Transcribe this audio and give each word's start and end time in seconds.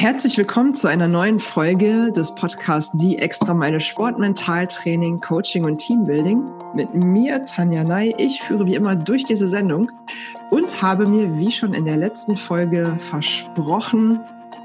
Herzlich 0.00 0.38
willkommen 0.38 0.74
zu 0.74 0.88
einer 0.88 1.08
neuen 1.08 1.38
Folge 1.38 2.10
des 2.10 2.34
Podcasts 2.34 2.96
Die 2.96 3.18
Extra 3.18 3.52
Meile 3.52 3.82
Sport, 3.82 4.18
Mentaltraining, 4.18 5.20
Coaching 5.20 5.66
und 5.66 5.76
Teambuilding. 5.76 6.42
Mit 6.74 6.94
mir, 6.94 7.44
Tanja 7.44 7.84
Ney. 7.84 8.14
Ich 8.16 8.40
führe 8.40 8.66
wie 8.66 8.76
immer 8.76 8.96
durch 8.96 9.24
diese 9.24 9.46
Sendung 9.46 9.92
und 10.48 10.80
habe 10.80 11.06
mir, 11.06 11.36
wie 11.36 11.52
schon 11.52 11.74
in 11.74 11.84
der 11.84 11.98
letzten 11.98 12.38
Folge 12.38 12.96
versprochen 12.98 14.20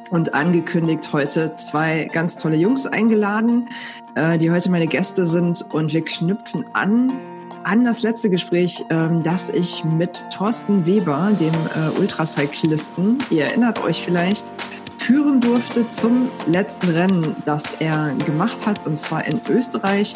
und 0.09 0.33
angekündigt, 0.33 1.11
heute 1.11 1.53
zwei 1.55 2.05
ganz 2.13 2.37
tolle 2.37 2.55
Jungs 2.55 2.87
eingeladen, 2.87 3.67
äh, 4.15 4.37
die 4.37 4.51
heute 4.51 4.71
meine 4.71 4.87
Gäste 4.87 5.27
sind 5.27 5.65
und 5.73 5.91
wir 5.91 6.05
knüpfen 6.05 6.63
an 6.71 7.11
an 7.65 7.83
das 7.83 8.03
letzte 8.03 8.29
Gespräch, 8.29 8.85
ähm, 8.89 9.23
das 9.23 9.49
ich 9.49 9.83
mit 9.83 10.29
Thorsten 10.29 10.85
Weber, 10.85 11.31
dem 11.39 11.51
äh, 11.51 11.99
Ultracyclisten, 11.99 13.17
ihr 13.31 13.45
erinnert 13.45 13.83
euch 13.83 14.05
vielleicht, 14.05 14.53
führen 15.05 15.39
durfte 15.39 15.87
zum 15.91 16.27
letzten 16.47 16.89
Rennen, 16.89 17.35
das 17.45 17.73
er 17.73 18.15
gemacht 18.25 18.65
hat, 18.65 18.87
und 18.87 18.99
zwar 18.99 19.23
in 19.27 19.39
Österreich. 19.47 20.15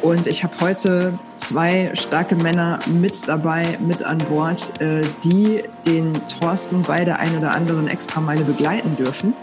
Und 0.00 0.28
ich 0.28 0.44
habe 0.44 0.54
heute 0.60 1.12
zwei 1.36 1.90
starke 1.94 2.36
Männer 2.36 2.78
mit 2.86 3.26
dabei, 3.26 3.76
mit 3.84 4.04
an 4.04 4.18
Bord, 4.30 4.80
äh, 4.80 5.00
die 5.24 5.64
den 5.84 6.12
Thorsten 6.38 6.82
bei 6.82 7.04
der 7.04 7.18
ein 7.18 7.36
oder 7.36 7.50
anderen 7.50 7.88
Extrameile 7.88 8.44
begleiten 8.44 8.94
dürfen. 8.94 9.34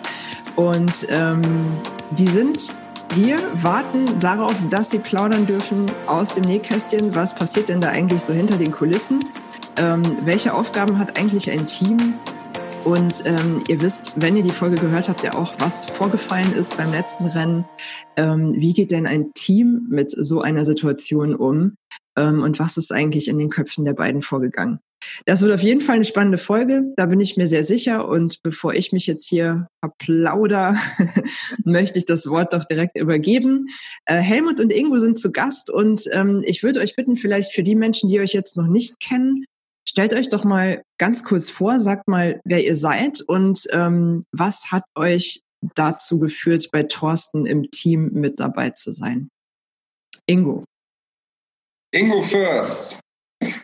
Und 0.55 1.07
ähm, 1.09 1.41
die 2.12 2.27
sind 2.27 2.73
wir 3.15 3.37
warten 3.63 4.20
darauf, 4.20 4.55
dass 4.70 4.91
Sie 4.91 4.99
plaudern 4.99 5.45
dürfen 5.45 5.85
aus 6.07 6.34
dem 6.34 6.45
Nähkästchen. 6.45 7.13
Was 7.15 7.35
passiert 7.35 7.67
denn 7.67 7.81
da 7.81 7.89
eigentlich 7.89 8.21
so 8.21 8.34
hinter 8.34 8.57
den 8.57 8.71
Kulissen? 8.71 9.20
Ähm, 9.77 10.03
welche 10.23 10.53
Aufgaben 10.53 10.98
hat 10.99 11.20
eigentlich 11.20 11.51
ein 11.51 11.65
Team? 11.65 12.15
Und 12.85 13.23
ähm, 13.25 13.63
ihr 13.67 13.81
wisst, 13.81 14.13
wenn 14.16 14.38
ihr 14.38 14.44
die 14.44 14.52
Folge 14.52 14.75
gehört 14.75 15.09
habt, 15.09 15.23
ja 15.23 15.34
auch, 15.34 15.55
was 15.57 15.85
vorgefallen 15.85 16.53
ist 16.53 16.77
beim 16.77 16.91
letzten 16.91 17.26
Rennen. 17.26 17.66
Ähm, 18.16 18.53
wie 18.57 18.73
geht 18.73 18.91
denn 18.91 19.07
ein 19.07 19.34
Team 19.34 19.87
mit 19.90 20.12
so 20.12 20.41
einer 20.41 20.65
Situation 20.65 21.35
um? 21.35 21.77
Ähm, 22.15 22.43
und 22.43 22.59
was 22.59 22.77
ist 22.77 22.91
eigentlich 22.91 23.27
in 23.27 23.40
den 23.40 23.49
Köpfen 23.49 23.85
der 23.85 23.93
beiden 23.93 24.21
vorgegangen? 24.21 24.79
Das 25.26 25.41
wird 25.41 25.51
auf 25.51 25.62
jeden 25.62 25.82
Fall 25.82 25.96
eine 25.96 26.05
spannende 26.05 26.37
Folge, 26.37 26.93
da 26.96 27.07
bin 27.07 27.20
ich 27.20 27.37
mir 27.37 27.48
sehr 27.48 27.63
sicher. 27.63 28.07
Und 28.07 28.43
bevor 28.43 28.76
ich 28.76 28.91
mich 28.91 29.07
jetzt 29.07 29.27
hier 29.27 29.68
verplauder, 29.84 30.77
möchte 31.63 31.98
ich 31.98 32.05
das 32.05 32.27
Wort 32.27 32.54
doch 32.54 32.65
direkt 32.65 32.98
übergeben. 32.99 33.65
Äh, 34.05 34.18
Helmut 34.18 34.59
und 34.59 34.71
Ingo 34.71 34.99
sind 34.99 35.20
zu 35.20 35.31
Gast 35.31 35.71
und 35.71 36.07
ähm, 36.12 36.43
ich 36.46 36.62
würde 36.62 36.81
euch 36.81 36.96
bitten, 36.96 37.15
vielleicht 37.15 37.52
für 37.52 37.63
die 37.63 37.76
Menschen, 37.76 38.09
die 38.09 38.20
euch 38.20 38.34
jetzt 38.34 38.57
noch 38.57 38.68
nicht 38.68 38.99
kennen, 38.99 39.46
stellt 39.87 40.13
euch 40.13 40.29
doch 40.29 40.43
mal 40.43 40.83
ganz 40.97 41.23
kurz 41.23 41.49
vor, 41.49 41.79
sagt 41.79 42.07
mal, 42.07 42.41
wer 42.43 42.63
ihr 42.63 42.75
seid 42.75 43.21
und 43.21 43.67
ähm, 43.71 44.25
was 44.31 44.71
hat 44.71 44.83
euch 44.95 45.41
dazu 45.75 46.19
geführt, 46.19 46.69
bei 46.71 46.83
Thorsten 46.83 47.45
im 47.45 47.69
Team 47.71 48.09
mit 48.13 48.39
dabei 48.39 48.71
zu 48.71 48.91
sein. 48.91 49.29
Ingo. 50.27 50.63
Ingo 51.91 52.21
First. 52.21 52.99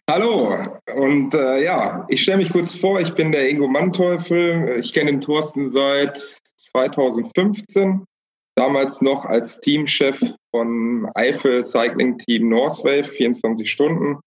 Hallo 0.09 0.79
und 0.95 1.33
äh, 1.33 1.63
ja, 1.63 2.05
ich 2.09 2.21
stelle 2.23 2.37
mich 2.37 2.51
kurz 2.51 2.75
vor, 2.75 2.99
ich 2.99 3.13
bin 3.13 3.31
der 3.31 3.49
Ingo 3.49 3.67
Manteuffel. 3.67 4.77
Ich 4.79 4.93
kenne 4.93 5.11
den 5.11 5.21
Thorsten 5.21 5.71
seit 5.71 6.17
2015, 6.57 8.05
damals 8.55 9.01
noch 9.01 9.25
als 9.25 9.59
Teamchef 9.59 10.21
von 10.51 11.09
Eifel 11.15 11.63
Cycling 11.63 12.17
Team 12.17 12.49
Northwave, 12.49 13.05
24 13.05 13.69
Stunden. 13.69 14.19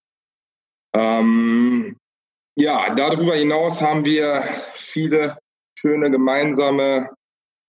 Ähm, 0.94 1.96
ja, 2.56 2.94
darüber 2.94 3.34
hinaus 3.34 3.82
haben 3.82 4.04
wir 4.04 4.44
viele 4.74 5.36
schöne 5.76 6.10
gemeinsame 6.10 7.10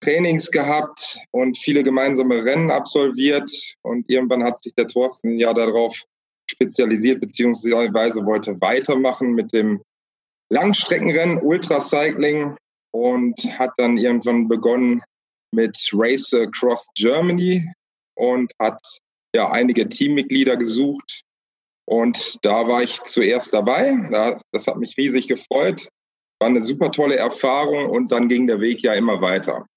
Trainings 0.02 0.52
gehabt 0.52 1.18
und 1.32 1.58
viele 1.58 1.84
gemeinsame 1.84 2.46
Rennen 2.46 2.70
absolviert. 2.70 3.52
Und 3.82 4.08
irgendwann 4.10 4.44
hat 4.44 4.62
sich 4.62 4.76
der 4.76 4.88
Thorsten 4.88 5.40
ja 5.40 5.54
darauf 5.54 6.00
spezialisiert, 6.50 7.20
beziehungsweise 7.20 8.26
wollte 8.26 8.62
weitermachen 8.62 9.34
mit 9.34 9.52
dem 9.54 9.82
Langstreckenrennen, 10.50 11.42
Ultracycling 11.42 12.56
und 12.92 13.60
hat 13.60 13.72
dann 13.78 13.98
irgendwann 13.98 14.48
begonnen 14.48 15.02
mit 15.52 15.90
Race 15.94 16.34
Across 16.34 16.92
Germany 16.96 17.68
und 18.16 18.52
hat 18.60 18.80
ja 19.36 19.50
einige 19.50 19.90
Teammitglieder 19.90 20.56
gesucht. 20.56 21.25
Und 21.88 22.44
da 22.44 22.68
war 22.68 22.82
ich 22.82 23.02
zuerst 23.04 23.54
dabei. 23.54 24.42
Das 24.52 24.68
hat 24.68 24.78
mich 24.78 24.98
riesig 24.98 25.28
gefreut. 25.28 25.88
War 26.40 26.50
eine 26.50 26.64
super 26.64 26.92
tolle 26.92 27.16
Erfahrung 27.16 27.90
und 27.90 28.12
dann 28.12 28.28
ging 28.28 28.48
der 28.48 28.60
Weg 28.60 28.82
ja 28.82 28.94
immer 28.94 29.22
weiter. 29.22 29.68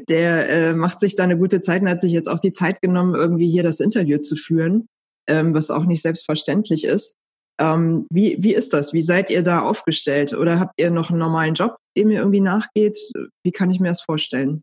der 0.08 0.50
äh, 0.50 0.74
macht 0.74 1.00
sich 1.00 1.16
da 1.16 1.24
eine 1.24 1.38
gute 1.38 1.62
Zeit 1.62 1.82
und 1.82 1.90
hat 1.90 2.02
sich 2.02 2.12
jetzt 2.12 2.30
auch 2.30 2.40
die 2.40 2.54
Zeit 2.54 2.82
genommen, 2.82 3.16
irgendwie 3.16 3.50
hier 3.50 3.64
das 3.64 3.80
Interview 3.80 4.20
zu 4.20 4.36
führen, 4.36 4.88
ähm, 5.28 5.54
was 5.54 5.72
auch 5.72 5.86
nicht 5.86 6.02
selbstverständlich 6.02 6.84
ist. 6.84 7.16
Ähm, 7.60 8.08
wie, 8.10 8.38
wie 8.40 8.54
ist 8.54 8.74
das? 8.74 8.94
Wie 8.94 9.02
seid 9.02 9.30
ihr 9.30 9.44
da 9.44 9.62
aufgestellt? 9.62 10.34
Oder 10.34 10.60
habt 10.60 10.80
ihr 10.80 10.92
noch 10.92 11.10
einen 11.10 11.20
normalen 11.20 11.56
Job, 11.56 11.78
dem 11.98 12.10
ihr 12.10 12.20
irgendwie 12.20 12.42
nachgeht? 12.42 12.98
Wie 13.44 13.52
kann 13.52 13.70
ich 13.70 13.80
mir 13.80 13.90
das 13.90 14.02
vorstellen? 14.02 14.62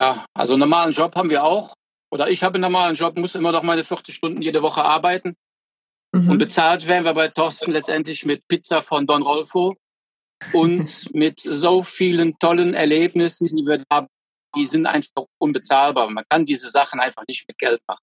Ja, 0.00 0.24
also 0.34 0.54
einen 0.54 0.60
normalen 0.60 0.92
Job 0.92 1.14
haben 1.14 1.30
wir 1.30 1.44
auch. 1.44 1.74
Oder 2.12 2.28
ich 2.28 2.42
habe 2.42 2.54
einen 2.54 2.62
normalen 2.62 2.96
Job, 2.96 3.16
muss 3.18 3.36
immer 3.36 3.52
noch 3.52 3.62
meine 3.62 3.84
40 3.84 4.14
Stunden 4.14 4.42
jede 4.42 4.62
Woche 4.62 4.82
arbeiten. 4.82 5.36
Mhm. 6.12 6.30
Und 6.30 6.38
bezahlt 6.38 6.88
werden 6.88 7.04
wir 7.04 7.14
bei 7.14 7.28
Thorsten 7.28 7.70
letztendlich 7.70 8.24
mit 8.26 8.48
Pizza 8.48 8.82
von 8.82 9.06
Don 9.06 9.22
Rolfo 9.22 9.76
und 10.52 11.14
mit 11.14 11.40
so 11.40 11.82
vielen 11.82 12.38
tollen 12.38 12.74
Erlebnissen, 12.74 13.48
die 13.48 13.62
wir 13.62 13.82
haben. 13.92 14.08
Die 14.56 14.66
sind 14.66 14.86
einfach 14.86 15.26
unbezahlbar. 15.38 16.10
Man 16.10 16.24
kann 16.28 16.44
diese 16.44 16.70
Sachen 16.70 16.98
einfach 16.98 17.22
nicht 17.28 17.46
mit 17.46 17.56
Geld 17.58 17.80
machen. 17.86 18.02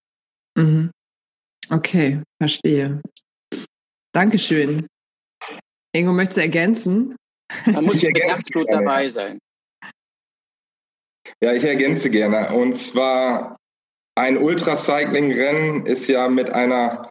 Mhm. 0.58 0.92
Okay, 1.70 2.22
verstehe. 2.42 3.02
Dankeschön. 4.14 4.88
Ingo, 5.94 6.14
möchtest 6.14 6.38
du 6.38 6.42
ergänzen? 6.42 7.16
Man 7.66 7.84
muss 7.84 8.02
mit 8.02 8.18
Herzblut 8.18 8.68
dabei 8.70 9.10
sein. 9.10 9.40
Ja, 11.42 11.54
ich 11.54 11.64
ergänze 11.64 12.10
gerne. 12.10 12.54
Und 12.54 12.76
zwar 12.78 13.58
ein 14.16 14.38
Ultracycling-Rennen 14.38 15.86
ist 15.86 16.08
ja 16.08 16.30
mit 16.30 16.50
einer 16.52 17.10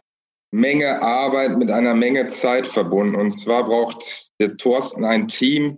Menge 0.51 1.01
Arbeit, 1.01 1.57
mit 1.57 1.71
einer 1.71 1.93
Menge 1.93 2.27
Zeit 2.27 2.67
verbunden. 2.67 3.15
Und 3.15 3.31
zwar 3.31 3.65
braucht 3.65 4.31
der 4.39 4.55
Thorsten 4.57 5.03
ein 5.03 5.27
Team, 5.27 5.77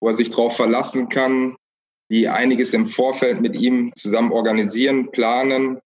wo 0.00 0.08
er 0.08 0.14
sich 0.14 0.30
darauf 0.30 0.56
verlassen 0.56 1.08
kann, 1.08 1.56
die 2.10 2.28
einiges 2.28 2.74
im 2.74 2.86
Vorfeld 2.86 3.40
mit 3.40 3.56
ihm 3.56 3.92
zusammen 3.96 4.32
organisieren, 4.32 5.10
planen. 5.10 5.80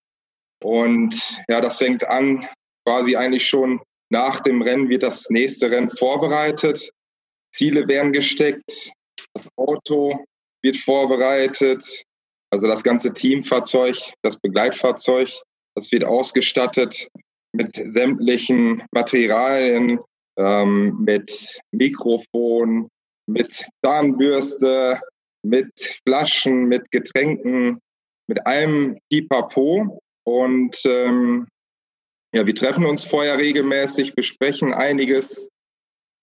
Und 0.62 1.14
ja, 1.48 1.60
das 1.60 1.78
fängt 1.78 2.06
an, 2.06 2.46
quasi 2.84 3.16
eigentlich 3.16 3.46
schon 3.46 3.80
nach 4.10 4.40
dem 4.40 4.62
Rennen 4.62 4.88
wird 4.88 5.02
das 5.02 5.30
nächste 5.30 5.70
Rennen 5.70 5.90
vorbereitet. 5.90 6.90
Ziele 7.52 7.86
werden 7.88 8.12
gesteckt, 8.12 8.92
das 9.34 9.48
Auto 9.56 10.24
wird 10.62 10.76
vorbereitet, 10.76 12.04
also 12.50 12.66
das 12.66 12.82
ganze 12.82 13.12
Teamfahrzeug, 13.12 13.96
das 14.22 14.38
Begleitfahrzeug, 14.40 15.30
das 15.74 15.92
wird 15.92 16.04
ausgestattet 16.04 17.08
mit 17.52 17.74
sämtlichen 17.74 18.82
Materialien, 18.92 19.98
ähm, 20.38 20.98
mit 21.00 21.60
Mikrofon, 21.72 22.88
mit 23.26 23.64
Zahnbürste, 23.84 25.00
mit 25.42 26.00
Flaschen, 26.06 26.64
mit 26.64 26.90
Getränken, 26.90 27.80
mit 28.28 28.46
allem 28.46 28.98
Pipapo. 29.10 30.00
Und 30.24 30.80
ähm, 30.84 31.46
ja, 32.34 32.46
wir 32.46 32.54
treffen 32.54 32.84
uns 32.84 33.04
vorher 33.04 33.38
regelmäßig, 33.38 34.14
besprechen 34.14 34.74
einiges, 34.74 35.48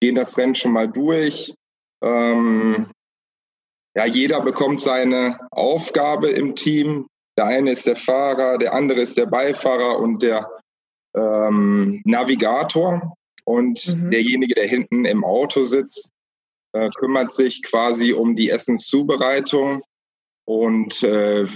gehen 0.01 0.15
das 0.15 0.37
Rennen 0.37 0.55
schon 0.55 0.71
mal 0.71 0.87
durch. 0.87 1.53
Ähm, 2.03 2.87
ja, 3.97 4.05
jeder 4.05 4.41
bekommt 4.41 4.81
seine 4.81 5.39
Aufgabe 5.51 6.29
im 6.29 6.55
Team. 6.55 7.07
Der 7.37 7.45
eine 7.45 7.71
ist 7.71 7.87
der 7.87 7.95
Fahrer, 7.95 8.57
der 8.57 8.73
andere 8.73 9.01
ist 9.01 9.17
der 9.17 9.25
Beifahrer 9.25 9.99
und 9.99 10.21
der 10.21 10.49
ähm, 11.15 12.01
Navigator. 12.05 13.15
Und 13.43 13.87
mhm. 13.87 14.11
derjenige, 14.11 14.55
der 14.55 14.67
hinten 14.67 15.05
im 15.05 15.23
Auto 15.23 15.63
sitzt, 15.63 16.11
äh, 16.73 16.89
kümmert 16.89 17.31
sich 17.31 17.63
quasi 17.63 18.13
um 18.13 18.35
die 18.35 18.49
Essenszubereitung 18.49 19.83
und 20.45 21.03
äh, 21.03 21.47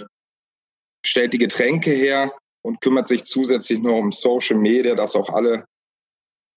stellt 1.06 1.33
die 1.33 1.39
Getränke 1.39 1.91
her 1.91 2.31
und 2.61 2.81
kümmert 2.81 3.07
sich 3.07 3.23
zusätzlich 3.23 3.79
noch 3.79 3.97
um 3.97 4.11
Social 4.11 4.57
Media, 4.57 4.95
dass 4.95 5.15
auch 5.15 5.29
alle 5.29 5.65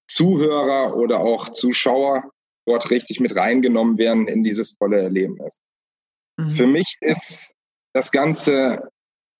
Zuhörer 0.09 0.97
oder 0.97 1.21
auch 1.21 1.49
Zuschauer 1.49 2.31
dort 2.67 2.91
richtig 2.91 3.21
mit 3.21 3.35
reingenommen 3.35 3.99
werden 3.99 4.29
in 4.29 4.45
dieses 4.45 4.77
tolle 4.77 5.01
Erlebnis. 5.01 5.61
Mhm. 6.39 6.51
Für 6.51 6.67
mich 6.67 6.97
ist 7.01 7.55
das 7.95 8.11
Ganze 8.11 8.89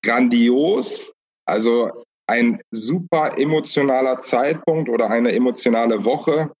grandios, 0.03 1.13
also 1.45 2.03
ein 2.27 2.61
super 2.71 3.37
emotionaler 3.37 4.19
Zeitpunkt 4.19 4.89
oder 4.89 5.09
eine 5.09 5.33
emotionale 5.33 6.05
Woche. 6.05 6.51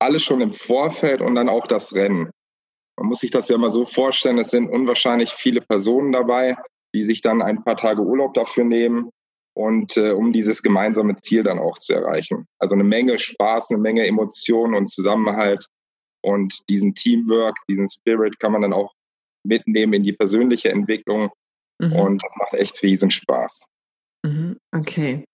Alles 0.00 0.22
schon 0.22 0.40
im 0.40 0.52
Vorfeld 0.52 1.20
und 1.20 1.34
dann 1.34 1.48
auch 1.48 1.66
das 1.66 1.94
Rennen. 1.94 2.30
Man 2.96 3.08
muss 3.08 3.20
sich 3.20 3.30
das 3.30 3.48
ja 3.48 3.58
mal 3.58 3.70
so 3.70 3.86
vorstellen, 3.86 4.38
es 4.38 4.50
sind 4.50 4.68
unwahrscheinlich 4.68 5.30
viele 5.30 5.60
Personen 5.60 6.12
dabei, 6.12 6.56
die 6.94 7.02
sich 7.02 7.20
dann 7.20 7.42
ein 7.42 7.64
paar 7.64 7.76
Tage 7.76 8.02
Urlaub 8.02 8.34
dafür 8.34 8.64
nehmen 8.64 9.10
und 9.54 9.96
äh, 9.96 10.10
um 10.10 10.32
dieses 10.32 10.62
gemeinsame 10.62 11.16
Ziel 11.16 11.42
dann 11.42 11.58
auch 11.58 11.78
zu 11.78 11.94
erreichen. 11.94 12.46
Also 12.58 12.74
eine 12.74 12.84
Menge 12.84 13.18
Spaß, 13.18 13.70
eine 13.70 13.80
Menge 13.80 14.06
Emotionen 14.06 14.74
und 14.74 14.86
Zusammenhalt 14.86 15.66
und 16.22 16.68
diesen 16.68 16.94
Teamwork, 16.94 17.56
diesen 17.68 17.88
Spirit 17.88 18.38
kann 18.38 18.52
man 18.52 18.62
dann 18.62 18.72
auch 18.72 18.92
mitnehmen 19.44 19.94
in 19.94 20.02
die 20.02 20.12
persönliche 20.12 20.70
Entwicklung 20.70 21.30
mhm. 21.78 21.92
und 21.92 22.22
das 22.22 22.32
macht 22.36 22.54
echt 22.54 22.82
riesen 22.82 23.10
Spaß. 23.10 23.66
Mhm. 24.24 24.56
Okay. 24.72 25.24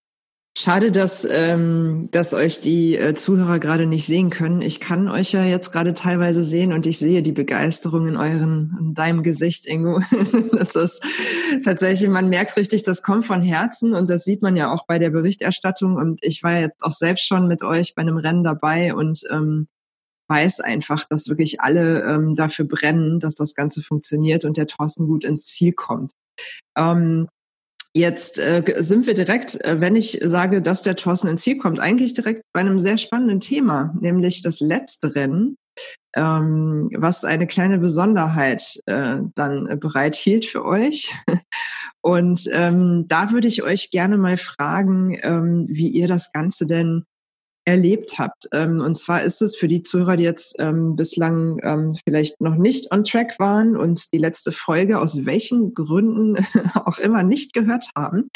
Schade, 0.59 0.91
dass, 0.91 1.27
ähm, 1.31 2.09
dass 2.13 2.33
euch 2.33 2.63
die 2.63 2.97
äh, 2.97 3.15
Zuhörer 3.15 3.59
gerade 3.59 3.85
nicht 3.85 4.07
sehen 4.07 4.31
können. 4.31 4.63
Ich 4.63 4.81
kann 4.81 5.07
euch 5.11 5.33
ja 5.33 5.45
jetzt 5.45 5.71
gerade 5.71 5.93
teilweise 5.93 6.43
sehen 6.43 6.73
und 6.73 6.87
ich 6.87 6.99
sehe 6.99 7.23
die 7.23 7.33
Begeisterung 7.33 8.09
in 8.09 8.17
euren, 8.17 8.75
in 8.81 8.95
deinem 8.95 9.23
Gesicht, 9.23 9.67
Ingo. 9.67 10.01
das 10.53 10.75
ist 10.75 11.03
tatsächlich, 11.63 12.09
man 12.09 12.31
merkt 12.31 12.57
richtig, 12.57 12.85
das 12.85 13.03
kommt 13.03 13.27
von 13.27 13.43
Herzen 13.43 13.93
und 13.93 14.09
das 14.09 14.25
sieht 14.25 14.41
man 14.41 14.57
ja 14.57 14.73
auch 14.73 14.87
bei 14.87 14.99
der 14.99 15.11
Berichterstattung. 15.11 15.97
Und 15.97 16.21
ich 16.23 16.43
war 16.43 16.59
jetzt 16.59 16.83
auch 16.85 16.95
selbst 16.95 17.27
schon 17.27 17.49
mit 17.49 17.63
euch 17.63 17.95
bei 17.95 18.01
einem 18.01 18.17
Rennen 18.17 18.43
dabei 18.43 18.95
und 18.95 19.25
ähm, 19.31 19.69
weiß 20.29 20.61
einfach, 20.61 21.05
dass 21.05 21.29
wirklich 21.29 21.61
alle 21.61 22.03
ähm, 22.03 22.35
dafür 22.35 22.65
brennen, 22.67 23.21
dass 23.21 23.35
das 23.35 23.55
Ganze 23.55 23.83
funktioniert 23.83 24.47
und 24.47 24.57
der 24.57 24.67
Thorsten 24.67 25.07
gut 25.07 25.27
ins 25.27 25.49
Ziel 25.49 25.75
kommt. 25.75 26.13
Ähm, 26.79 27.29
Jetzt 27.97 28.39
äh, 28.39 28.63
sind 28.81 29.07
wir 29.07 29.15
direkt, 29.15 29.59
äh, 29.65 29.81
wenn 29.81 29.97
ich 29.97 30.21
sage, 30.23 30.61
dass 30.61 30.83
der 30.83 30.97
Thorsten 30.97 31.29
ins 31.29 31.41
Ziel 31.41 31.57
kommt, 31.57 31.81
eigentlich 31.81 32.13
direkt 32.13 32.43
bei 32.53 32.61
einem 32.61 32.79
sehr 32.79 32.99
spannenden 32.99 33.41
Thema, 33.41 33.95
nämlich 33.99 34.43
das 34.43 34.61
letzte 34.61 35.15
Rennen, 35.15 35.57
ähm, 36.15 36.91
was 36.95 37.25
eine 37.25 37.47
kleine 37.47 37.79
Besonderheit 37.79 38.79
äh, 38.85 39.17
dann 39.35 39.81
bereithielt 39.81 40.45
für 40.45 40.67
euch. 40.67 41.11
Und 42.03 42.51
ähm, 42.53 43.07
da 43.09 43.33
würde 43.33 43.49
ich 43.49 43.63
euch 43.63 43.91
gerne 43.91 44.19
mal 44.19 44.37
fragen, 44.37 45.19
ähm, 45.23 45.65
wie 45.71 45.89
ihr 45.89 46.07
das 46.07 46.33
Ganze 46.33 46.67
denn 46.67 47.05
erlebt 47.67 48.19
habt. 48.19 48.49
Ähm, 48.53 48.81
und 48.81 48.97
zwar 48.97 49.23
ist 49.23 49.43
es 49.43 49.57
für 49.57 49.69
die 49.69 49.83
Zuhörer, 49.83 50.17
die 50.17 50.23
jetzt 50.23 50.57
ähm, 50.59 50.97
bislang 50.97 51.59
ähm, 51.63 51.97
vielleicht 52.09 52.41
noch 52.41 52.55
nicht 52.55 52.93
on 52.93 53.05
track 53.05 53.39
waren 53.39 53.77
und 53.77 54.13
die 54.13 54.19
letzte 54.19 54.53
Folge 54.53 54.99
aus 54.99 55.27
welchen 55.27 55.75
Gründen 55.75 56.37
auch 56.75 56.99
immer 56.99 57.23
nicht 57.23 57.53
gehört 57.53 57.89
haben, 57.97 58.31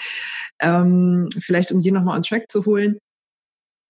vielleicht 1.41 1.73
um 1.73 1.81
die 1.81 1.91
nochmal 1.91 2.17
on 2.17 2.23
track 2.23 2.51
zu 2.51 2.67
holen. 2.67 2.99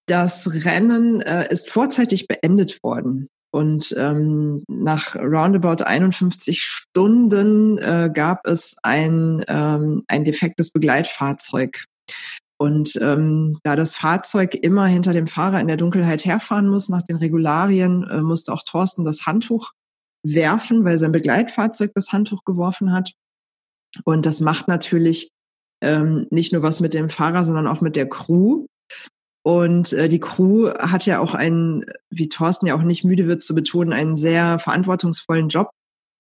Das 0.07 0.65
Rennen 0.65 1.21
äh, 1.21 1.51
ist 1.51 1.69
vorzeitig 1.71 2.29
beendet 2.29 2.83
worden. 2.83 3.29
Und 3.53 3.95
ähm, 3.99 4.65
nach 4.69 5.17
roundabout 5.17 5.85
51 5.85 6.63
Stunden 6.63 7.79
äh, 7.79 8.11
gab 8.13 8.47
es 8.47 8.77
ein, 8.83 9.45
ähm, 9.49 10.05
ein 10.07 10.25
defektes 10.25 10.71
Begleitfahrzeug. 10.71 11.85
Und 12.61 12.99
ähm, 13.01 13.59
da 13.63 13.75
das 13.75 13.95
Fahrzeug 13.95 14.55
immer 14.55 14.85
hinter 14.85 15.15
dem 15.15 15.27
Fahrer 15.27 15.61
in 15.61 15.67
der 15.67 15.79
Dunkelheit 15.79 16.27
herfahren 16.27 16.69
muss, 16.69 16.91
nach 16.91 17.03
den 17.03 17.17
Regularien, 17.17 18.07
äh, 18.11 18.21
musste 18.21 18.53
auch 18.53 18.63
Thorsten 18.67 19.03
das 19.03 19.25
Handtuch 19.25 19.71
werfen, 20.23 20.85
weil 20.85 20.99
sein 20.99 21.11
Begleitfahrzeug 21.11 21.93
das 21.95 22.13
Handtuch 22.13 22.45
geworfen 22.45 22.93
hat. 22.93 23.13
Und 24.05 24.27
das 24.27 24.41
macht 24.41 24.69
natürlich 24.69 25.31
ähm, 25.81 26.27
nicht 26.29 26.53
nur 26.53 26.63
was 26.63 26.81
mit 26.81 26.93
dem 26.93 27.09
Fahrer, 27.09 27.45
sondern 27.45 27.67
auch 27.67 27.81
mit 27.81 27.97
der 27.97 28.11
Crew. 28.11 28.67
Und 29.43 29.95
äh, 29.95 30.11
die 30.11 30.21
Crew 30.21 30.71
hat 30.79 31.07
ja 31.07 31.19
auch 31.21 31.33
einen, 31.33 31.87
wie 32.11 32.29
Thorsten 32.29 32.67
ja 32.67 32.75
auch 32.75 32.83
nicht 32.83 33.05
müde 33.05 33.27
wird 33.27 33.41
zu 33.41 33.55
betonen, 33.55 33.95
einen 33.95 34.17
sehr 34.17 34.59
verantwortungsvollen 34.59 35.49
Job 35.49 35.71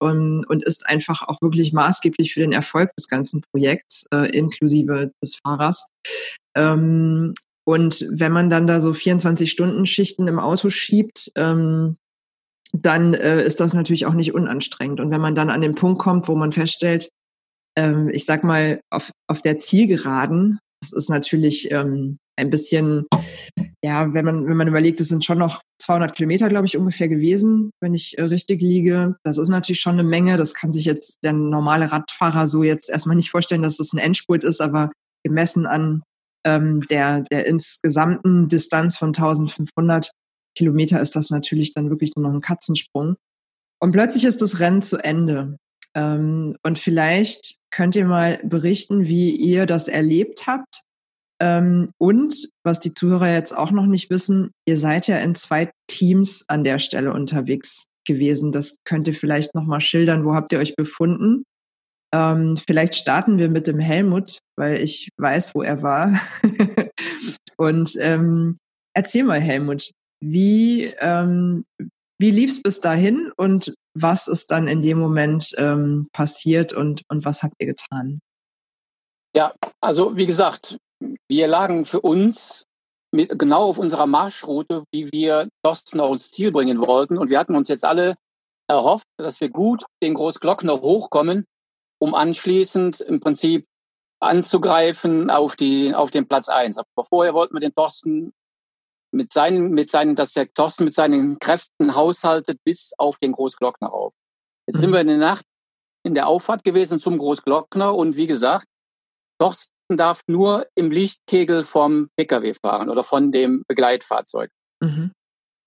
und, 0.00 0.45
und 0.45 0.64
ist 0.64 0.87
einfach 0.88 1.23
auch 1.23 1.40
wirklich 1.42 1.73
maßgeblich 1.73 2.35
für 2.35 2.40
den 2.40 2.52
Erfolg 2.52 2.90
des 2.97 3.09
ganzen 3.09 3.42
Projekts, 3.52 4.07
äh, 4.12 4.30
inklusive 4.30 5.12
des 5.23 5.37
Fahrers. 5.37 5.87
Ähm, 6.57 7.35
und 7.64 8.07
wenn 8.11 8.33
man 8.33 8.50
dann 8.50 8.66
da 8.66 8.80
so 8.80 8.90
24-Stunden-Schichten 8.90 10.26
im 10.26 10.40
Auto 10.40 10.71
schiebt, 10.71 11.30
ähm, 11.37 11.97
dann 12.73 13.14
äh, 13.14 13.45
ist 13.45 13.61
das 13.61 13.75
natürlich 13.75 14.07
auch 14.07 14.14
nicht 14.14 14.35
unanstrengend. 14.35 15.00
Und 15.00 15.11
wenn 15.11 15.21
man 15.21 15.35
dann 15.35 15.50
an 15.50 15.61
den 15.61 15.75
Punkt 15.75 16.00
kommt, 16.00 16.28
wo 16.28 16.35
man 16.35 16.52
feststellt, 16.52 17.11
ähm, 17.76 18.09
ich 18.09 18.25
sag 18.25 18.45
mal, 18.45 18.80
auf, 18.90 19.11
auf 19.28 19.42
der 19.42 19.59
Zielgeraden, 19.59 20.59
das 20.80 20.92
ist 20.92 21.11
natürlich 21.11 21.71
ähm, 21.71 22.19
ein 22.40 22.50
bisschen, 22.50 23.06
ja, 23.82 24.12
wenn 24.12 24.25
man, 24.25 24.47
wenn 24.47 24.56
man 24.56 24.68
überlegt, 24.68 25.00
es 25.00 25.09
sind 25.09 25.25
schon 25.25 25.38
noch 25.38 25.61
200 25.80 26.14
Kilometer, 26.14 26.49
glaube 26.49 26.66
ich, 26.66 26.76
ungefähr 26.76 27.09
gewesen, 27.09 27.70
wenn 27.80 27.94
ich 27.94 28.18
äh, 28.18 28.23
richtig 28.23 28.61
liege. 28.61 29.16
Das 29.25 29.38
ist 29.38 29.49
natürlich 29.49 29.80
schon 29.80 29.94
eine 29.94 30.04
Menge. 30.04 30.37
Das 30.37 30.54
kann 30.54 30.73
sich 30.73 30.85
jetzt 30.85 31.18
der 31.25 31.32
normale 31.32 31.90
Radfahrer 31.90 32.47
so 32.47 32.62
jetzt 32.62 32.90
erstmal 32.90 33.16
nicht 33.16 33.30
vorstellen, 33.30 33.62
dass 33.62 33.76
das 33.76 33.92
ein 33.92 33.99
Endspurt 33.99 34.44
ist, 34.44 34.61
aber 34.61 34.90
gemessen 35.25 35.66
an 35.66 36.02
ähm, 36.47 36.82
der, 36.90 37.23
der 37.30 37.47
insgesamten 37.47 38.49
Distanz 38.49 38.97
von 38.97 39.09
1500 39.09 40.11
Kilometer 40.56 41.00
ist 41.00 41.16
das 41.16 41.30
natürlich 41.30 41.75
dann 41.75 41.90
wirklich 41.90 42.12
nur 42.16 42.26
noch 42.26 42.35
ein 42.35 42.40
Katzensprung. 42.40 43.16
Und 43.80 43.92
plötzlich 43.92 44.25
ist 44.25 44.42
das 44.42 44.61
Rennen 44.61 44.82
zu 44.82 44.99
Ende. 44.99 45.56
Ähm, 45.94 46.56
und 46.62 46.78
vielleicht 46.78 47.56
könnt 47.70 47.97
ihr 47.97 48.06
mal 48.06 48.40
berichten, 48.44 49.06
wie 49.06 49.35
ihr 49.35 49.66
das 49.66 49.88
erlebt 49.88 50.47
habt 50.47 50.82
und 51.40 52.50
was 52.64 52.80
die 52.80 52.92
Zuhörer 52.92 53.32
jetzt 53.32 53.56
auch 53.56 53.70
noch 53.70 53.87
nicht 53.87 54.11
wissen, 54.11 54.50
ihr 54.66 54.76
seid 54.76 55.06
ja 55.06 55.18
in 55.18 55.35
zwei 55.35 55.70
Teams 55.87 56.44
an 56.49 56.64
der 56.64 56.78
Stelle 56.78 57.12
unterwegs 57.12 57.87
gewesen. 58.06 58.52
Das 58.52 58.76
könnt 58.85 59.09
ihr 59.09 59.14
vielleicht 59.14 59.54
noch 59.54 59.64
mal 59.64 59.80
schildern. 59.80 60.25
Wo 60.25 60.35
habt 60.35 60.52
ihr 60.52 60.59
euch 60.59 60.76
befunden? 60.76 61.44
Ähm, 62.12 62.56
vielleicht 62.56 62.94
starten 62.94 63.38
wir 63.38 63.49
mit 63.49 63.68
dem 63.68 63.78
Helmut, 63.78 64.40
weil 64.56 64.80
ich 64.80 65.09
weiß, 65.16 65.54
wo 65.54 65.62
er 65.62 65.82
war. 65.82 66.20
und 67.56 67.97
ähm, 68.00 68.59
erzähl 68.94 69.25
mal, 69.25 69.40
Helmut, 69.40 69.92
wie, 70.20 70.87
ähm, 70.99 71.64
wie 72.18 72.30
lief 72.30 72.50
es 72.50 72.62
bis 72.62 72.80
dahin 72.80 73.32
und 73.37 73.73
was 73.94 74.28
ist 74.28 74.50
dann 74.50 74.66
in 74.68 74.82
dem 74.82 74.99
Moment 74.99 75.54
ähm, 75.56 76.09
passiert 76.12 76.73
und, 76.73 77.02
und 77.09 77.25
was 77.25 77.42
habt 77.42 77.54
ihr 77.61 77.68
getan? 77.68 78.20
Ja, 79.35 79.54
also 79.80 80.16
wie 80.16 80.26
gesagt, 80.26 80.76
wir 81.28 81.49
lagen 81.49 81.85
für 81.85 82.00
uns 82.00 82.66
mit, 83.12 83.38
genau 83.38 83.64
auf 83.64 83.78
unserer 83.78 84.07
Marschroute, 84.07 84.85
wie 84.92 85.11
wir 85.12 85.49
Thorsten 85.62 86.00
auch 86.00 86.12
ins 86.12 86.30
Ziel 86.30 86.52
bringen 86.52 86.80
wollten. 86.80 87.19
Und 87.19 87.30
wir 87.30 87.38
hatten 87.38 87.57
uns 87.57 87.69
jetzt 87.69 87.85
alle 87.85 88.16
erhofft, 88.69 89.07
dass 89.16 89.40
wir 89.40 89.50
gut 89.50 89.85
den 90.02 90.14
Großglockner 90.14 90.80
hochkommen, 90.80 91.45
um 91.99 92.14
anschließend 92.14 93.00
im 93.00 93.21
Prinzip 93.21 93.66
anzugreifen 94.21 95.30
auf, 95.30 95.57
die, 95.57 95.95
auf 95.95 96.11
den 96.11 96.28
Platz 96.28 96.49
eins. 96.49 96.78
Aber 96.78 97.04
vorher 97.07 97.35
wollten 97.35 97.54
wir 97.54 97.61
den 97.61 97.75
Thorsten 97.75 98.33
mit 99.12 99.33
seinen, 99.33 99.71
mit 99.71 99.90
seinen, 99.90 100.14
dass 100.14 100.35
der 100.35 100.52
Thorsten 100.52 100.85
mit 100.85 100.95
seinen 100.95 101.38
Kräften 101.38 101.95
haushaltet 101.95 102.59
bis 102.64 102.92
auf 102.99 103.19
den 103.19 103.33
Großglockner 103.33 103.92
auf. 103.92 104.14
Jetzt 104.69 104.76
mhm. 104.76 104.80
sind 104.83 104.92
wir 104.92 105.00
in 105.00 105.09
der 105.09 105.16
Nacht 105.16 105.45
in 106.02 106.14
der 106.14 106.28
Auffahrt 106.28 106.64
gewesen 106.64 106.99
zum 106.99 107.19
Großglockner 107.19 107.95
und 107.95 108.16
wie 108.16 108.26
gesagt, 108.26 108.66
Thorsten 109.38 109.75
darf 109.97 110.23
nur 110.26 110.66
im 110.75 110.90
Lichtkegel 110.90 111.64
vom 111.64 112.09
Pkw 112.16 112.54
fahren 112.54 112.90
oder 112.90 113.04
von 113.04 113.32
dem 113.32 113.64
Begleitfahrzeug. 113.68 114.50
Mhm. 114.80 115.12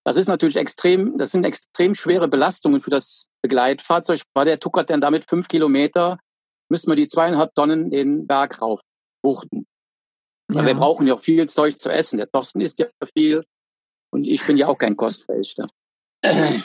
Das 0.06 0.18
ist 0.18 0.28
natürlich 0.28 0.58
extrem, 0.58 1.18
das 1.18 1.32
sind 1.32 1.46
extrem 1.46 1.96
schwere 1.96 2.28
Belastungen 2.28 2.82
für 2.82 2.90
das 2.90 3.28
Begleitfahrzeug, 3.42 4.22
weil 4.34 4.46
der 4.46 4.60
tuckert 4.60 4.90
dann 4.90 5.02
damit 5.02 5.30
fünf 5.30 5.48
Kilometer, 5.48 6.20
müssen 6.70 6.90
wir 6.90 6.96
die 6.96 7.08
zweieinhalb 7.08 7.54
Tonnen 7.56 7.90
den 7.90 8.28
Berg 8.28 8.62
rauf 8.62 8.82
wuchten. 9.24 9.66
Ja. 10.52 10.66
wir 10.66 10.74
brauchen 10.76 11.08
ja 11.08 11.14
auch 11.14 11.22
viel 11.22 11.48
Zeug 11.48 11.80
zu 11.80 11.90
essen. 11.90 12.18
Der 12.18 12.30
Thorsten 12.30 12.60
isst 12.60 12.80
ja 12.80 12.88
viel 13.16 13.44
und 14.12 14.26
ich 14.26 14.46
bin 14.46 14.58
ja 14.58 14.68
auch 14.68 14.78
kein 14.78 14.98
Kostfähiger. 14.98 15.68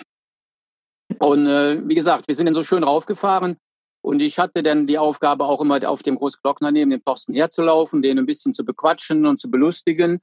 Und 1.20 1.46
äh, 1.46 1.80
wie 1.88 1.94
gesagt, 1.94 2.28
wir 2.28 2.34
sind 2.34 2.44
dann 2.44 2.54
so 2.54 2.62
schön 2.62 2.84
raufgefahren 2.84 3.56
und 4.00 4.22
ich 4.22 4.38
hatte 4.38 4.62
dann 4.62 4.86
die 4.86 4.98
Aufgabe 4.98 5.44
auch 5.44 5.60
immer 5.60 5.86
auf 5.88 6.02
dem 6.02 6.16
Großglockner 6.16 6.70
neben 6.72 6.90
dem 6.90 7.04
Thorsten 7.04 7.34
herzulaufen, 7.34 8.02
den 8.02 8.18
ein 8.18 8.26
bisschen 8.26 8.54
zu 8.54 8.64
bequatschen 8.64 9.26
und 9.26 9.40
zu 9.40 9.50
belustigen. 9.50 10.12
Und 10.12 10.20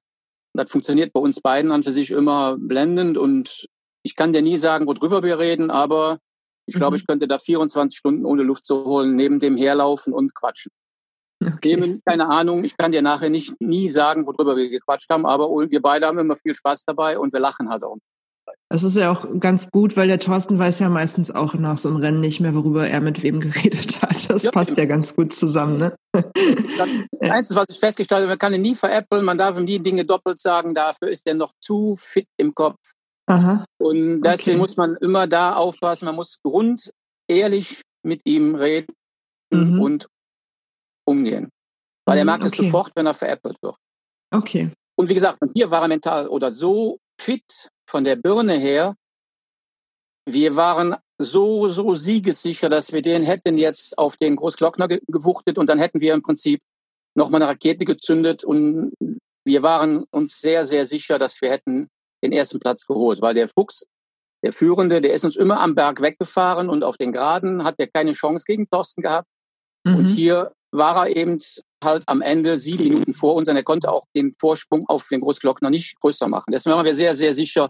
das 0.53 0.71
funktioniert 0.71 1.13
bei 1.13 1.19
uns 1.19 1.41
beiden 1.41 1.71
an 1.71 1.83
für 1.83 1.91
sich 1.91 2.11
immer 2.11 2.57
blendend 2.57 3.17
und 3.17 3.67
ich 4.03 4.15
kann 4.15 4.33
dir 4.33 4.41
nie 4.41 4.57
sagen, 4.57 4.85
worüber 4.85 5.23
wir 5.23 5.39
reden, 5.39 5.71
aber 5.71 6.19
ich 6.67 6.75
mhm. 6.75 6.79
glaube, 6.79 6.95
ich 6.95 7.07
könnte 7.07 7.27
da 7.27 7.39
24 7.39 7.97
Stunden 7.97 8.25
ohne 8.25 8.43
Luft 8.43 8.63
zu 8.63 8.85
holen, 8.85 9.15
neben 9.15 9.39
dem 9.39 9.57
herlaufen 9.57 10.13
und 10.13 10.33
quatschen. 10.35 10.71
Okay. 11.43 11.75
Nehmen, 11.75 12.01
keine 12.05 12.27
Ahnung, 12.27 12.63
ich 12.63 12.77
kann 12.77 12.91
dir 12.91 13.01
nachher 13.01 13.29
nicht 13.29 13.59
nie 13.59 13.89
sagen, 13.89 14.25
worüber 14.25 14.55
wir 14.55 14.69
gequatscht 14.69 15.09
haben, 15.09 15.25
aber 15.25 15.49
wir 15.49 15.81
beide 15.81 16.07
haben 16.07 16.19
immer 16.19 16.37
viel 16.37 16.55
Spaß 16.55 16.85
dabei 16.85 17.19
und 17.19 17.33
wir 17.33 17.39
lachen 17.39 17.69
halt 17.69 17.83
auch. 17.83 17.97
Das 18.69 18.83
ist 18.83 18.97
ja 18.97 19.11
auch 19.11 19.27
ganz 19.39 19.69
gut, 19.69 19.95
weil 19.95 20.07
der 20.07 20.19
Thorsten 20.19 20.57
weiß 20.57 20.79
ja 20.79 20.89
meistens 20.89 21.29
auch 21.29 21.53
nach 21.53 21.77
so 21.77 21.87
einem 21.87 21.97
Rennen 21.97 22.19
nicht 22.19 22.39
mehr, 22.39 22.55
worüber 22.55 22.87
er 22.87 22.99
mit 22.99 23.21
wem 23.21 23.39
geredet 23.39 24.01
hat. 24.01 24.29
Das 24.29 24.43
ja, 24.43 24.51
passt 24.51 24.75
ja 24.77 24.85
ganz 24.85 25.15
gut 25.15 25.33
zusammen. 25.33 25.77
Ne? 25.77 25.95
Das 27.19 27.31
Einzige, 27.31 27.59
was 27.59 27.65
ich 27.69 27.79
festgestellt 27.79 28.21
habe, 28.21 28.29
man 28.29 28.37
kann 28.37 28.53
ihn 28.53 28.61
nie 28.61 28.75
veräppeln, 28.75 29.25
man 29.25 29.37
darf 29.37 29.57
ihm 29.57 29.65
die 29.65 29.79
Dinge 29.79 30.05
doppelt 30.05 30.39
sagen, 30.39 30.75
dafür 30.75 31.09
ist 31.09 31.25
er 31.25 31.33
noch 31.33 31.53
zu 31.59 31.95
fit 31.97 32.27
im 32.37 32.53
Kopf. 32.53 32.77
Aha. 33.27 33.65
Und 33.81 34.21
deswegen 34.21 34.57
okay. 34.57 34.59
muss 34.59 34.77
man 34.77 34.95
immer 34.97 35.25
da 35.25 35.55
aufpassen, 35.55 36.05
man 36.05 36.15
muss 36.15 36.39
grundehrlich 36.43 37.81
mit 38.03 38.21
ihm 38.25 38.55
reden 38.55 38.93
mhm. 39.51 39.81
und 39.81 40.07
umgehen. 41.07 41.49
Weil 42.05 42.17
er 42.17 42.23
mhm, 42.23 42.27
merkt 42.27 42.43
okay. 42.43 42.51
es 42.51 42.57
sofort, 42.57 42.91
wenn 42.95 43.05
er 43.05 43.13
veräppelt 43.13 43.57
wird. 43.61 43.75
Okay. 44.31 44.71
Und 44.97 45.09
wie 45.09 45.13
gesagt, 45.13 45.39
hier 45.53 45.71
war 45.71 45.81
er 45.81 45.87
mental 45.87 46.27
oder 46.27 46.51
so 46.51 46.99
fit 47.19 47.69
von 47.87 48.03
der 48.03 48.15
Birne 48.15 48.53
her. 48.53 48.95
Wir 50.27 50.55
waren 50.55 50.95
so, 51.17 51.69
so 51.69 51.95
siegessicher, 51.95 52.69
dass 52.69 52.91
wir 52.91 53.01
den 53.01 53.23
hätten 53.23 53.57
jetzt 53.57 53.97
auf 53.97 54.17
den 54.17 54.35
Großglockner 54.35 54.87
gewuchtet 55.07 55.57
und 55.57 55.69
dann 55.69 55.79
hätten 55.79 56.01
wir 56.01 56.13
im 56.13 56.21
Prinzip 56.21 56.61
nochmal 57.15 57.41
eine 57.41 57.51
Rakete 57.51 57.85
gezündet 57.85 58.43
und 58.43 58.91
wir 59.45 59.63
waren 59.63 60.03
uns 60.11 60.41
sehr, 60.41 60.65
sehr 60.65 60.85
sicher, 60.85 61.19
dass 61.19 61.41
wir 61.41 61.51
hätten 61.51 61.87
den 62.23 62.31
ersten 62.31 62.59
Platz 62.59 62.85
geholt, 62.85 63.21
weil 63.21 63.35
der 63.35 63.47
Fuchs, 63.47 63.85
der 64.43 64.51
Führende, 64.51 64.99
der 65.01 65.13
ist 65.13 65.23
uns 65.23 65.35
immer 65.35 65.59
am 65.59 65.75
Berg 65.75 66.01
weggefahren 66.01 66.69
und 66.69 66.83
auf 66.83 66.97
den 66.97 67.11
Geraden 67.11 67.63
hat 67.63 67.75
er 67.77 67.87
keine 67.87 68.13
Chance 68.13 68.43
gegen 68.45 68.67
Thorsten 68.69 69.01
gehabt. 69.01 69.27
Mhm. 69.83 69.95
Und 69.95 70.05
hier 70.05 70.51
war 70.71 71.07
er 71.07 71.15
eben 71.15 71.39
halt 71.85 72.03
am 72.07 72.21
Ende 72.21 72.57
sieben 72.57 72.83
Minuten 72.83 73.13
vor 73.13 73.35
uns 73.35 73.47
und 73.47 73.55
er 73.55 73.63
konnte 73.63 73.89
auch 73.89 74.05
den 74.15 74.33
Vorsprung 74.39 74.85
auf 74.89 75.07
den 75.09 75.21
Großglockner 75.21 75.69
nicht 75.69 75.97
größer 75.99 76.27
machen. 76.27 76.51
Deswegen 76.51 76.75
waren 76.75 76.85
wir 76.85 76.95
sehr, 76.95 77.15
sehr 77.15 77.33
sicher, 77.33 77.69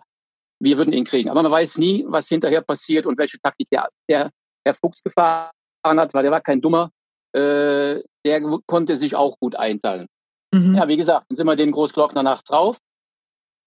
wir 0.60 0.78
würden 0.78 0.94
ihn 0.94 1.06
kriegen. 1.06 1.30
Aber 1.30 1.44
man 1.44 1.52
weiß 1.52 1.78
nie, 1.78 2.06
was 2.08 2.28
hinterher 2.28 2.62
passiert 2.62 3.06
und 3.06 3.18
welche 3.18 3.40
Taktik 3.40 3.70
der, 3.70 3.88
der 4.10 4.32
Herr 4.66 4.74
Fuchs 4.74 5.04
gefahren 5.04 5.52
hat, 5.84 6.14
weil 6.14 6.24
der 6.24 6.32
war 6.32 6.42
kein 6.42 6.62
Dummer. 6.62 6.90
Äh, 7.36 8.02
der 8.26 8.42
konnte 8.66 8.96
sich 8.96 9.16
auch 9.16 9.38
gut 9.40 9.56
einteilen. 9.56 10.08
Mhm. 10.54 10.76
Ja, 10.76 10.88
wie 10.88 10.98
gesagt, 10.98 11.26
dann 11.30 11.36
sind 11.36 11.46
wir 11.46 11.56
den 11.56 11.72
Großglockner 11.72 12.24
nachts 12.24 12.50
drauf. 12.50 12.78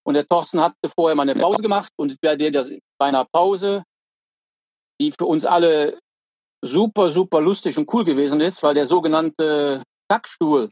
Und 0.04 0.14
der 0.14 0.26
Thorsten 0.26 0.60
hatte 0.60 0.74
vorher 0.96 1.14
mal 1.14 1.28
eine 1.28 1.38
Pause 1.38 1.62
gemacht 1.62 1.92
und 1.96 2.18
bei 2.22 2.34
der, 2.34 2.50
bei 2.98 3.06
einer 3.06 3.26
Pause, 3.26 3.84
die 5.00 5.12
für 5.12 5.26
uns 5.26 5.44
alle 5.44 5.98
super, 6.64 7.10
super 7.10 7.40
lustig 7.40 7.76
und 7.76 7.92
cool 7.92 8.04
gewesen 8.04 8.40
ist, 8.40 8.62
weil 8.62 8.74
der 8.74 8.86
sogenannte 8.86 9.82
Tackstuhl, 10.08 10.70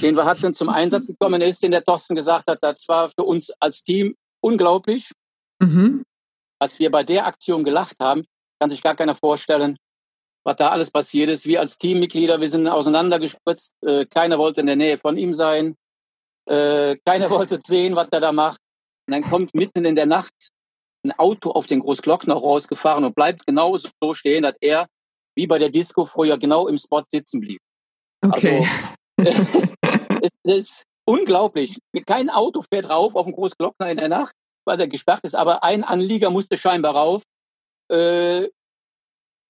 den 0.00 0.16
wir 0.16 0.24
hatten, 0.24 0.54
zum 0.54 0.68
Einsatz 0.68 1.06
gekommen 1.06 1.40
ist, 1.40 1.62
den 1.62 1.70
der 1.70 1.84
Thorsten 1.84 2.14
gesagt 2.14 2.50
hat, 2.50 2.58
das 2.62 2.86
war 2.88 3.10
für 3.10 3.24
uns 3.24 3.52
als 3.60 3.82
Team 3.82 4.14
unglaublich. 4.40 5.10
Mhm. 5.60 6.04
Was 6.60 6.78
wir 6.78 6.90
bei 6.90 7.02
der 7.02 7.26
Aktion 7.26 7.64
gelacht 7.64 7.96
haben, 8.00 8.24
kann 8.60 8.70
sich 8.70 8.82
gar 8.82 8.94
keiner 8.94 9.14
vorstellen, 9.14 9.76
was 10.44 10.56
da 10.56 10.70
alles 10.70 10.90
passiert 10.90 11.30
ist. 11.30 11.46
Wir 11.46 11.60
als 11.60 11.78
Teammitglieder, 11.78 12.40
wir 12.40 12.48
sind 12.48 12.68
auseinandergespritzt. 12.68 13.72
Äh, 13.84 14.06
keiner 14.06 14.38
wollte 14.38 14.60
in 14.60 14.66
der 14.66 14.76
Nähe 14.76 14.98
von 14.98 15.16
ihm 15.16 15.34
sein. 15.34 15.76
Äh, 16.48 16.96
keiner 17.04 17.30
wollte 17.30 17.58
sehen, 17.64 17.96
was 17.96 18.08
er 18.12 18.20
da 18.20 18.32
macht. 18.32 18.60
Und 19.08 19.14
dann 19.14 19.28
kommt 19.28 19.54
mitten 19.54 19.84
in 19.84 19.96
der 19.96 20.06
Nacht 20.06 20.32
ein 21.04 21.12
Auto 21.12 21.50
auf 21.50 21.66
den 21.66 21.80
Großglockner 21.80 22.34
rausgefahren 22.34 23.04
und 23.04 23.14
bleibt 23.14 23.46
genau 23.46 23.76
so 23.76 24.14
stehen, 24.14 24.44
dass 24.44 24.54
er 24.60 24.86
wie 25.34 25.46
bei 25.46 25.58
der 25.58 25.70
Disco 25.70 26.04
früher 26.04 26.38
genau 26.38 26.68
im 26.68 26.78
Spot 26.78 27.02
sitzen 27.08 27.40
blieb. 27.40 27.60
Okay. 28.22 28.66
Also, 29.18 29.62
es, 30.20 30.22
es 30.22 30.30
ist 30.44 30.84
unglaublich. 31.04 31.78
Kein 32.06 32.30
Auto 32.30 32.62
fährt 32.62 32.88
rauf 32.88 33.14
auf 33.14 33.26
den 33.26 33.34
Großglockner 33.34 33.90
in 33.90 33.98
der 33.98 34.08
Nacht, 34.08 34.34
weil 34.66 34.80
er 34.80 34.88
gesperrt 34.88 35.20
ist, 35.24 35.34
aber 35.34 35.64
ein 35.64 35.84
Anlieger 35.84 36.30
musste 36.30 36.56
scheinbar 36.56 36.94
rauf. 36.94 37.22
Äh, 37.90 38.48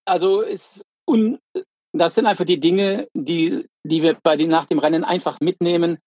also 0.07 0.41
ist 0.41 0.83
un, 1.09 1.39
das 1.93 2.15
sind 2.15 2.27
einfach 2.27 2.45
die 2.45 2.61
Dinge, 2.61 3.09
die, 3.15 3.67
die 3.85 4.03
wir 4.03 4.19
bei 4.23 4.37
den, 4.37 4.49
nach 4.49 4.65
dem 4.65 4.79
Rennen 4.79 5.05
einfach 5.05 5.41
mitnehmen. 5.41 5.99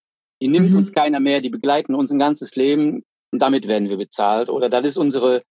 Die 0.41 0.47
nimmt 0.47 0.71
mhm. 0.71 0.77
uns 0.77 0.91
keiner 0.91 1.19
mehr, 1.19 1.41
die 1.41 1.49
begleiten 1.49 1.95
uns 1.95 2.11
ein 2.11 2.19
ganzes 2.19 2.55
Leben 2.55 3.03
und 3.31 3.41
damit 3.41 3.67
werden 3.67 3.89
wir 3.89 3.97
bezahlt. 3.97 4.49
Oder 4.49 4.69
das 4.69 4.85
ist 4.85 4.97
unsere, 4.97 5.43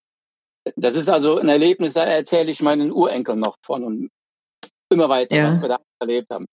das 0.76 0.94
ist 0.96 1.08
also 1.08 1.38
ein 1.38 1.48
Erlebnis, 1.48 1.94
da 1.94 2.04
erzähle 2.04 2.50
ich 2.50 2.60
meinen 2.60 2.92
Urenkeln 2.92 3.38
noch 3.38 3.56
von 3.64 3.84
und 3.84 4.10
immer 4.92 5.08
weiter, 5.08 5.36
ja. 5.36 5.48
was 5.48 5.60
wir 5.60 5.68
da 5.68 5.78
erlebt 6.00 6.28
haben. 6.30 6.46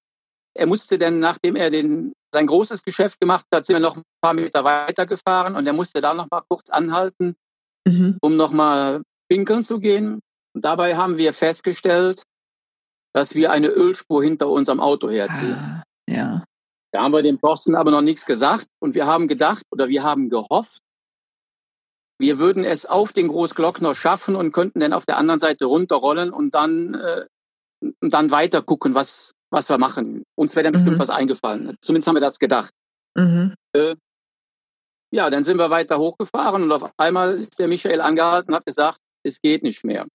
Er 0.57 0.67
musste 0.67 0.97
dann, 0.97 1.19
nachdem 1.19 1.55
er 1.55 1.69
den, 1.69 2.13
sein 2.33 2.47
großes 2.47 2.83
Geschäft 2.83 3.19
gemacht 3.19 3.45
hat, 3.53 3.65
sind 3.65 3.75
wir 3.75 3.81
noch 3.81 3.97
ein 3.97 4.03
paar 4.21 4.33
Meter 4.33 4.63
weitergefahren 4.63 5.55
und 5.55 5.65
er 5.65 5.73
musste 5.73 6.01
da 6.01 6.13
noch 6.13 6.27
mal 6.29 6.41
kurz 6.49 6.69
anhalten, 6.69 7.35
mhm. 7.87 8.17
um 8.21 8.35
noch 8.35 8.51
mal 8.51 9.01
pinkeln 9.29 9.63
zu 9.63 9.79
gehen. 9.79 10.19
Und 10.53 10.65
dabei 10.65 10.95
haben 10.95 11.17
wir 11.17 11.33
festgestellt, 11.33 12.23
dass 13.13 13.35
wir 13.35 13.51
eine 13.51 13.67
Ölspur 13.67 14.23
hinter 14.23 14.49
unserem 14.49 14.79
Auto 14.79 15.09
herziehen. 15.09 15.55
Ah, 15.57 15.83
ja. 16.09 16.43
Da 16.93 17.03
haben 17.03 17.13
wir 17.13 17.21
dem 17.21 17.39
Posten 17.39 17.75
aber 17.75 17.91
noch 17.91 18.01
nichts 18.01 18.25
gesagt 18.25 18.67
und 18.79 18.95
wir 18.95 19.05
haben 19.05 19.27
gedacht 19.27 19.63
oder 19.71 19.87
wir 19.87 20.03
haben 20.03 20.29
gehofft, 20.29 20.81
wir 22.19 22.37
würden 22.37 22.63
es 22.63 22.85
auf 22.85 23.13
den 23.13 23.29
Großglockner 23.29 23.95
schaffen 23.95 24.35
und 24.35 24.51
könnten 24.51 24.79
dann 24.79 24.93
auf 24.93 25.05
der 25.05 25.17
anderen 25.17 25.39
Seite 25.39 25.65
runterrollen 25.65 26.31
und 26.31 26.53
dann, 26.53 26.93
äh, 26.93 27.25
und 27.81 28.13
dann 28.13 28.29
weiter 28.29 28.61
gucken, 28.61 28.93
was, 28.93 29.31
was 29.51 29.69
wir 29.69 29.77
machen. 29.77 30.23
Uns 30.35 30.55
wäre 30.55 30.63
dann 30.63 30.73
mhm. 30.73 30.77
bestimmt 30.77 30.99
was 30.99 31.09
eingefallen. 31.09 31.75
Zumindest 31.81 32.07
haben 32.07 32.15
wir 32.15 32.21
das 32.21 32.39
gedacht. 32.39 32.73
Mhm. 33.15 33.53
Äh, 33.73 33.95
ja, 35.13 35.29
dann 35.29 35.43
sind 35.43 35.57
wir 35.57 35.69
weiter 35.69 35.99
hochgefahren 35.99 36.63
und 36.63 36.71
auf 36.71 36.89
einmal 36.97 37.37
ist 37.37 37.59
der 37.59 37.67
Michael 37.67 38.01
angehalten 38.01 38.51
und 38.51 38.55
hat 38.55 38.65
gesagt, 38.65 38.99
es 39.23 39.41
geht 39.41 39.61
nicht 39.61 39.83
mehr. 39.83 40.07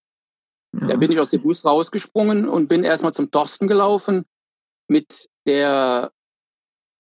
Ja. 0.73 0.89
Da 0.89 0.97
bin 0.97 1.13
ich 1.13 1.21
aus 1.21 1.31
dem 1.31 1.43
Bus 1.43 1.65
rausgesprungen 1.65 2.49
und 2.49 2.69
bin 2.69 2.83
erstmal 2.83 3.13
zum 3.13 3.31
Thorsten 3.31 3.69
gelaufen 3.69 4.25
mit 4.89 5.29
der, 5.47 6.13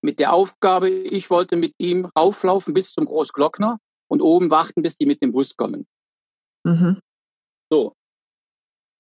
mit 0.03 0.19
der 0.19 0.33
Aufgabe, 0.33 0.91
ich 0.91 1.31
wollte 1.31 1.57
mit 1.57 1.75
ihm 1.79 2.05
rauflaufen 2.05 2.75
bis 2.75 2.93
zum 2.93 3.07
Großglockner 3.07 3.79
und 4.09 4.21
oben 4.21 4.51
warten, 4.51 4.83
bis 4.83 4.97
die 4.97 5.07
mit 5.07 5.23
dem 5.23 5.33
Bus 5.33 5.57
kommen. 5.57 5.87
Mhm. 6.65 7.01
So. 7.71 7.95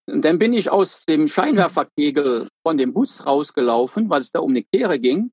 Und 0.08 0.24
dann 0.24 0.38
bin 0.38 0.52
ich 0.52 0.70
aus 0.70 1.04
dem 1.04 1.26
Scheinwerferkegel 1.26 2.48
von 2.64 2.78
dem 2.78 2.92
Bus 2.92 3.26
rausgelaufen, 3.26 4.08
weil 4.08 4.20
es 4.20 4.30
da 4.30 4.40
um 4.40 4.50
eine 4.50 4.62
Kehre 4.62 4.98
ging. 4.98 5.32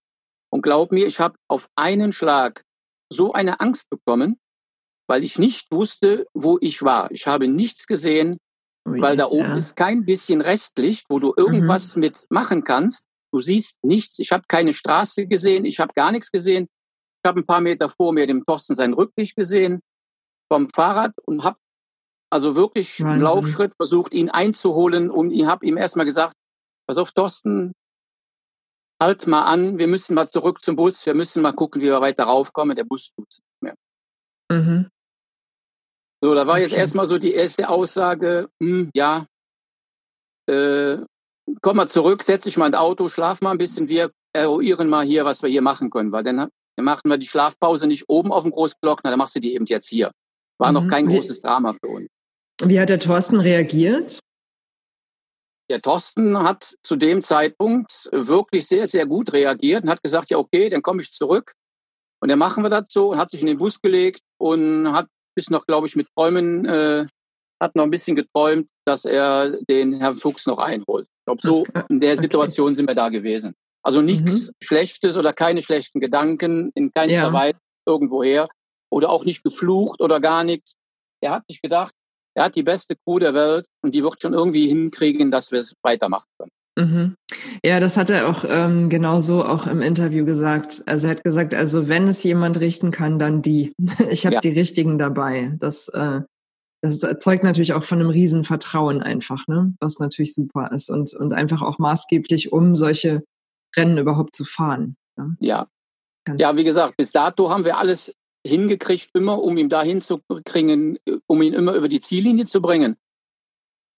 Und 0.51 0.61
glaub 0.61 0.91
mir, 0.91 1.07
ich 1.07 1.19
habe 1.19 1.35
auf 1.47 1.67
einen 1.75 2.11
Schlag 2.11 2.63
so 3.11 3.33
eine 3.33 3.59
Angst 3.59 3.89
bekommen, 3.89 4.39
weil 5.07 5.23
ich 5.23 5.37
nicht 5.37 5.67
wusste, 5.71 6.27
wo 6.33 6.57
ich 6.61 6.81
war. 6.81 7.11
Ich 7.11 7.27
habe 7.27 7.47
nichts 7.47 7.85
gesehen. 7.85 8.37
Ui, 8.87 8.99
weil 8.99 9.15
da 9.15 9.27
oben 9.27 9.51
ja. 9.51 9.55
ist 9.55 9.75
kein 9.75 10.03
bisschen 10.03 10.41
Restlicht, 10.41 11.05
wo 11.09 11.19
du 11.19 11.33
irgendwas 11.37 11.95
mhm. 11.95 12.01
mit 12.01 12.25
machen 12.29 12.63
kannst. 12.63 13.05
Du 13.31 13.39
siehst 13.39 13.77
nichts. 13.83 14.19
Ich 14.19 14.31
habe 14.31 14.43
keine 14.47 14.73
Straße 14.73 15.27
gesehen. 15.27 15.65
Ich 15.65 15.79
habe 15.79 15.93
gar 15.93 16.11
nichts 16.11 16.31
gesehen. 16.31 16.67
Ich 17.23 17.29
habe 17.29 17.41
ein 17.41 17.45
paar 17.45 17.61
Meter 17.61 17.89
vor 17.89 18.11
mir 18.11 18.27
dem 18.27 18.43
Thorsten 18.45 18.75
sein 18.75 18.93
Rücklicht 18.93 19.35
gesehen 19.35 19.81
vom 20.51 20.69
Fahrrad 20.69 21.15
und 21.25 21.43
habe 21.43 21.57
also 22.33 22.55
wirklich 22.55 23.01
Wahnsinn. 23.01 23.21
Laufschritt 23.21 23.73
versucht, 23.75 24.13
ihn 24.13 24.29
einzuholen 24.29 25.11
und 25.11 25.29
ich 25.31 25.45
habe 25.45 25.65
ihm 25.65 25.77
erstmal 25.77 26.07
gesagt, 26.07 26.35
pass 26.87 26.97
auf, 26.97 27.11
Thorsten, 27.11 27.73
halt 28.99 29.27
mal 29.27 29.43
an, 29.43 29.77
wir 29.77 29.87
müssen 29.87 30.15
mal 30.15 30.27
zurück 30.27 30.61
zum 30.63 30.75
Bus, 30.75 31.05
wir 31.05 31.13
müssen 31.13 31.43
mal 31.43 31.53
gucken, 31.53 31.81
wie 31.81 31.85
wir 31.85 32.01
weiter 32.01 32.23
raufkommen, 32.23 32.75
der 32.75 32.85
Bus 32.85 33.11
tut 33.15 33.27
es 33.29 33.37
nicht 33.37 33.61
mehr. 33.61 33.75
Mhm. 34.51 34.89
So, 36.23 36.33
da 36.33 36.47
war 36.47 36.55
okay. 36.55 36.63
jetzt 36.63 36.73
erstmal 36.73 37.05
so 37.05 37.19
die 37.19 37.33
erste 37.33 37.69
Aussage, 37.69 38.49
hm, 38.59 38.89
ja, 38.95 39.27
äh, 40.49 40.97
komm 41.61 41.77
mal 41.77 41.87
zurück, 41.87 42.23
setz 42.23 42.45
dich 42.45 42.57
mal 42.57 42.67
ins 42.67 42.77
Auto, 42.77 43.09
schlaf 43.09 43.41
mal 43.41 43.51
ein 43.51 43.57
bisschen, 43.59 43.89
wir 43.89 44.11
eruieren 44.33 44.89
mal 44.89 45.05
hier, 45.05 45.23
was 45.23 45.43
wir 45.43 45.49
hier 45.49 45.61
machen 45.61 45.91
können, 45.91 46.11
weil 46.11 46.23
dann, 46.23 46.37
dann 46.37 46.49
machen 46.85 47.09
wir 47.09 47.17
die 47.19 47.27
Schlafpause 47.27 47.85
nicht 47.85 48.05
oben 48.07 48.31
auf 48.31 48.41
dem 48.41 48.51
Großglockner, 48.51 49.11
dann 49.11 49.19
machst 49.19 49.35
du 49.35 49.39
die 49.39 49.53
eben 49.53 49.65
jetzt 49.65 49.87
hier. 49.87 50.11
War 50.57 50.71
mhm. 50.71 50.73
noch 50.73 50.87
kein 50.87 51.05
großes 51.05 51.41
Drama 51.41 51.73
für 51.73 51.89
uns. 51.89 52.07
Wie 52.61 52.79
hat 52.79 52.89
der 52.89 52.99
Thorsten 52.99 53.39
reagiert? 53.39 54.19
Der 55.69 55.81
Thorsten 55.81 56.37
hat 56.37 56.75
zu 56.83 56.95
dem 56.95 57.21
Zeitpunkt 57.21 58.09
wirklich 58.11 58.67
sehr, 58.67 58.85
sehr 58.85 59.05
gut 59.05 59.33
reagiert 59.33 59.83
und 59.83 59.89
hat 59.89 60.03
gesagt, 60.03 60.29
ja, 60.29 60.37
okay, 60.37 60.69
dann 60.69 60.81
komme 60.81 61.01
ich 61.01 61.11
zurück. 61.11 61.53
Und 62.21 62.29
dann 62.29 62.39
machen 62.39 62.63
wir 62.63 62.69
das 62.69 62.85
so 62.89 63.11
und 63.11 63.17
hat 63.17 63.31
sich 63.31 63.41
in 63.41 63.47
den 63.47 63.57
Bus 63.57 63.81
gelegt 63.81 64.21
und 64.39 64.91
hat 64.91 65.07
bis 65.35 65.49
noch, 65.49 65.65
glaube 65.65 65.87
ich, 65.87 65.95
mit 65.95 66.07
Träumen, 66.15 66.65
äh, 66.65 67.05
hat 67.61 67.75
noch 67.75 67.83
ein 67.83 67.91
bisschen 67.91 68.15
geträumt, 68.15 68.69
dass 68.85 69.05
er 69.05 69.57
den 69.69 69.93
Herrn 69.93 70.15
Fuchs 70.15 70.45
noch 70.45 70.57
einholt. 70.57 71.05
Ich 71.05 71.25
glaube, 71.25 71.41
so 71.41 71.65
in 71.89 71.99
der 71.99 72.17
Situation 72.17 72.67
okay. 72.67 72.75
sind 72.75 72.87
wir 72.87 72.95
da 72.95 73.09
gewesen. 73.09 73.53
Also 73.83 74.01
nichts 74.01 74.47
mhm. 74.47 74.53
Schlechtes 74.61 75.17
oder 75.17 75.33
keine 75.33 75.61
schlechten 75.61 75.99
Gedanken 75.99 76.71
in 76.75 76.91
keinster 76.91 77.23
ja. 77.23 77.33
Weise 77.33 77.57
irgendwoher 77.85 78.47
oder 78.89 79.09
auch 79.09 79.25
nicht 79.25 79.43
geflucht 79.43 80.01
oder 80.01 80.19
gar 80.19 80.43
nichts. 80.43 80.75
Er 81.21 81.31
hat 81.31 81.43
sich 81.49 81.61
gedacht, 81.61 81.93
er 82.35 82.45
hat 82.45 82.55
die 82.55 82.63
beste 82.63 82.95
Crew 82.95 83.19
der 83.19 83.33
Welt 83.33 83.67
und 83.81 83.93
die 83.93 84.03
wird 84.03 84.21
schon 84.21 84.33
irgendwie 84.33 84.67
hinkriegen, 84.67 85.31
dass 85.31 85.51
wir 85.51 85.59
es 85.59 85.73
weitermachen 85.83 86.27
können. 86.37 86.51
Mhm. 86.75 87.15
Ja, 87.63 87.79
das 87.79 87.97
hat 87.97 88.09
er 88.09 88.27
auch 88.27 88.43
ähm, 88.47 88.89
genau 88.89 89.21
so 89.21 89.45
auch 89.45 89.67
im 89.67 89.81
Interview 89.81 90.25
gesagt. 90.25 90.81
Also 90.87 91.07
er 91.07 91.11
hat 91.11 91.23
gesagt, 91.23 91.53
also 91.53 91.87
wenn 91.87 92.07
es 92.07 92.23
jemand 92.23 92.59
richten 92.59 92.91
kann, 92.91 93.19
dann 93.19 93.41
die. 93.41 93.73
Ich 94.09 94.25
habe 94.25 94.35
ja. 94.35 94.41
die 94.41 94.49
richtigen 94.49 94.97
dabei. 94.97 95.55
Das, 95.59 95.87
äh, 95.89 96.21
das 96.81 97.03
erzeugt 97.03 97.43
natürlich 97.43 97.73
auch 97.73 97.83
von 97.83 97.99
einem 97.99 98.09
riesen 98.09 98.43
Vertrauen 98.43 99.01
einfach, 99.01 99.47
ne? 99.47 99.75
Was 99.79 99.99
natürlich 99.99 100.33
super 100.33 100.71
ist 100.73 100.89
und, 100.89 101.13
und 101.13 101.33
einfach 101.33 101.61
auch 101.61 101.77
maßgeblich, 101.77 102.51
um 102.51 102.75
solche 102.75 103.23
Rennen 103.75 103.97
überhaupt 103.97 104.35
zu 104.35 104.43
fahren. 104.43 104.95
Ne? 105.15 105.35
Ja. 105.39 105.67
Ja, 106.37 106.55
wie 106.55 106.63
gesagt, 106.63 106.95
bis 106.97 107.11
dato 107.11 107.49
haben 107.49 107.65
wir 107.65 107.77
alles 107.77 108.13
hingekriegt, 108.45 109.09
immer, 109.13 109.41
um 109.41 109.57
ihn 109.57 109.69
dahin 109.69 110.01
zu 110.01 110.21
kriegen, 110.45 110.97
um 111.27 111.41
ihn 111.41 111.53
immer 111.53 111.73
über 111.73 111.87
die 111.87 112.01
Ziellinie 112.01 112.45
zu 112.45 112.61
bringen. 112.61 112.97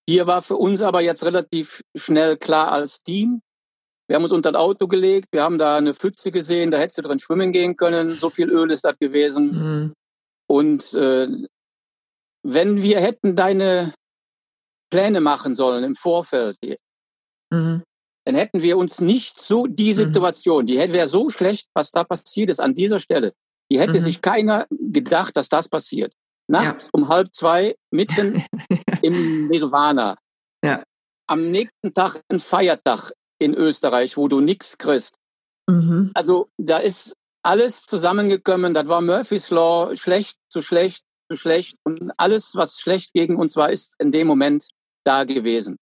Hier 0.08 0.28
war 0.28 0.42
für 0.42 0.58
uns 0.58 0.82
aber 0.82 1.02
jetzt 1.02 1.24
relativ 1.24 1.82
schnell 1.96 2.38
klar 2.38 2.72
als 2.72 3.02
Team. 3.02 3.42
Wir 4.08 4.16
haben 4.16 4.24
uns 4.24 4.32
unter 4.32 4.52
das 4.52 4.62
Auto 4.62 4.88
gelegt, 4.88 5.30
wir 5.32 5.42
haben 5.42 5.58
da 5.58 5.78
eine 5.78 5.96
Pfütze 5.96 6.32
gesehen, 6.32 6.70
da 6.70 6.78
hättest 6.78 7.00
du 7.00 7.02
drin 7.02 7.18
schwimmen 7.18 7.52
gehen 7.52 7.76
können, 7.76 8.16
so 8.18 8.30
viel 8.30 8.52
Öl 8.52 8.70
ist 8.70 8.86
das 8.86 8.98
gewesen. 9.00 9.48
Mhm. 9.48 9.94
Und 10.48 10.94
äh, 10.94 11.28
wenn 12.44 12.84
wir 12.84 13.00
hätten 13.00 13.36
deine 13.36 13.96
Pläne 14.92 15.22
machen 15.22 15.56
sollen 15.56 15.84
im 15.84 15.96
Vorfeld, 15.96 16.58
mhm. 17.50 17.82
dann 18.26 18.36
hätten 18.36 18.62
wir 18.62 18.78
uns 18.78 19.02
nicht 19.02 19.42
so 19.42 19.66
die 19.66 19.90
mhm. 19.90 19.96
Situation, 19.96 20.66
die 20.68 20.78
wäre 20.78 21.08
so 21.08 21.32
schlecht, 21.32 21.68
was 21.74 21.90
da 21.90 22.04
passiert 22.04 22.52
ist 22.52 22.60
an 22.60 22.76
dieser 22.76 23.00
Stelle. 23.00 23.34
Die 23.72 23.80
hätte 23.80 24.00
mhm. 24.00 24.04
sich 24.04 24.22
keiner 24.22 24.66
gedacht, 24.70 25.36
dass 25.36 25.50
das 25.50 25.68
passiert. 25.68 26.14
Nachts 26.48 26.86
ja. 26.86 26.90
um 26.94 27.10
halb 27.10 27.34
zwei, 27.34 27.76
mitten 27.92 28.44
im 29.02 29.48
Nirvana. 29.48 30.16
Ja. 30.64 30.84
Am 31.28 31.50
nächsten 31.50 31.94
Tag 31.94 32.22
ein 32.30 32.40
Feiertag 32.40 33.12
in 33.40 33.54
Österreich, 33.56 34.18
wo 34.18 34.28
du 34.28 34.42
nichts 34.42 34.78
kriegst. 34.78 35.16
Mhm. 35.68 36.12
Also 36.14 36.50
da 36.58 36.78
ist 36.78 37.14
alles 37.44 37.82
zusammengekommen. 37.82 38.74
Das 38.74 38.88
war 38.88 39.02
Murphy's 39.02 39.50
Law, 39.50 39.96
schlecht 39.96 40.38
zu 40.50 40.62
schlecht 40.62 41.04
zu 41.30 41.38
schlecht. 41.38 41.78
Und 41.84 42.12
alles, 42.18 42.56
was 42.56 42.80
schlecht 42.80 43.14
gegen 43.14 43.38
uns 43.38 43.56
war, 43.56 43.72
ist 43.72 43.96
in 44.00 44.12
dem 44.12 44.28
Moment 44.28 44.68
da 45.04 45.24
gewesen. 45.24 45.78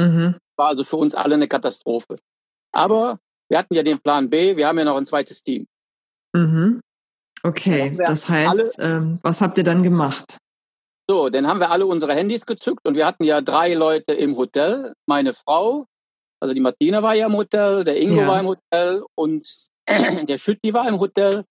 Mhm. 0.00 0.36
War 0.56 0.68
also 0.68 0.84
für 0.84 0.96
uns 0.96 1.14
alle 1.14 1.34
eine 1.34 1.48
Katastrophe. 1.48 2.16
Aber 2.72 3.18
wir 3.48 3.58
hatten 3.58 3.74
ja 3.74 3.82
den 3.82 4.00
Plan 4.00 4.28
B, 4.28 4.56
wir 4.56 4.66
haben 4.66 4.78
ja 4.78 4.84
noch 4.84 4.96
ein 4.96 5.06
zweites 5.06 5.42
Team. 5.42 5.66
Mhm. 6.34 6.80
Okay, 7.42 7.96
das 7.96 8.28
heißt, 8.28 8.78
ähm, 8.80 9.18
was 9.22 9.40
habt 9.40 9.58
ihr 9.58 9.64
dann 9.64 9.82
gemacht? 9.82 10.38
So, 11.08 11.28
dann 11.28 11.46
haben 11.46 11.60
wir 11.60 11.70
alle 11.70 11.86
unsere 11.86 12.14
Handys 12.14 12.44
gezückt 12.44 12.86
und 12.86 12.94
wir 12.94 13.06
hatten 13.06 13.24
ja 13.24 13.40
drei 13.40 13.74
Leute 13.74 14.12
im 14.12 14.36
Hotel. 14.36 14.92
Meine 15.06 15.32
Frau, 15.32 15.86
also 16.40 16.54
die 16.54 16.60
Martina 16.60 17.02
war 17.02 17.14
ja 17.14 17.26
im 17.26 17.36
Hotel, 17.36 17.84
der 17.84 18.00
Ingo 18.00 18.20
ja. 18.20 18.28
war 18.28 18.40
im 18.40 18.46
Hotel 18.46 19.02
und 19.14 19.44
der 19.88 20.38
Schütti 20.38 20.74
war 20.74 20.88
im 20.88 21.00
Hotel. 21.00 21.44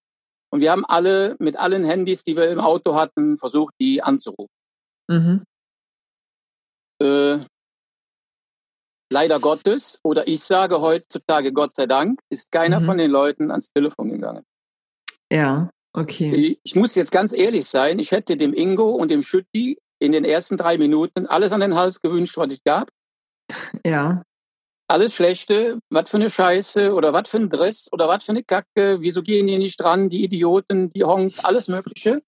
Und 0.50 0.62
wir 0.62 0.72
haben 0.72 0.86
alle 0.86 1.36
mit 1.40 1.58
allen 1.58 1.84
Handys, 1.84 2.24
die 2.24 2.38
wir 2.38 2.50
im 2.50 2.60
Auto 2.60 2.96
hatten, 2.96 3.38
versucht, 3.38 3.74
die 3.82 4.02
anzurufen. 4.02 4.48
Mhm. 5.10 5.44
Äh, 7.02 7.40
leider 9.12 9.40
Gottes, 9.40 10.00
oder 10.04 10.28
ich 10.28 10.42
sage 10.42 10.80
heutzutage 10.82 11.52
Gott 11.52 11.76
sei 11.76 11.86
Dank, 11.86 12.20
ist 12.30 12.52
keiner 12.52 12.80
mhm. 12.80 12.86
von 12.86 12.98
den 12.98 13.12
Leuten 13.12 13.52
ans 13.52 13.72
Telefon 13.74 14.10
gegangen. 14.10 14.44
Ja. 15.32 15.70
Okay. 15.98 16.60
Ich 16.64 16.76
muss 16.76 16.94
jetzt 16.94 17.12
ganz 17.12 17.34
ehrlich 17.34 17.66
sein, 17.66 17.98
ich 17.98 18.12
hätte 18.12 18.38
dem 18.38 18.54
Ingo 18.54 18.92
und 18.92 19.10
dem 19.10 19.24
Schütti 19.24 19.80
in 19.98 20.12
den 20.12 20.26
ersten 20.26 20.56
drei 20.56 20.78
Minuten 20.78 21.26
alles 21.26 21.52
an 21.52 21.60
den 21.60 21.74
Hals 21.74 22.02
gewünscht, 22.02 22.38
was 22.38 22.54
ich 22.54 22.64
gab. 22.64 22.90
Ja. 23.86 24.22
Alles 24.90 25.16
Schlechte, 25.16 25.80
was 25.90 26.10
für 26.10 26.16
eine 26.16 26.30
Scheiße 26.30 26.94
oder 26.94 27.12
was 27.12 27.30
für 27.30 27.38
ein 27.38 27.50
Driss 27.50 27.90
oder 27.92 28.08
was 28.08 28.24
für 28.24 28.32
eine 28.32 28.44
Kacke, 28.44 29.02
wieso 29.02 29.22
gehen 29.22 29.48
die 29.48 29.58
nicht 29.58 29.82
dran, 29.82 30.08
die 30.08 30.24
Idioten, 30.24 30.90
die 30.90 31.04
Hongs, 31.04 31.44
alles 31.44 31.68
Mögliche. 31.68 32.22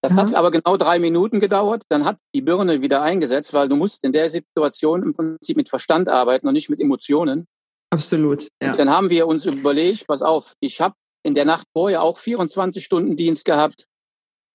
Das 0.00 0.16
ja. 0.16 0.22
hat 0.22 0.34
aber 0.34 0.50
genau 0.50 0.78
drei 0.78 0.98
Minuten 0.98 1.40
gedauert. 1.40 1.82
Dann 1.90 2.06
hat 2.06 2.16
die 2.34 2.40
Birne 2.40 2.80
wieder 2.80 3.02
eingesetzt, 3.02 3.52
weil 3.52 3.68
du 3.68 3.76
musst 3.76 4.02
in 4.02 4.12
der 4.12 4.30
Situation 4.30 5.02
im 5.02 5.12
Prinzip 5.12 5.58
mit 5.58 5.68
Verstand 5.68 6.08
arbeiten 6.08 6.46
und 6.46 6.54
nicht 6.54 6.70
mit 6.70 6.80
Emotionen. 6.80 7.46
Absolut. 7.90 8.48
Ja. 8.62 8.70
Und 8.70 8.78
dann 8.78 8.88
haben 8.88 9.10
wir 9.10 9.26
uns 9.26 9.44
überlegt, 9.44 10.06
pass 10.06 10.22
auf, 10.22 10.54
ich 10.60 10.80
habe 10.80 10.94
in 11.22 11.34
der 11.34 11.44
Nacht 11.44 11.66
vorher 11.72 12.02
auch 12.02 12.18
24 12.18 12.84
Stunden 12.84 13.16
Dienst 13.16 13.44
gehabt. 13.44 13.86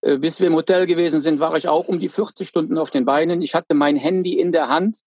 Äh, 0.01 0.17
bis 0.17 0.39
wir 0.39 0.47
im 0.47 0.55
Hotel 0.55 0.85
gewesen 0.85 1.19
sind, 1.19 1.39
war 1.39 1.55
ich 1.55 1.67
auch 1.67 1.87
um 1.87 1.99
die 1.99 2.09
40 2.09 2.47
Stunden 2.47 2.77
auf 2.77 2.91
den 2.91 3.05
Beinen. 3.05 3.41
Ich 3.41 3.55
hatte 3.55 3.75
mein 3.75 3.95
Handy 3.95 4.39
in 4.39 4.51
der 4.51 4.69
Hand. 4.69 4.99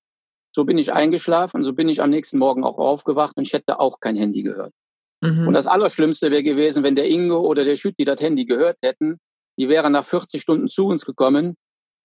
So 0.55 0.65
bin 0.65 0.79
ich 0.79 0.93
eingeschlafen, 0.93 1.63
so 1.63 1.73
bin 1.73 1.89
ich 1.89 2.03
am 2.03 2.11
nächsten 2.11 2.39
Morgen 2.39 2.65
auch 2.65 2.79
aufgewacht 2.79 3.37
und 3.37 3.45
ich 3.45 3.53
hätte 3.53 3.79
auch 3.79 4.01
kein 4.01 4.17
Handy 4.17 4.43
gehört. 4.43 4.73
Mhm. 5.21 5.47
Und 5.47 5.55
das 5.55 5.69
Allerschlimmste 5.69 6.31
wäre 6.33 6.43
gewesen, 6.43 6.83
wenn 6.83 6.97
der 6.97 7.09
Ingo 7.09 7.41
oder 7.41 7.65
der 7.65 7.77
Schütti 7.77 8.05
das 8.05 8.21
Handy 8.21 8.47
gehört 8.47 8.79
hätten. 8.83 9.19
Die 9.59 9.69
wären 9.69 9.93
nach 9.93 10.05
40 10.05 10.41
Stunden 10.41 10.69
zu 10.69 10.87
uns 10.87 11.05
gekommen. 11.05 11.55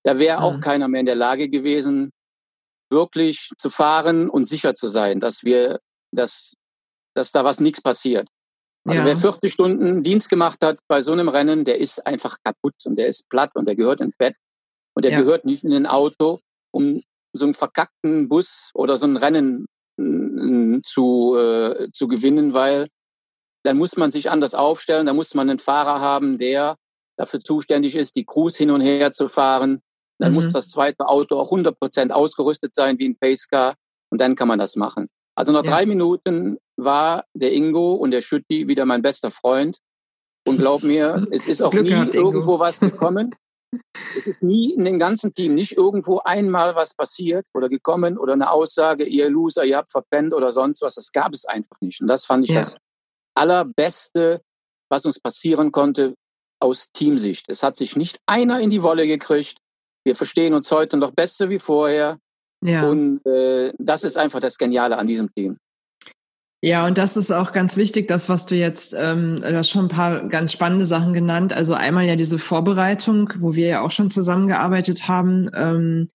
Da 0.03 0.19
wäre 0.19 0.37
mhm. 0.37 0.43
auch 0.43 0.59
keiner 0.59 0.87
mehr 0.87 0.99
in 0.99 1.05
der 1.07 1.15
Lage 1.15 1.49
gewesen, 1.49 2.11
wirklich 2.91 3.49
zu 3.57 3.69
fahren 3.69 4.29
und 4.29 4.45
sicher 4.45 4.75
zu 4.75 4.87
sein, 4.87 5.19
dass 5.19 5.43
wir, 5.43 5.79
dass, 6.11 6.53
dass 7.15 7.31
da 7.31 7.43
was 7.43 7.59
nichts 7.59 7.81
passiert. 7.81 8.27
Also 8.87 9.01
ja. 9.01 9.05
wer 9.05 9.17
40 9.17 9.51
Stunden 9.51 10.03
Dienst 10.03 10.29
gemacht 10.29 10.59
hat 10.63 10.79
bei 10.87 11.01
so 11.01 11.11
einem 11.11 11.27
Rennen, 11.27 11.65
der 11.65 11.79
ist 11.79 12.05
einfach 12.05 12.37
kaputt 12.43 12.75
und 12.85 12.97
der 12.97 13.07
ist 13.07 13.27
platt 13.29 13.51
und 13.55 13.67
der 13.67 13.75
gehört 13.75 13.99
ins 13.99 14.15
Bett 14.17 14.35
und 14.93 15.03
der 15.03 15.11
ja. 15.11 15.19
gehört 15.19 15.43
nicht 15.43 15.63
in 15.63 15.73
ein 15.73 15.87
Auto, 15.87 16.39
um 16.71 17.01
so 17.33 17.45
einen 17.45 17.55
verkackten 17.55 18.29
Bus 18.29 18.69
oder 18.75 18.97
so 18.97 19.07
ein 19.07 19.17
Rennen 19.17 19.65
mm, 19.97 20.79
zu, 20.83 21.35
äh, 21.35 21.89
zu 21.91 22.07
gewinnen, 22.07 22.53
weil 22.53 22.87
dann 23.63 23.77
muss 23.77 23.97
man 23.97 24.11
sich 24.11 24.29
anders 24.29 24.53
aufstellen, 24.53 25.07
da 25.07 25.13
muss 25.13 25.33
man 25.33 25.49
einen 25.49 25.59
Fahrer 25.59 25.99
haben, 25.99 26.37
der 26.37 26.77
dafür 27.17 27.39
zuständig 27.39 27.95
ist, 27.95 28.15
die 28.15 28.25
Crews 28.25 28.55
hin 28.55 28.69
und 28.69 28.81
her 28.81 29.11
zu 29.11 29.27
fahren. 29.27 29.81
Dann 30.19 30.31
mhm. 30.31 30.35
muss 30.35 30.53
das 30.53 30.69
zweite 30.69 31.07
Auto 31.07 31.37
auch 31.37 31.51
100 31.51 31.79
Prozent 31.79 32.13
ausgerüstet 32.13 32.75
sein 32.75 32.99
wie 32.99 33.09
ein 33.09 33.17
Pacecar 33.17 33.75
und 34.11 34.21
dann 34.21 34.35
kann 34.35 34.47
man 34.47 34.59
das 34.59 34.75
machen. 34.75 35.07
Also 35.35 35.51
nach 35.51 35.63
ja. 35.63 35.71
drei 35.71 35.85
Minuten 35.85 36.57
war 36.77 37.25
der 37.33 37.53
Ingo 37.53 37.93
und 37.93 38.11
der 38.11 38.21
Schütti 38.21 38.67
wieder 38.67 38.85
mein 38.85 39.01
bester 39.01 39.31
Freund. 39.31 39.79
Und 40.47 40.57
glaub 40.57 40.83
mir, 40.83 41.25
es 41.31 41.47
ist 41.47 41.61
auch 41.61 41.71
Glück 41.71 41.85
nie 41.85 41.91
gehabt, 41.91 42.15
irgendwo 42.15 42.59
was 42.59 42.79
gekommen. 42.79 43.35
es 44.17 44.27
ist 44.27 44.43
nie 44.43 44.73
in 44.73 44.85
dem 44.85 44.99
ganzen 44.99 45.33
Team 45.33 45.55
nicht 45.55 45.73
irgendwo 45.73 46.19
einmal 46.19 46.75
was 46.75 46.93
passiert 46.93 47.45
oder 47.53 47.69
gekommen 47.69 48.17
oder 48.17 48.33
eine 48.33 48.51
Aussage, 48.51 49.05
ihr 49.05 49.29
Loser, 49.29 49.65
ihr 49.65 49.77
habt 49.77 49.91
verpennt 49.91 50.33
oder 50.33 50.51
sonst 50.51 50.81
was. 50.81 50.95
Das 50.95 51.11
gab 51.11 51.33
es 51.33 51.45
einfach 51.45 51.77
nicht. 51.81 52.01
Und 52.01 52.07
das 52.07 52.25
fand 52.25 52.43
ich 52.45 52.51
ja. 52.51 52.59
das 52.59 52.77
allerbeste, 53.35 54.41
was 54.89 55.05
uns 55.05 55.19
passieren 55.19 55.71
konnte 55.71 56.15
aus 56.61 56.87
Teamsicht. 56.93 57.45
Es 57.49 57.63
hat 57.63 57.75
sich 57.75 57.95
nicht 57.95 58.19
einer 58.25 58.59
in 58.59 58.69
die 58.69 58.83
Wolle 58.83 59.07
gekriegt. 59.07 59.57
Wir 60.05 60.15
verstehen 60.15 60.53
uns 60.53 60.71
heute 60.71 60.97
noch 60.97 61.11
besser 61.11 61.49
wie 61.49 61.59
vorher. 61.59 62.19
Ja. 62.63 62.89
Und 62.89 63.25
äh, 63.25 63.73
das 63.77 64.03
ist 64.03 64.17
einfach 64.17 64.39
das 64.39 64.57
Geniale 64.57 64.97
an 64.97 65.07
diesem 65.07 65.33
Team. 65.33 65.57
Ja, 66.61 66.85
und 66.87 66.97
das 66.97 67.15
ist 67.15 67.31
auch 67.31 67.51
ganz 67.51 67.77
wichtig, 67.77 68.07
das, 68.07 68.27
was 68.27 68.45
du 68.47 68.55
jetzt, 68.55 68.95
ähm, 68.97 69.41
du 69.41 69.55
hast 69.55 69.69
schon 69.69 69.85
ein 69.85 69.89
paar 69.89 70.27
ganz 70.27 70.51
spannende 70.51 70.85
Sachen 70.85 71.13
genannt. 71.13 71.53
Also 71.53 71.73
einmal 71.73 72.05
ja 72.05 72.15
diese 72.15 72.39
Vorbereitung, 72.39 73.31
wo 73.39 73.55
wir 73.55 73.67
ja 73.67 73.81
auch 73.81 73.91
schon 73.91 74.09
zusammengearbeitet 74.09 75.07
haben. 75.07 75.49
Ähm, 75.53 76.09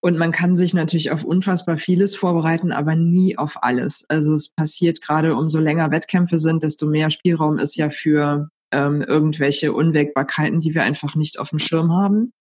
und 0.00 0.16
man 0.16 0.30
kann 0.30 0.54
sich 0.54 0.74
natürlich 0.74 1.10
auf 1.10 1.24
unfassbar 1.24 1.76
vieles 1.76 2.14
vorbereiten, 2.14 2.70
aber 2.70 2.94
nie 2.94 3.36
auf 3.36 3.62
alles. 3.62 4.04
Also 4.08 4.34
es 4.34 4.52
passiert 4.52 5.00
gerade, 5.00 5.34
umso 5.34 5.58
länger 5.58 5.90
Wettkämpfe 5.90 6.38
sind, 6.38 6.62
desto 6.62 6.86
mehr 6.86 7.10
Spielraum 7.10 7.58
ist 7.58 7.74
ja 7.76 7.90
für 7.90 8.48
ähm, 8.70 9.02
irgendwelche 9.02 9.72
Unwägbarkeiten, 9.72 10.60
die 10.60 10.74
wir 10.74 10.84
einfach 10.84 11.16
nicht 11.16 11.40
auf 11.40 11.50
dem 11.50 11.58
Schirm 11.58 11.92
haben. 11.92 12.32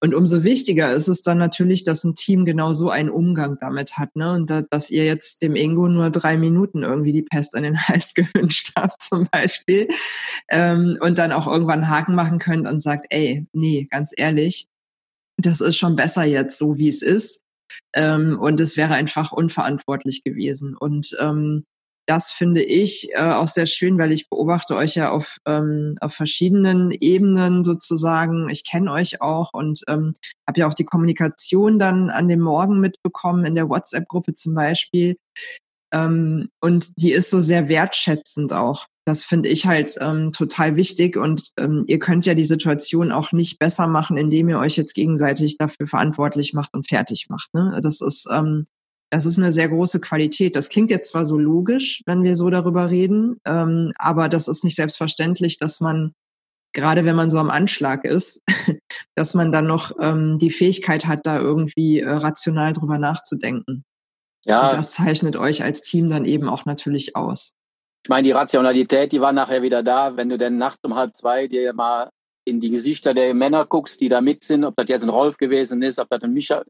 Und 0.00 0.14
umso 0.14 0.42
wichtiger 0.44 0.92
ist 0.92 1.08
es 1.08 1.22
dann 1.22 1.38
natürlich, 1.38 1.84
dass 1.84 2.04
ein 2.04 2.14
Team 2.14 2.44
genau 2.44 2.74
so 2.74 2.90
einen 2.90 3.10
Umgang 3.10 3.58
damit 3.60 3.96
hat, 3.98 4.14
ne? 4.16 4.32
Und 4.32 4.50
da, 4.50 4.62
dass 4.62 4.90
ihr 4.90 5.04
jetzt 5.04 5.42
dem 5.42 5.56
Ingo 5.56 5.88
nur 5.88 6.10
drei 6.10 6.36
Minuten 6.36 6.82
irgendwie 6.82 7.12
die 7.12 7.22
Pest 7.22 7.54
an 7.54 7.62
den 7.62 7.78
Hals 7.88 8.14
gewünscht 8.14 8.72
habt, 8.76 9.02
zum 9.02 9.28
Beispiel, 9.30 9.88
ähm, 10.50 10.96
und 11.00 11.18
dann 11.18 11.32
auch 11.32 11.46
irgendwann 11.46 11.80
einen 11.80 11.90
Haken 11.90 12.14
machen 12.14 12.38
könnt 12.38 12.68
und 12.68 12.80
sagt, 12.82 13.06
ey, 13.10 13.46
nee, 13.52 13.86
ganz 13.90 14.12
ehrlich, 14.16 14.68
das 15.36 15.60
ist 15.60 15.76
schon 15.76 15.96
besser 15.96 16.24
jetzt, 16.24 16.58
so 16.58 16.76
wie 16.78 16.88
es 16.88 17.02
ist. 17.02 17.42
Ähm, 17.94 18.38
und 18.38 18.60
es 18.60 18.76
wäre 18.76 18.94
einfach 18.94 19.32
unverantwortlich 19.32 20.24
gewesen. 20.24 20.76
Und 20.76 21.16
ähm, 21.20 21.64
das 22.06 22.32
finde 22.32 22.62
ich 22.62 23.12
äh, 23.12 23.32
auch 23.32 23.48
sehr 23.48 23.66
schön, 23.66 23.98
weil 23.98 24.12
ich 24.12 24.28
beobachte 24.28 24.76
euch 24.76 24.96
ja 24.96 25.10
auf, 25.10 25.38
ähm, 25.46 25.96
auf 26.00 26.14
verschiedenen 26.14 26.90
Ebenen 26.90 27.64
sozusagen. 27.64 28.48
Ich 28.48 28.64
kenne 28.64 28.90
euch 28.92 29.20
auch 29.20 29.50
und 29.52 29.82
ähm, 29.88 30.14
habe 30.48 30.60
ja 30.60 30.68
auch 30.68 30.74
die 30.74 30.84
Kommunikation 30.84 31.78
dann 31.78 32.10
an 32.10 32.28
dem 32.28 32.40
Morgen 32.40 32.80
mitbekommen, 32.80 33.44
in 33.44 33.54
der 33.54 33.68
WhatsApp-Gruppe 33.68 34.34
zum 34.34 34.54
Beispiel. 34.54 35.16
Ähm, 35.92 36.48
und 36.60 36.92
die 36.98 37.12
ist 37.12 37.30
so 37.30 37.40
sehr 37.40 37.68
wertschätzend 37.68 38.52
auch. 38.52 38.86
Das 39.04 39.24
finde 39.24 39.48
ich 39.48 39.66
halt 39.66 39.96
ähm, 40.00 40.32
total 40.32 40.76
wichtig. 40.76 41.16
Und 41.16 41.50
ähm, 41.58 41.84
ihr 41.86 41.98
könnt 41.98 42.26
ja 42.26 42.34
die 42.34 42.44
Situation 42.44 43.12
auch 43.12 43.32
nicht 43.32 43.58
besser 43.58 43.86
machen, 43.86 44.16
indem 44.16 44.48
ihr 44.48 44.58
euch 44.58 44.76
jetzt 44.76 44.94
gegenseitig 44.94 45.58
dafür 45.58 45.86
verantwortlich 45.86 46.52
macht 46.52 46.72
und 46.74 46.88
fertig 46.88 47.26
macht. 47.28 47.52
Ne? 47.52 47.78
Das 47.82 48.00
ist 48.00 48.28
ähm, 48.30 48.66
das 49.12 49.26
ist 49.26 49.36
eine 49.36 49.52
sehr 49.52 49.68
große 49.68 50.00
Qualität. 50.00 50.56
Das 50.56 50.70
klingt 50.70 50.90
jetzt 50.90 51.10
zwar 51.10 51.26
so 51.26 51.36
logisch, 51.36 52.02
wenn 52.06 52.22
wir 52.22 52.34
so 52.34 52.48
darüber 52.48 52.88
reden, 52.88 53.38
ähm, 53.44 53.92
aber 53.96 54.30
das 54.30 54.48
ist 54.48 54.64
nicht 54.64 54.74
selbstverständlich, 54.74 55.58
dass 55.58 55.80
man, 55.80 56.14
gerade 56.72 57.04
wenn 57.04 57.14
man 57.14 57.28
so 57.28 57.36
am 57.36 57.50
Anschlag 57.50 58.06
ist, 58.06 58.42
dass 59.14 59.34
man 59.34 59.52
dann 59.52 59.66
noch 59.66 59.92
ähm, 60.00 60.38
die 60.38 60.48
Fähigkeit 60.48 61.04
hat, 61.04 61.26
da 61.26 61.38
irgendwie 61.38 62.00
äh, 62.00 62.08
rational 62.08 62.72
drüber 62.72 62.96
nachzudenken. 62.96 63.84
Ja. 64.46 64.70
Und 64.70 64.78
das 64.78 64.92
zeichnet 64.92 65.36
euch 65.36 65.62
als 65.62 65.82
Team 65.82 66.08
dann 66.08 66.24
eben 66.24 66.48
auch 66.48 66.64
natürlich 66.64 67.14
aus. 67.14 67.52
Ich 68.04 68.08
meine, 68.08 68.22
die 68.22 68.32
Rationalität, 68.32 69.12
die 69.12 69.20
war 69.20 69.34
nachher 69.34 69.60
wieder 69.60 69.82
da, 69.82 70.16
wenn 70.16 70.30
du 70.30 70.38
denn 70.38 70.56
nachts 70.56 70.80
um 70.84 70.96
halb 70.96 71.14
zwei 71.14 71.48
dir 71.48 71.74
mal 71.74 72.08
in 72.46 72.60
die 72.60 72.70
Gesichter 72.70 73.12
der 73.12 73.34
Männer 73.34 73.66
guckst, 73.66 74.00
die 74.00 74.08
da 74.08 74.22
mit 74.22 74.42
sind, 74.42 74.64
ob 74.64 74.74
das 74.76 74.88
jetzt 74.88 75.02
ein 75.02 75.10
Rolf 75.10 75.36
gewesen 75.36 75.82
ist, 75.82 75.98
ob 75.98 76.08
das 76.08 76.22
ein 76.22 76.32
Micha, 76.32 76.62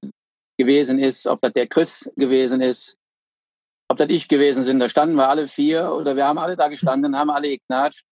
gewesen 0.65 0.99
ist, 0.99 1.27
ob 1.27 1.41
das 1.41 1.53
der 1.53 1.67
Chris 1.67 2.11
gewesen 2.17 2.61
ist, 2.61 2.97
ob 3.89 3.99
das 3.99 4.09
ich 4.11 4.29
gewesen 4.29 4.63
sind. 4.63 4.79
Da 4.79 4.89
standen 4.89 5.17
wir 5.17 5.29
alle 5.29 5.49
vier 5.49 5.93
oder 5.93 6.17
wir 6.17 6.27
haben 6.27 6.39
alle 6.39 6.57
da 6.57 6.69
gestanden, 6.69 7.17
haben 7.17 7.31
alle 7.31 7.51
geknatscht. 7.51 8.05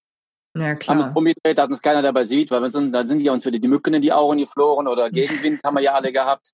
Ja, 0.56 0.74
klar. 0.74 0.96
Haben 0.96 1.08
uns 1.08 1.16
umgedreht, 1.16 1.58
dass 1.58 1.68
uns 1.68 1.80
keiner 1.80 2.02
dabei 2.02 2.24
sieht, 2.24 2.50
weil 2.50 2.62
wir 2.62 2.70
sind, 2.70 2.92
dann 2.92 3.06
sind 3.06 3.20
ja 3.20 3.32
uns 3.32 3.46
wieder 3.46 3.58
die 3.58 3.68
Mücken 3.68 3.94
in 3.94 4.02
die 4.02 4.12
Augen 4.12 4.38
geflogen 4.38 4.88
oder 4.88 5.10
Gegenwind 5.10 5.60
haben 5.64 5.74
wir 5.74 5.82
ja 5.82 5.94
alle 5.94 6.12
gehabt. 6.12 6.50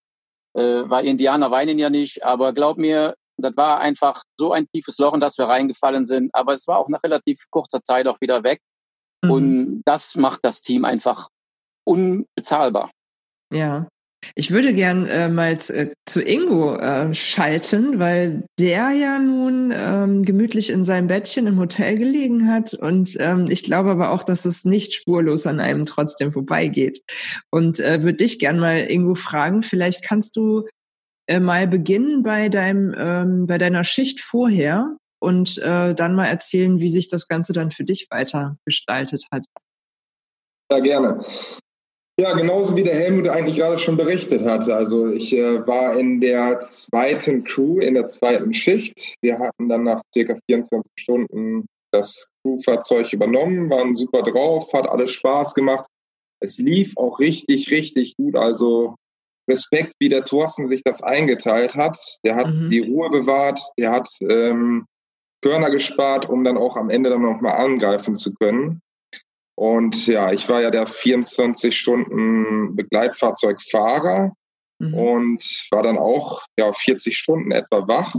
Äh, 0.54 0.88
weil 0.88 1.06
Indianer 1.06 1.50
weinen 1.50 1.78
ja 1.78 1.90
nicht, 1.90 2.24
aber 2.24 2.52
glaub 2.52 2.78
mir, 2.78 3.14
das 3.38 3.56
war 3.56 3.80
einfach 3.80 4.22
so 4.38 4.52
ein 4.52 4.66
tiefes 4.72 4.98
Loch, 4.98 5.14
in 5.14 5.20
das 5.20 5.37
wir 5.38 5.46
reingefallen 5.46 6.04
sind. 6.04 6.35
Aber 6.35 6.54
es 6.54 6.66
war 6.66 6.78
auch 6.78 6.88
nach 6.88 7.02
relativ 7.02 7.44
kurzer 7.50 7.82
Zeit 7.82 8.06
auch 8.06 8.20
wieder 8.20 8.42
weg. 8.42 8.61
Mhm. 9.22 9.30
Und 9.30 9.82
das 9.85 10.14
macht 10.16 10.40
das 10.44 10.61
Team 10.61 10.85
einfach 10.85 11.28
unbezahlbar. 11.85 12.90
Ja. 13.52 13.88
Ich 14.35 14.50
würde 14.50 14.74
gern 14.74 15.07
äh, 15.07 15.29
mal 15.29 15.52
äh, 15.52 15.90
zu 16.07 16.20
Ingo 16.20 16.76
äh, 16.76 17.14
schalten, 17.14 17.98
weil 17.98 18.44
der 18.59 18.90
ja 18.90 19.18
nun 19.18 19.72
ähm, 19.74 20.24
gemütlich 20.24 20.70
in 20.70 20.85
seinem 20.85 21.07
Bettchen 21.07 21.46
im 21.46 21.59
Hotel 21.59 21.98
gelegen 21.98 22.50
hat. 22.50 22.74
Und 22.74 23.16
ähm, 23.20 23.46
ich 23.48 23.62
glaube 23.62 23.90
aber 23.90 24.11
auch, 24.11 24.24
dass 24.24 24.44
es 24.44 24.64
nicht 24.64 24.94
spurlos 24.94 25.46
an 25.46 25.61
einem 25.61 25.87
trotzdem 25.87 26.33
vorbeigeht. 26.33 27.02
Und 27.50 27.79
äh, 27.79 28.02
würde 28.02 28.18
dich 28.18 28.38
gern 28.38 28.59
mal, 28.59 28.90
Ingo, 28.90 29.14
fragen, 29.14 29.62
vielleicht 29.62 30.02
kannst 30.02 30.37
du 30.37 30.66
äh, 31.29 31.40
mal 31.40 31.66
beginnen 31.66 32.22
bei 32.22 32.48
deinem, 32.48 32.94
ähm, 32.96 33.46
bei 33.46 33.59
deiner 33.59 33.85
Schicht 33.85 34.20
vorher 34.20 34.96
und 35.20 35.59
äh, 35.59 35.94
dann 35.94 36.14
mal 36.14 36.26
erzählen, 36.26 36.79
wie 36.79 36.90
sich 36.90 37.09
das 37.09 37.29
Ganze 37.29 37.52
dann 37.52 37.70
für 37.70 37.85
dich 37.85 38.09
weiter 38.11 38.59
gestaltet 38.64 39.26
hat. 39.33 39.44
Ja, 40.70 40.81
gerne. 40.81 41.24
Ja, 42.18 42.33
genauso 42.33 42.74
wie 42.76 42.83
der 42.83 42.94
Helmut 42.94 43.29
eigentlich 43.29 43.57
gerade 43.57 43.76
schon 43.76 43.98
berichtet 43.98 44.42
hat. 44.42 44.68
Also 44.70 45.09
ich 45.09 45.35
äh, 45.35 45.66
war 45.66 45.98
in 45.98 46.20
der 46.20 46.61
zweiten 46.61 47.44
Crew, 47.44 47.79
in 47.81 47.92
der 47.92 48.07
zweiten 48.07 48.55
Schicht. 48.55 49.16
Wir 49.20 49.38
hatten 49.38 49.68
dann 49.68 49.85
nach 49.85 50.00
circa 50.14 50.35
24 50.48 50.90
Stunden 50.98 51.66
das 51.92 52.31
Crewfahrzeug 52.42 53.12
übernommen, 53.12 53.68
waren 53.68 53.96
super 53.96 54.22
drauf, 54.22 54.72
hat 54.72 54.88
alles 54.88 55.11
Spaß 55.12 55.55
gemacht. 55.55 55.87
Es 56.40 56.59
lief 56.59 56.94
auch 56.96 57.20
richtig, 57.20 57.70
richtig 57.70 58.16
gut. 58.16 58.35
Also 58.35 58.94
Respekt, 59.48 59.92
wie 60.00 60.09
der 60.09 60.24
Thorsten 60.24 60.68
sich 60.68 60.83
das 60.85 61.02
eingeteilt 61.02 61.74
hat. 61.74 61.98
Der 62.24 62.35
hat 62.35 62.48
mhm. 62.48 62.70
die 62.70 62.81
Ruhe 62.81 63.11
bewahrt, 63.11 63.61
der 63.79 63.90
hat 63.90 64.09
ähm, 64.22 64.87
Körner 65.42 65.70
gespart, 65.70 66.29
um 66.29 66.44
dann 66.44 66.57
auch 66.57 66.76
am 66.76 66.88
Ende 66.88 67.11
dann 67.11 67.22
nochmal 67.22 67.57
angreifen 67.64 68.14
zu 68.14 68.35
können. 68.35 68.81
Und 69.56 70.06
ja, 70.06 70.32
ich 70.32 70.48
war 70.48 70.60
ja 70.60 70.70
der 70.70 70.86
24 70.86 71.76
Stunden 71.76 72.76
Begleitfahrzeugfahrer 72.76 74.32
mhm. 74.78 74.94
und 74.94 75.66
war 75.70 75.82
dann 75.82 75.98
auch 75.98 76.44
ja 76.58 76.72
40 76.72 77.16
Stunden 77.16 77.52
etwa 77.52 77.88
wach. 77.88 78.14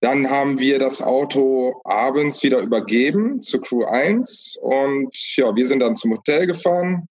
Dann 0.00 0.30
haben 0.30 0.58
wir 0.58 0.78
das 0.78 1.00
Auto 1.00 1.80
abends 1.84 2.42
wieder 2.42 2.58
übergeben 2.58 3.40
zur 3.42 3.60
Crew 3.60 3.84
1 3.84 4.58
und 4.60 5.16
ja, 5.36 5.54
wir 5.54 5.66
sind 5.66 5.80
dann 5.80 5.96
zum 5.96 6.12
Hotel 6.12 6.46
gefahren. 6.46 7.06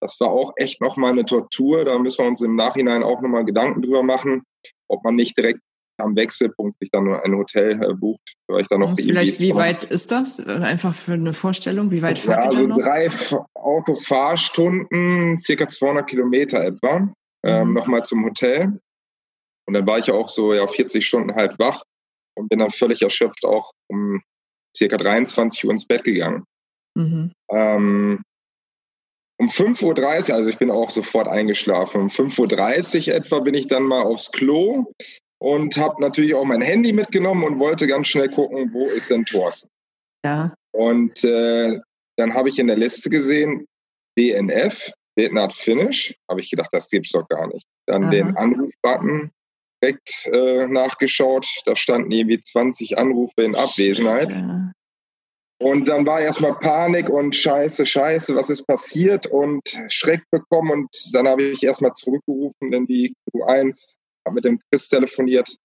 Das 0.00 0.20
war 0.20 0.28
auch 0.28 0.52
echt 0.56 0.80
nochmal 0.80 1.12
eine 1.12 1.24
Tortur. 1.24 1.84
Da 1.84 1.98
müssen 1.98 2.22
wir 2.22 2.28
uns 2.28 2.42
im 2.42 2.54
Nachhinein 2.54 3.02
auch 3.02 3.20
nochmal 3.22 3.44
Gedanken 3.44 3.82
drüber 3.82 4.02
machen, 4.02 4.42
ob 4.86 5.02
man 5.02 5.16
nicht 5.16 5.36
direkt 5.36 5.60
am 5.98 6.16
Wechselpunkt 6.16 6.78
sich 6.80 6.90
dann 6.90 7.08
ein 7.08 7.34
Hotel 7.34 7.82
äh, 7.82 7.94
bucht, 7.94 8.34
weil 8.48 8.62
ich 8.62 8.68
dann 8.68 8.80
noch 8.80 8.94
Vielleicht, 8.96 9.40
wie 9.40 9.54
weit 9.54 9.84
ist 9.84 10.10
das? 10.10 10.40
Einfach 10.40 10.94
für 10.94 11.12
eine 11.12 11.32
Vorstellung, 11.32 11.90
wie 11.90 12.02
weit 12.02 12.18
fährt 12.18 12.44
ja, 12.44 12.48
also 12.50 12.62
ihr 12.62 12.68
noch? 12.68 12.78
drei 12.78 13.08
Autofahrstunden, 13.54 15.40
circa 15.40 15.68
200 15.68 16.06
Kilometer 16.06 16.62
etwa, 16.64 16.96
ähm, 16.96 17.04
mhm. 17.04 17.14
ähm, 17.42 17.72
nochmal 17.74 18.04
zum 18.04 18.24
Hotel. 18.24 18.78
Und 19.66 19.74
dann 19.74 19.86
war 19.86 19.98
ich 19.98 20.10
auch 20.10 20.28
so 20.28 20.54
ja 20.54 20.66
40 20.66 21.06
Stunden 21.06 21.34
halt 21.34 21.58
wach 21.58 21.82
und 22.36 22.48
bin 22.48 22.60
dann 22.60 22.70
völlig 22.70 23.02
erschöpft 23.02 23.44
auch 23.44 23.72
um 23.88 24.22
circa 24.76 24.96
23 24.96 25.64
Uhr 25.64 25.72
ins 25.72 25.86
Bett 25.86 26.04
gegangen. 26.04 26.44
Mhm. 26.94 27.32
Ähm, 27.50 28.22
um 29.38 29.48
5.30 29.48 30.30
Uhr, 30.30 30.34
also 30.36 30.50
ich 30.50 30.58
bin 30.58 30.70
auch 30.70 30.90
sofort 30.90 31.28
eingeschlafen, 31.28 32.02
um 32.02 32.08
5.30 32.08 33.08
Uhr 33.08 33.14
etwa 33.14 33.40
bin 33.40 33.54
ich 33.54 33.66
dann 33.66 33.82
mal 33.82 34.02
aufs 34.02 34.30
Klo 34.32 34.92
und 35.38 35.76
habe 35.76 36.00
natürlich 36.00 36.34
auch 36.34 36.44
mein 36.44 36.62
Handy 36.62 36.92
mitgenommen 36.92 37.44
und 37.44 37.58
wollte 37.58 37.86
ganz 37.86 38.08
schnell 38.08 38.28
gucken, 38.28 38.72
wo 38.72 38.86
ist 38.86 39.10
denn 39.10 39.24
Thorsten. 39.24 39.70
Ja. 40.24 40.54
Und 40.72 41.24
äh, 41.24 41.78
dann 42.16 42.34
habe 42.34 42.48
ich 42.48 42.58
in 42.58 42.66
der 42.66 42.76
Liste 42.76 43.10
gesehen, 43.10 43.66
DNF, 44.18 44.90
Did 45.18 45.32
Not 45.32 45.52
Finish. 45.52 46.14
Habe 46.28 46.40
ich 46.40 46.50
gedacht, 46.50 46.70
das 46.72 46.88
gibt's 46.88 47.12
doch 47.12 47.28
gar 47.28 47.46
nicht. 47.48 47.66
Dann 47.86 48.04
Aha. 48.04 48.10
den 48.10 48.36
Anrufbutton 48.36 49.30
direkt 49.82 50.26
äh, 50.32 50.66
nachgeschaut. 50.66 51.46
Da 51.64 51.76
standen 51.76 52.10
irgendwie 52.10 52.40
20 52.40 52.98
Anrufe 52.98 53.42
in 53.42 53.54
Abwesenheit. 53.54 54.30
Ja. 54.30 54.72
Und 55.58 55.88
dann 55.88 56.04
war 56.04 56.20
erstmal 56.20 56.58
Panik 56.58 57.08
und 57.08 57.34
Scheiße, 57.34 57.86
Scheiße, 57.86 58.36
was 58.36 58.50
ist 58.50 58.66
passiert 58.66 59.26
und 59.26 59.62
Schreck 59.88 60.22
bekommen. 60.30 60.70
Und 60.70 61.14
dann 61.14 61.26
habe 61.26 61.44
ich 61.44 61.62
erstmal 61.62 61.92
zurückgerufen 61.94 62.72
in 62.72 62.86
die 62.86 63.14
Q1 63.32 63.96
habe 64.26 64.34
mit 64.34 64.44
dem 64.44 64.60
Chris 64.70 64.88
telefoniert 64.88 65.56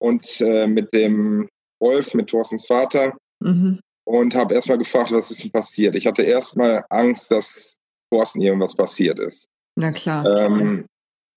und 0.00 0.40
äh, 0.40 0.66
mit 0.66 0.92
dem 0.92 1.48
Wolf, 1.80 2.14
mit 2.14 2.28
Thorstens 2.28 2.66
Vater. 2.66 3.16
Mhm. 3.40 3.80
Und 4.04 4.34
habe 4.34 4.54
erstmal 4.54 4.78
gefragt, 4.78 5.12
was 5.12 5.30
ist 5.30 5.44
denn 5.44 5.52
passiert. 5.52 5.94
Ich 5.94 6.06
hatte 6.06 6.22
erstmal 6.22 6.84
Angst, 6.88 7.30
dass 7.30 7.78
Thorsten 8.10 8.40
irgendwas 8.40 8.74
passiert 8.74 9.18
ist. 9.18 9.48
Na 9.76 9.92
klar. 9.92 10.24
Ähm, 10.24 10.86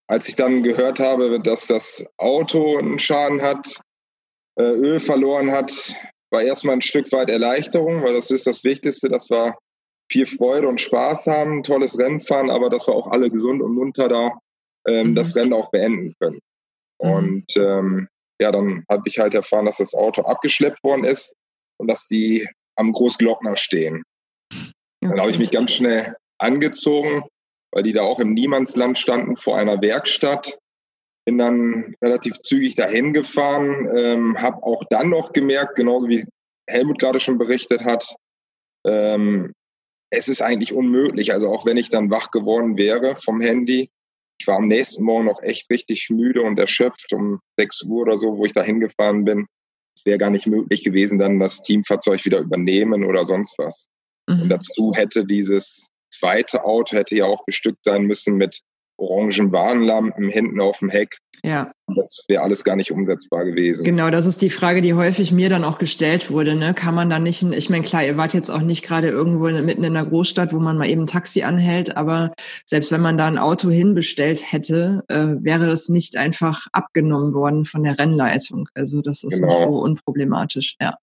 als 0.07 0.29
ich 0.29 0.35
dann 0.35 0.63
gehört 0.63 0.99
habe, 0.99 1.39
dass 1.41 1.67
das 1.67 2.05
Auto 2.17 2.77
einen 2.77 2.97
Schaden 2.97 3.41
hat, 3.41 3.81
äh, 4.57 4.63
Öl 4.63 4.99
verloren 4.99 5.51
hat, 5.51 5.71
war 6.31 6.41
erstmal 6.41 6.75
ein 6.75 6.81
Stück 6.81 7.11
weit 7.11 7.29
Erleichterung, 7.29 8.03
weil 8.03 8.13
das 8.13 8.31
ist 8.31 8.47
das 8.47 8.63
Wichtigste, 8.63 9.09
dass 9.09 9.29
wir 9.29 9.55
viel 10.09 10.25
Freude 10.25 10.67
und 10.67 10.81
Spaß 10.81 11.27
haben, 11.27 11.63
tolles 11.63 11.97
Rennen 11.97 12.21
fahren, 12.21 12.49
aber 12.49 12.69
dass 12.69 12.87
wir 12.87 12.95
auch 12.95 13.07
alle 13.07 13.29
gesund 13.29 13.61
und 13.61 13.73
munter 13.73 14.09
da 14.09 14.39
ähm, 14.87 15.09
mhm. 15.09 15.15
das 15.15 15.35
Rennen 15.35 15.53
auch 15.53 15.71
beenden 15.71 16.13
können. 16.19 16.39
Mhm. 17.01 17.11
Und 17.11 17.57
ähm, 17.57 18.07
ja, 18.39 18.51
dann 18.51 18.83
habe 18.89 19.03
ich 19.05 19.19
halt 19.19 19.33
erfahren, 19.33 19.65
dass 19.65 19.77
das 19.77 19.93
Auto 19.93 20.23
abgeschleppt 20.23 20.83
worden 20.83 21.03
ist 21.03 21.35
und 21.77 21.87
dass 21.87 22.07
die 22.07 22.47
am 22.75 22.91
Großglockner 22.91 23.55
stehen. 23.57 24.03
Dann 25.01 25.19
habe 25.19 25.31
ich 25.31 25.39
mich 25.39 25.51
ganz 25.51 25.71
schnell 25.71 26.15
angezogen, 26.37 27.23
weil 27.71 27.83
die 27.83 27.93
da 27.93 28.03
auch 28.03 28.19
im 28.19 28.33
Niemandsland 28.33 28.97
standen 28.97 29.35
vor 29.35 29.57
einer 29.57 29.81
Werkstatt. 29.81 30.57
Bin 31.25 31.37
dann 31.37 31.95
relativ 32.01 32.39
zügig 32.39 32.75
dahin 32.75 33.13
gefahren, 33.13 33.89
ähm, 33.95 34.41
habe 34.41 34.63
auch 34.63 34.83
dann 34.89 35.09
noch 35.09 35.33
gemerkt, 35.33 35.75
genauso 35.75 36.07
wie 36.07 36.25
Helmut 36.67 36.99
gerade 36.99 37.19
schon 37.19 37.37
berichtet 37.37 37.83
hat, 37.83 38.15
ähm, 38.85 39.53
es 40.09 40.27
ist 40.27 40.41
eigentlich 40.41 40.73
unmöglich. 40.73 41.33
Also 41.33 41.49
auch 41.49 41.65
wenn 41.65 41.77
ich 41.77 41.89
dann 41.89 42.09
wach 42.09 42.31
geworden 42.31 42.77
wäre 42.77 43.15
vom 43.15 43.41
Handy, 43.41 43.89
ich 44.41 44.47
war 44.47 44.57
am 44.57 44.67
nächsten 44.67 45.03
Morgen 45.03 45.25
noch 45.25 45.43
echt 45.43 45.69
richtig 45.69 46.09
müde 46.09 46.41
und 46.41 46.57
erschöpft 46.57 47.13
um 47.13 47.41
6 47.59 47.83
Uhr 47.83 48.01
oder 48.01 48.17
so, 48.17 48.37
wo 48.37 48.45
ich 48.45 48.53
da 48.53 48.63
hingefahren 48.63 49.23
bin. 49.23 49.45
Es 49.95 50.03
wäre 50.03 50.17
gar 50.17 50.31
nicht 50.31 50.47
möglich 50.47 50.83
gewesen, 50.83 51.19
dann 51.19 51.39
das 51.39 51.61
Teamfahrzeug 51.61 52.25
wieder 52.25 52.39
übernehmen 52.39 53.05
oder 53.05 53.23
sonst 53.23 53.59
was. 53.59 53.87
Mhm. 54.27 54.41
Und 54.41 54.49
dazu 54.49 54.93
hätte 54.95 55.25
dieses 55.25 55.89
zweite 56.11 56.65
Auto 56.65 56.97
hätte 56.97 57.15
ja 57.15 57.25
auch 57.25 57.45
bestückt 57.45 57.83
sein 57.83 58.03
müssen 58.03 58.35
mit 58.35 58.61
orangen 59.01 59.51
Warnlampen 59.51 60.29
hinten 60.29 60.61
auf 60.61 60.79
dem 60.79 60.89
Heck. 60.89 61.17
Ja. 61.43 61.71
Das 61.95 62.23
wäre 62.27 62.43
alles 62.43 62.63
gar 62.63 62.75
nicht 62.75 62.91
umsetzbar 62.91 63.45
gewesen. 63.45 63.83
Genau, 63.83 64.11
das 64.11 64.25
ist 64.25 64.41
die 64.41 64.51
Frage, 64.51 64.81
die 64.81 64.93
häufig 64.93 65.31
mir 65.31 65.49
dann 65.49 65.63
auch 65.63 65.79
gestellt 65.79 66.29
wurde. 66.29 66.55
Ne? 66.55 66.73
Kann 66.73 66.93
man 66.93 67.09
da 67.09 67.19
nicht, 67.19 67.41
ich 67.41 67.69
meine, 67.69 67.83
klar, 67.83 68.05
ihr 68.05 68.15
wart 68.15 68.33
jetzt 68.33 68.51
auch 68.51 68.61
nicht 68.61 68.83
gerade 68.83 69.09
irgendwo 69.09 69.49
mitten 69.49 69.83
in 69.83 69.97
einer 69.97 70.07
Großstadt, 70.07 70.53
wo 70.53 70.59
man 70.59 70.77
mal 70.77 70.87
eben 70.87 71.01
ein 71.01 71.07
Taxi 71.07 71.41
anhält, 71.41 71.97
aber 71.97 72.31
selbst 72.65 72.91
wenn 72.91 73.01
man 73.01 73.17
da 73.17 73.27
ein 73.27 73.39
Auto 73.39 73.69
hinbestellt 73.69 74.51
hätte, 74.51 75.03
äh, 75.07 75.43
wäre 75.43 75.65
das 75.65 75.89
nicht 75.89 76.15
einfach 76.15 76.67
abgenommen 76.71 77.33
worden 77.33 77.65
von 77.65 77.83
der 77.83 77.97
Rennleitung. 77.97 78.69
Also 78.75 79.01
das 79.01 79.23
ist 79.23 79.39
genau. 79.39 79.47
nicht 79.47 79.59
so 79.59 79.79
unproblematisch, 79.79 80.75
ja. 80.79 80.95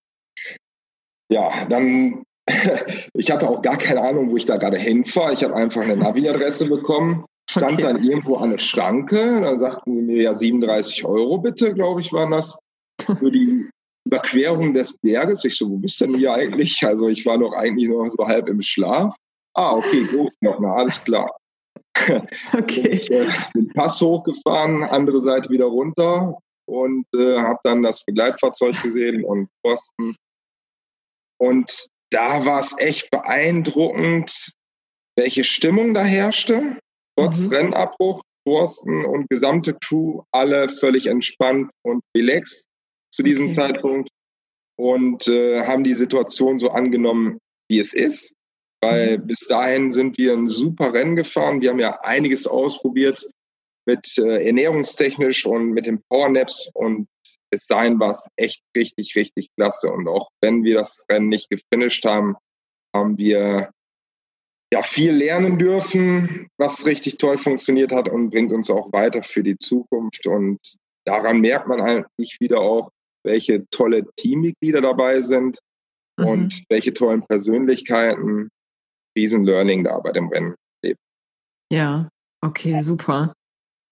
Ja, 1.31 1.51
dann 1.69 2.23
ich 3.13 3.29
hatte 3.29 3.47
auch 3.47 3.61
gar 3.61 3.77
keine 3.77 4.01
Ahnung, 4.01 4.31
wo 4.31 4.37
ich 4.37 4.45
da 4.45 4.57
gerade 4.57 4.77
hinfahre. 4.77 5.33
Ich 5.33 5.43
habe 5.43 5.55
einfach 5.55 5.83
eine 5.83 5.97
Navi-Adresse 5.97 6.65
bekommen 6.65 7.25
stand 7.49 7.73
okay. 7.73 7.83
dann 7.83 8.03
irgendwo 8.03 8.35
an 8.37 8.51
der 8.51 8.59
Schranke. 8.59 9.41
Dann 9.41 9.57
sagten 9.57 9.95
sie 9.95 10.01
mir 10.01 10.21
ja 10.21 10.33
37 10.33 11.05
Euro 11.05 11.39
bitte, 11.39 11.73
glaube 11.73 12.01
ich, 12.01 12.13
waren 12.13 12.31
das 12.31 12.57
für 13.01 13.31
die 13.31 13.67
Überquerung 14.05 14.73
des 14.73 14.97
Berges. 14.99 15.43
Ich 15.45 15.57
so, 15.57 15.69
wo 15.69 15.77
bist 15.77 15.99
denn 16.01 16.13
hier 16.13 16.33
eigentlich? 16.33 16.81
Also 16.85 17.07
ich 17.07 17.25
war 17.25 17.37
doch 17.37 17.53
eigentlich 17.53 17.89
noch 17.89 18.07
so 18.09 18.27
halb 18.27 18.49
im 18.49 18.61
Schlaf. 18.61 19.15
Ah, 19.55 19.71
okay, 19.71 20.03
gut, 20.11 20.31
noch 20.41 20.59
mal, 20.59 20.77
alles 20.77 21.03
klar. 21.03 21.35
Okay. 22.53 22.87
Ich 22.91 23.11
äh, 23.11 23.27
bin 23.53 23.67
Pass 23.73 23.99
hochgefahren, 23.99 24.83
andere 24.83 25.19
Seite 25.19 25.49
wieder 25.49 25.65
runter 25.65 26.37
und 26.65 27.05
äh, 27.13 27.37
habe 27.39 27.59
dann 27.63 27.83
das 27.83 28.05
Begleitfahrzeug 28.05 28.81
gesehen 28.81 29.25
und 29.25 29.49
Posten. 29.63 30.15
Und 31.41 31.89
da 32.09 32.45
war 32.45 32.61
es 32.61 32.73
echt 32.77 33.11
beeindruckend, 33.11 34.53
welche 35.17 35.43
Stimmung 35.43 35.93
da 35.93 36.03
herrschte. 36.03 36.78
Trotz 37.19 37.47
mhm. 37.47 37.53
Rennabbruch, 37.53 38.21
Thorsten 38.45 39.05
und 39.05 39.29
gesamte 39.29 39.73
Crew 39.73 40.21
alle 40.31 40.69
völlig 40.69 41.07
entspannt 41.07 41.71
und 41.83 42.01
relaxed 42.15 42.67
zu 43.11 43.23
diesem 43.23 43.47
okay. 43.47 43.55
Zeitpunkt 43.55 44.09
und 44.77 45.27
äh, 45.27 45.65
haben 45.65 45.83
die 45.83 45.93
Situation 45.93 46.57
so 46.57 46.69
angenommen, 46.69 47.39
wie 47.69 47.79
es 47.79 47.93
ist. 47.93 48.35
Weil 48.81 49.17
mhm. 49.17 49.27
bis 49.27 49.45
dahin 49.47 49.91
sind 49.91 50.17
wir 50.17 50.33
ein 50.33 50.47
super 50.47 50.93
Rennen 50.93 51.17
gefahren. 51.17 51.61
Wir 51.61 51.71
haben 51.71 51.79
ja 51.79 51.99
einiges 52.01 52.47
ausprobiert 52.47 53.29
mit 53.85 54.17
äh, 54.17 54.45
ernährungstechnisch 54.45 55.45
und 55.45 55.71
mit 55.71 55.85
den 55.85 56.01
Powernaps 56.09 56.71
und 56.73 57.07
bis 57.51 57.67
dahin 57.67 57.99
war 57.99 58.11
es 58.11 58.27
echt 58.37 58.61
richtig, 58.77 59.15
richtig 59.15 59.49
klasse. 59.57 59.91
Und 59.91 60.07
auch 60.07 60.29
wenn 60.41 60.63
wir 60.63 60.75
das 60.75 61.05
Rennen 61.09 61.27
nicht 61.27 61.49
gefinisht 61.49 62.05
haben, 62.05 62.35
haben 62.95 63.17
wir 63.17 63.71
ja, 64.71 64.83
viel 64.83 65.11
lernen 65.11 65.57
dürfen, 65.57 66.47
was 66.57 66.85
richtig 66.85 67.17
toll 67.17 67.37
funktioniert 67.37 67.91
hat 67.91 68.07
und 68.07 68.29
bringt 68.29 68.51
uns 68.51 68.69
auch 68.69 68.91
weiter 68.93 69.23
für 69.23 69.41
die 69.43 69.57
Zukunft. 69.57 70.27
Und 70.27 70.59
daran 71.05 71.41
merkt 71.41 71.67
man 71.67 71.81
eigentlich 71.81 72.37
wieder 72.39 72.59
auch, 72.61 72.91
welche 73.23 73.67
tolle 73.69 74.05
Teammitglieder 74.15 74.81
dabei 74.81 75.21
sind 75.21 75.59
mhm. 76.17 76.25
und 76.25 76.63
welche 76.69 76.93
tollen 76.93 77.25
Persönlichkeiten 77.25 78.49
riesen 79.17 79.43
Learning 79.43 79.83
da 79.83 79.97
bei 79.99 80.11
dem 80.11 80.29
Rennen 80.29 80.55
lebt. 80.83 80.99
Ja, 81.71 82.09
okay, 82.41 82.79
super. 82.81 83.33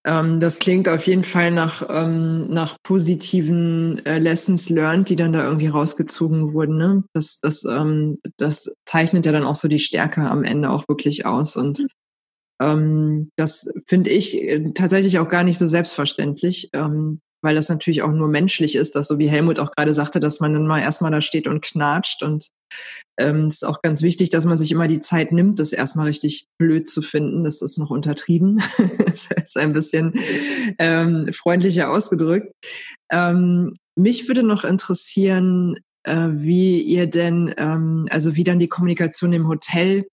Ähm, 0.08 0.40
das 0.40 0.60
klingt 0.60 0.88
auf 0.88 1.06
jeden 1.06 1.26
Fall 1.26 1.52
nach, 1.52 1.86
ähm, 1.90 2.48
nach 2.50 2.78
positiven 2.82 4.04
äh, 4.06 4.20
Lessons 4.20 4.70
learned, 4.70 5.10
die 5.10 5.18
dann 5.18 5.34
da 5.34 5.44
irgendwie 5.44 5.68
rausgezogen 5.68 6.54
wurden. 6.54 6.78
Ne? 6.78 7.04
Das, 7.14 7.40
das, 7.42 7.66
ähm, 7.66 8.18
das 8.38 8.74
zeichnet 8.86 9.26
ja 9.26 9.34
dann 9.34 9.44
auch 9.44 9.58
so 9.58 9.68
die 9.68 9.80
Stärke 9.80 10.22
am 10.30 10.46
Ende 10.46 10.70
auch 10.70 10.86
wirklich 10.88 11.26
aus. 11.26 11.58
Und 11.58 11.86
ähm, 12.62 13.32
das 13.36 13.70
finde 13.86 14.10
ich 14.12 14.42
äh, 14.42 14.72
tatsächlich 14.74 15.20
auch 15.20 15.28
gar 15.28 15.44
nicht 15.44 15.58
so 15.58 15.68
selbstverständlich, 15.68 16.70
ähm, 16.72 17.20
weil 17.42 17.56
das 17.56 17.70
natürlich 17.70 18.02
auch 18.02 18.12
nur 18.12 18.28
menschlich 18.28 18.76
ist, 18.76 18.96
dass 18.96 19.08
so 19.08 19.20
wie 19.20 19.30
Helmut 19.30 19.60
auch 19.60 19.72
gerade 19.72 19.94
sagte, 19.94 20.20
dass 20.20 20.40
man 20.40 20.54
dann 20.54 20.68
mal 20.68 20.82
erstmal 20.82 21.12
da 21.12 21.22
steht 21.22 21.48
und 21.48 21.64
knatscht 21.64 22.24
und 22.24 22.50
ähm, 23.20 23.48
ist 23.48 23.66
auch 23.66 23.82
ganz 23.82 24.02
wichtig, 24.02 24.30
dass 24.30 24.46
man 24.46 24.58
sich 24.58 24.72
immer 24.72 24.88
die 24.88 25.00
Zeit 25.00 25.32
nimmt, 25.32 25.60
das 25.60 25.74
erstmal 25.74 26.08
richtig 26.08 26.46
blöd 26.60 26.90
zu 26.90 27.02
finden. 27.02 27.44
Das 27.44 27.62
ist 27.62 27.78
noch 27.78 27.90
untertrieben. 27.90 28.62
das 29.06 29.30
ist 29.32 29.58
ein 29.58 29.74
bisschen 29.74 30.14
ähm, 30.80 31.32
freundlicher 31.34 31.90
ausgedrückt. 31.90 32.52
Ähm, 33.12 33.76
mich 33.96 34.28
würde 34.28 34.44
noch 34.44 34.64
interessieren, 34.64 35.76
äh, 36.04 36.30
wie 36.32 36.82
ihr 36.82 37.08
denn, 37.08 37.54
ähm, 37.58 38.08
also 38.12 38.36
wie 38.36 38.44
dann 38.44 38.60
die 38.60 38.70
Kommunikation 38.70 39.34
im 39.34 39.48
Hotel 39.48 40.08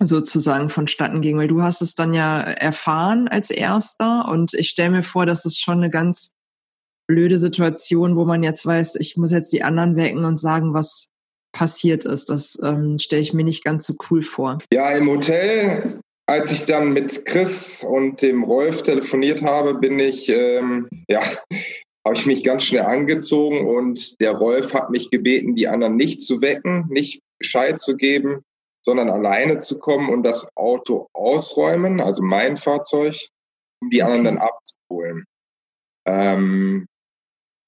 sozusagen 0.00 0.70
vonstatten 0.70 1.20
ging, 1.20 1.38
weil 1.38 1.48
du 1.48 1.62
hast 1.62 1.80
es 1.80 1.94
dann 1.94 2.14
ja 2.14 2.40
erfahren 2.40 3.28
als 3.28 3.50
erster 3.50 4.28
und 4.28 4.52
ich 4.54 4.68
stelle 4.68 4.90
mir 4.90 5.02
vor, 5.02 5.24
dass 5.24 5.44
es 5.44 5.58
schon 5.58 5.78
eine 5.78 5.90
ganz 5.90 6.32
blöde 7.06 7.38
Situation, 7.38 8.16
wo 8.16 8.24
man 8.24 8.42
jetzt 8.42 8.64
weiß, 8.64 8.96
ich 8.96 9.16
muss 9.16 9.32
jetzt 9.32 9.52
die 9.52 9.62
anderen 9.62 9.96
wecken 9.96 10.24
und 10.24 10.38
sagen, 10.38 10.74
was 10.74 11.10
passiert 11.52 12.04
ist. 12.04 12.30
Das 12.30 12.58
ähm, 12.62 12.98
stelle 12.98 13.22
ich 13.22 13.32
mir 13.32 13.44
nicht 13.44 13.64
ganz 13.64 13.86
so 13.86 13.94
cool 14.10 14.22
vor. 14.22 14.58
Ja, 14.72 14.90
im 14.90 15.08
Hotel, 15.08 16.00
als 16.26 16.50
ich 16.50 16.64
dann 16.64 16.92
mit 16.92 17.24
Chris 17.24 17.84
und 17.84 18.20
dem 18.20 18.44
Rolf 18.44 18.82
telefoniert 18.82 19.42
habe, 19.42 19.74
bin 19.74 19.98
ich, 19.98 20.28
ähm, 20.28 20.88
ja, 21.08 21.20
habe 22.06 22.16
ich 22.16 22.26
mich 22.26 22.44
ganz 22.44 22.64
schnell 22.64 22.82
angezogen 22.82 23.66
und 23.66 24.20
der 24.20 24.32
Rolf 24.32 24.74
hat 24.74 24.90
mich 24.90 25.10
gebeten, 25.10 25.54
die 25.54 25.68
anderen 25.68 25.96
nicht 25.96 26.22
zu 26.22 26.42
wecken, 26.42 26.86
nicht 26.90 27.22
Bescheid 27.38 27.80
zu 27.80 27.96
geben, 27.96 28.42
sondern 28.84 29.08
alleine 29.08 29.58
zu 29.58 29.78
kommen 29.78 30.10
und 30.10 30.22
das 30.22 30.48
Auto 30.54 31.08
ausräumen, 31.14 32.00
also 32.00 32.22
mein 32.22 32.58
Fahrzeug, 32.58 33.16
um 33.80 33.88
die 33.88 34.02
anderen 34.02 34.24
dann 34.24 34.38
abzuholen. 34.38 35.24
Ähm, 36.06 36.86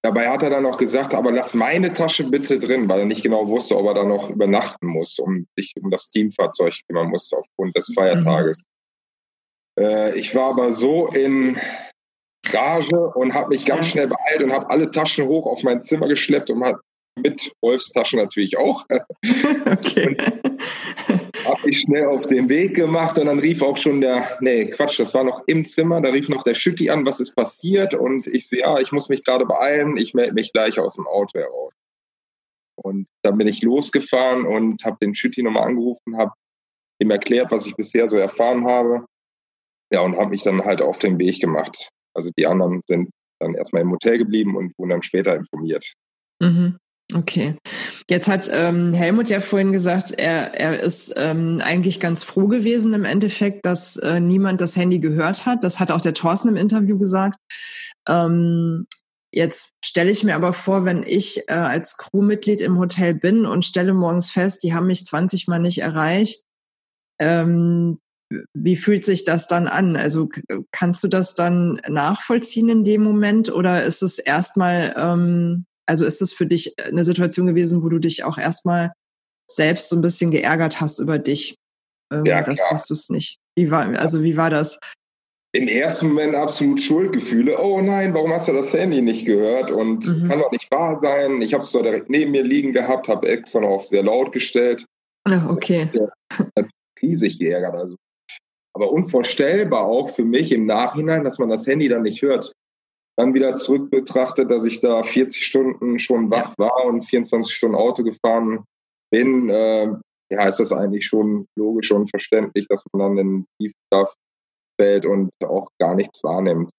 Dabei 0.07 0.29
hat 0.29 0.45
er 0.45 0.51
dann 0.51 0.63
noch 0.63 0.79
gesagt, 0.79 1.15
aber 1.15 1.33
lass 1.33 1.53
meine 1.53 1.93
Tasche 1.93 2.23
bitte 2.23 2.61
drin, 2.61 2.89
weil 2.89 3.01
er 3.01 3.07
nicht 3.07 3.25
genau 3.25 3.49
wusste, 3.49 3.77
ob 3.77 3.87
er 3.87 3.95
da 3.95 4.05
noch 4.05 4.31
übernachten 4.31 4.87
muss, 4.87 5.19
um 5.19 5.49
sich 5.57 5.73
um 5.83 5.91
das 5.91 6.11
Teamfahrzeug 6.11 6.75
kümmern 6.87 7.09
muss 7.09 7.33
aufgrund 7.33 7.77
des 7.77 7.93
Feiertages. 7.93 8.67
Mhm. 9.77 9.85
Äh, 9.85 10.15
ich 10.17 10.33
war 10.37 10.51
aber 10.51 10.71
so 10.71 11.09
in 11.09 11.59
Gage 12.53 13.15
und 13.17 13.35
habe 13.35 13.49
mich 13.49 13.65
ganz 13.65 13.89
schnell 13.89 14.07
beeilt 14.07 14.45
und 14.45 14.53
habe 14.53 14.71
alle 14.71 14.93
Taschen 14.93 15.27
hoch 15.27 15.45
auf 15.45 15.65
mein 15.65 15.83
Zimmer 15.83 16.07
geschleppt 16.07 16.51
und 16.51 16.63
hat 16.63 16.77
mit 17.21 17.51
Wolfs 17.61 17.91
Taschen 17.91 18.21
natürlich 18.21 18.57
auch. 18.57 18.85
okay 19.67 20.17
habe 21.49 21.61
mich 21.65 21.81
schnell 21.81 22.07
auf 22.07 22.27
den 22.27 22.49
Weg 22.49 22.75
gemacht 22.75 23.19
und 23.19 23.27
dann 23.27 23.39
rief 23.39 23.63
auch 23.63 23.77
schon 23.77 24.01
der, 24.01 24.39
nee, 24.41 24.67
Quatsch, 24.67 24.99
das 24.99 25.15
war 25.15 25.25
noch 25.25 25.43
im 25.47 25.65
Zimmer, 25.65 26.01
da 26.01 26.11
rief 26.11 26.29
noch 26.29 26.43
der 26.43 26.55
Schütti 26.55 26.91
an, 26.91 27.07
was 27.07 27.21
ist 27.21 27.35
passiert 27.35 27.95
und 27.95 28.27
ich 28.27 28.49
sehe, 28.49 28.61
ja, 28.61 28.79
ich 28.79 28.93
muss 28.93 29.09
mich 29.09 29.25
gerade 29.25 29.47
beeilen, 29.47 29.97
ich 29.97 30.15
melde 30.15 30.35
mich 30.35 30.53
gleich 30.53 30.79
aus 30.79 30.95
dem 30.95 31.07
Auto 31.07 31.39
heraus. 31.39 31.73
Und 32.77 33.09
dann 33.23 33.39
bin 33.39 33.49
ich 33.49 33.63
losgefahren 33.63 34.45
und 34.45 34.85
habe 34.85 34.99
den 35.01 35.15
Schütti 35.15 35.43
nochmal 35.43 35.65
angerufen, 35.65 36.17
habe 36.19 36.33
ihm 36.99 37.11
erklärt, 37.11 37.51
was 37.51 37.67
ich 37.67 37.75
bisher 37.75 38.09
so 38.09 38.17
erfahren 38.17 38.67
habe. 38.67 39.07
Ja, 39.93 40.01
und 40.01 40.17
habe 40.17 40.31
mich 40.31 40.43
dann 40.43 40.65
halt 40.65 40.83
auf 40.83 40.99
den 40.99 41.19
Weg 41.19 41.41
gemacht. 41.41 41.91
Also 42.15 42.31
die 42.37 42.47
anderen 42.47 42.81
sind 42.87 43.11
dann 43.39 43.55
erstmal 43.55 43.83
im 43.83 43.93
Hotel 43.93 44.19
geblieben 44.19 44.57
und 44.57 44.77
wurden 44.79 44.91
dann 44.91 45.03
später 45.03 45.37
informiert. 45.37 45.95
Mhm. 46.41 46.79
Okay. 47.15 47.57
Jetzt 48.09 48.29
hat 48.29 48.49
ähm, 48.53 48.93
Helmut 48.93 49.31
ja 49.31 49.41
vorhin 49.41 49.73
gesagt, 49.73 50.13
er, 50.13 50.55
er 50.55 50.81
ist 50.81 51.13
ähm, 51.17 51.61
eigentlich 51.65 51.99
ganz 51.99 52.23
froh 52.23 52.47
gewesen 52.47 52.95
im 52.95 53.05
Endeffekt, 53.05 53.67
dass 53.67 53.97
äh, 53.97 54.21
niemand 54.21 54.61
das 54.61 54.77
Handy 54.77 55.01
gehört 55.01 55.45
hat. 55.45 55.65
Das 55.65 55.81
hat 55.81 55.91
auch 55.91 56.01
der 56.01 56.15
Thorsten 56.15 56.49
im 56.49 56.57
Interview 56.57 56.99
gesagt. 56.99 57.37
Ähm, 58.09 58.87
jetzt 59.33 59.71
stelle 59.85 60.13
ich 60.13 60.23
mir 60.23 60.37
aber 60.37 60.53
vor, 60.53 60.85
wenn 60.85 61.03
ich 61.03 61.49
äh, 61.49 61.55
als 61.55 61.97
Crewmitglied 61.97 62.61
im 62.61 62.79
Hotel 62.79 63.13
bin 63.13 63.45
und 63.45 63.67
stelle 63.67 63.93
morgens 63.93 64.31
fest, 64.31 64.63
die 64.63 64.73
haben 64.73 64.87
mich 64.87 65.05
20 65.05 65.49
Mal 65.49 65.59
nicht 65.59 65.79
erreicht, 65.79 66.43
ähm, 67.19 67.99
wie 68.55 68.77
fühlt 68.77 69.05
sich 69.05 69.25
das 69.25 69.49
dann 69.49 69.67
an? 69.67 69.97
Also 69.97 70.29
kannst 70.71 71.03
du 71.03 71.09
das 71.09 71.35
dann 71.35 71.81
nachvollziehen 71.89 72.69
in 72.69 72.85
dem 72.85 73.03
Moment 73.03 73.53
oder 73.53 73.85
ist 73.85 74.03
es 74.03 74.19
erstmal, 74.19 74.95
ähm, 74.97 75.67
also 75.87 76.05
ist 76.05 76.23
es 76.23 76.33
für 76.33 76.47
dich 76.47 76.75
eine 76.83 77.05
Situation 77.05 77.47
gewesen, 77.47 77.83
wo 77.83 77.89
du 77.89 77.99
dich 77.99 78.25
auch 78.25 78.39
erstmal 78.39 78.93
selbst 79.51 79.89
so 79.89 79.97
ein 79.97 80.03
bisschen 80.03 80.31
geärgert 80.31 80.81
hast 80.81 80.99
über 80.99 81.19
dich, 81.19 81.57
ähm, 82.13 82.25
ja, 82.25 82.43
dass, 82.43 82.61
dass 82.69 82.87
du 82.87 82.95
es 82.95 83.09
nicht. 83.09 83.37
Wie 83.57 83.71
war, 83.71 83.87
also 83.99 84.23
wie 84.23 84.37
war 84.37 84.51
das? 84.51 84.79
Im 85.53 85.69
ersten 85.69 86.09
Moment 86.09 86.35
absolut 86.35 86.83
Schuldgefühle. 86.83 87.57
Oh 87.63 87.81
nein, 87.81 88.13
warum 88.13 88.33
hast 88.33 88.49
du 88.49 88.53
das 88.53 88.73
Handy 88.75 89.01
nicht 89.01 89.25
gehört? 89.25 89.71
Und 89.71 90.07
mhm. 90.07 90.29
kann 90.29 90.41
doch 90.41 90.51
nicht 90.51 90.71
wahr 90.71 90.97
sein. 90.97 91.41
Ich 91.41 91.55
habe 91.55 91.65
es 91.65 91.73
doch 91.73 91.83
direkt 91.83 92.11
neben 92.11 92.33
mir 92.33 92.43
liegen 92.43 92.73
gehabt, 92.73 93.09
habe 93.09 93.29
extra 93.29 93.61
noch 93.61 93.69
auf 93.69 93.87
sehr 93.87 94.03
laut 94.03 94.33
gestellt. 94.33 94.85
Ach, 95.25 95.49
okay. 95.49 95.89
Hat 96.57 96.69
riesig 97.01 97.39
geärgert. 97.39 97.75
Also 97.75 97.97
aber 98.77 98.93
unvorstellbar 98.93 99.87
auch 99.87 100.11
für 100.11 100.25
mich 100.25 100.53
im 100.53 100.67
Nachhinein, 100.67 101.25
dass 101.25 101.39
man 101.39 101.49
das 101.49 101.67
Handy 101.67 101.89
dann 101.89 102.03
nicht 102.03 102.21
hört. 102.21 102.53
Dann 103.17 103.35
wieder 103.35 103.57
zurück 103.57 103.91
betrachtet, 103.91 104.51
dass 104.51 104.65
ich 104.65 104.81
da 104.81 105.03
40 105.03 105.45
Stunden 105.45 105.99
schon 105.99 106.31
wach 106.31 106.55
war 106.59 106.85
und 106.85 107.03
24 107.03 107.55
Stunden 107.55 107.77
Auto 107.77 108.03
gefahren 108.03 108.65
bin, 109.11 109.49
äh, 109.49 109.89
ja, 110.31 110.49
ist 110.49 110.59
das 110.59 110.73
eigentlich 110.73 111.07
schon 111.07 111.47
logisch 111.57 111.93
und 111.93 112.11
verständlich, 112.11 112.67
dass 112.69 112.85
man 112.93 113.17
dann 113.17 113.19
in 113.19 113.47
Tiefschlaf 113.59 114.15
fällt 114.79 115.07
und 115.07 115.31
auch 115.45 115.69
gar 115.79 115.95
nichts 115.95 116.23
wahrnimmt. 116.23 116.71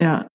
Ja, 0.00 0.26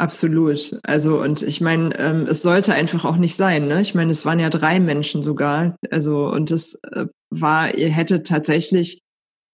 Absolut. 0.00 0.80
Also 0.82 1.20
und 1.20 1.42
ich 1.42 1.60
meine, 1.60 1.94
ähm, 1.98 2.26
es 2.26 2.40
sollte 2.40 2.72
einfach 2.72 3.04
auch 3.04 3.18
nicht 3.18 3.36
sein. 3.36 3.68
Ne? 3.68 3.82
Ich 3.82 3.94
meine, 3.94 4.10
es 4.10 4.24
waren 4.24 4.40
ja 4.40 4.48
drei 4.48 4.80
Menschen 4.80 5.22
sogar. 5.22 5.76
Also 5.90 6.26
und 6.28 6.50
es 6.50 6.76
äh, 6.84 7.04
war, 7.28 7.74
ihr 7.74 7.90
hättet 7.90 8.26
tatsächlich 8.26 9.00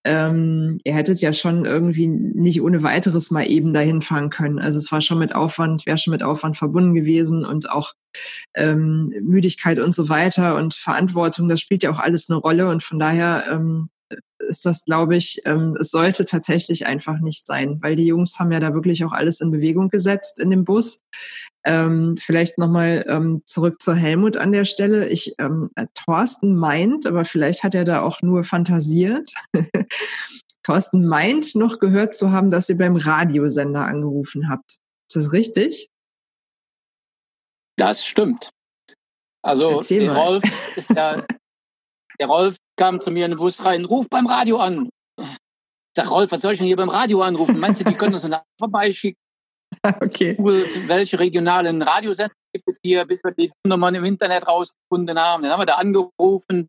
ähm, 0.06 0.78
ihr 0.84 0.94
hättet 0.94 1.20
ja 1.20 1.32
schon 1.32 1.64
irgendwie 1.64 2.06
nicht 2.06 2.62
ohne 2.62 2.82
weiteres 2.82 3.30
mal 3.30 3.48
eben 3.50 3.72
dahin 3.72 4.00
fahren 4.00 4.30
können. 4.30 4.58
Also 4.58 4.78
es 4.78 4.90
war 4.92 5.00
schon 5.00 5.18
mit 5.18 5.34
Aufwand, 5.34 5.84
wäre 5.84 5.98
schon 5.98 6.12
mit 6.12 6.22
Aufwand 6.22 6.56
verbunden 6.56 6.94
gewesen 6.94 7.44
und 7.44 7.70
auch 7.70 7.92
ähm, 8.54 9.12
Müdigkeit 9.20 9.78
und 9.78 9.94
so 9.94 10.08
weiter 10.08 10.56
und 10.56 10.74
Verantwortung, 10.74 11.48
das 11.48 11.60
spielt 11.60 11.82
ja 11.82 11.90
auch 11.90 11.98
alles 11.98 12.30
eine 12.30 12.38
Rolle 12.38 12.68
und 12.68 12.82
von 12.82 12.98
daher 12.98 13.44
ähm, 13.50 13.88
ist 14.38 14.66
das, 14.66 14.84
glaube 14.84 15.16
ich, 15.16 15.42
ähm, 15.44 15.76
es 15.80 15.90
sollte 15.90 16.24
tatsächlich 16.24 16.86
einfach 16.86 17.18
nicht 17.18 17.46
sein, 17.46 17.78
weil 17.82 17.96
die 17.96 18.06
Jungs 18.06 18.38
haben 18.38 18.52
ja 18.52 18.60
da 18.60 18.74
wirklich 18.74 19.04
auch 19.04 19.12
alles 19.12 19.40
in 19.40 19.50
Bewegung 19.50 19.88
gesetzt 19.88 20.40
in 20.40 20.50
dem 20.50 20.64
Bus. 20.64 21.02
Ähm, 21.64 22.16
vielleicht 22.20 22.58
nochmal 22.58 23.04
ähm, 23.08 23.42
zurück 23.44 23.82
zu 23.82 23.94
Helmut 23.94 24.36
an 24.36 24.52
der 24.52 24.64
Stelle. 24.64 25.08
Ich, 25.08 25.34
ähm, 25.38 25.70
äh, 25.74 25.86
Thorsten 25.94 26.56
meint, 26.56 27.06
aber 27.06 27.24
vielleicht 27.24 27.64
hat 27.64 27.74
er 27.74 27.84
da 27.84 28.02
auch 28.02 28.22
nur 28.22 28.44
fantasiert. 28.44 29.32
Thorsten 30.62 31.06
meint 31.06 31.54
noch 31.54 31.78
gehört 31.78 32.14
zu 32.14 32.30
haben, 32.30 32.50
dass 32.50 32.68
ihr 32.68 32.76
beim 32.76 32.96
Radiosender 32.96 33.84
angerufen 33.84 34.48
habt. 34.48 34.78
Ist 35.08 35.16
das 35.16 35.32
richtig? 35.32 35.90
Das 37.76 38.04
stimmt. 38.04 38.50
Also 39.42 39.80
Rolf 39.80 40.42
ist 40.76 40.90
ja, 40.90 41.24
der 42.18 42.26
Rolf 42.26 42.56
kam 42.76 43.00
zu 43.00 43.10
mir 43.10 43.24
in 43.24 43.32
den 43.32 43.38
Bus 43.38 43.64
rein, 43.64 43.84
ruf 43.84 44.08
beim 44.08 44.26
Radio 44.26 44.58
an. 44.58 44.88
Ich 45.18 45.26
sag, 45.96 46.10
Rolf, 46.10 46.30
was 46.30 46.42
soll 46.42 46.52
ich 46.52 46.58
denn 46.58 46.66
hier 46.66 46.76
beim 46.76 46.90
Radio 46.90 47.22
anrufen? 47.22 47.58
Meinst 47.58 47.80
du, 47.80 47.84
die 47.84 47.94
können 47.94 48.14
uns 48.14 48.24
eine 48.24 48.42
vorbeischicken? 48.58 49.20
Okay. 50.00 50.36
welche 50.38 51.18
regionalen 51.18 51.82
Radiosender 51.82 52.32
gibt 52.52 52.68
es 52.68 52.76
hier, 52.84 53.04
bis 53.04 53.22
wir 53.24 53.32
die 53.32 53.52
Nummern 53.66 53.94
im 53.96 54.04
Internet 54.04 54.46
rausgefunden 54.46 55.18
haben. 55.18 55.42
Dann 55.42 55.52
haben 55.52 55.60
wir 55.60 55.66
da 55.66 55.74
angerufen. 55.74 56.68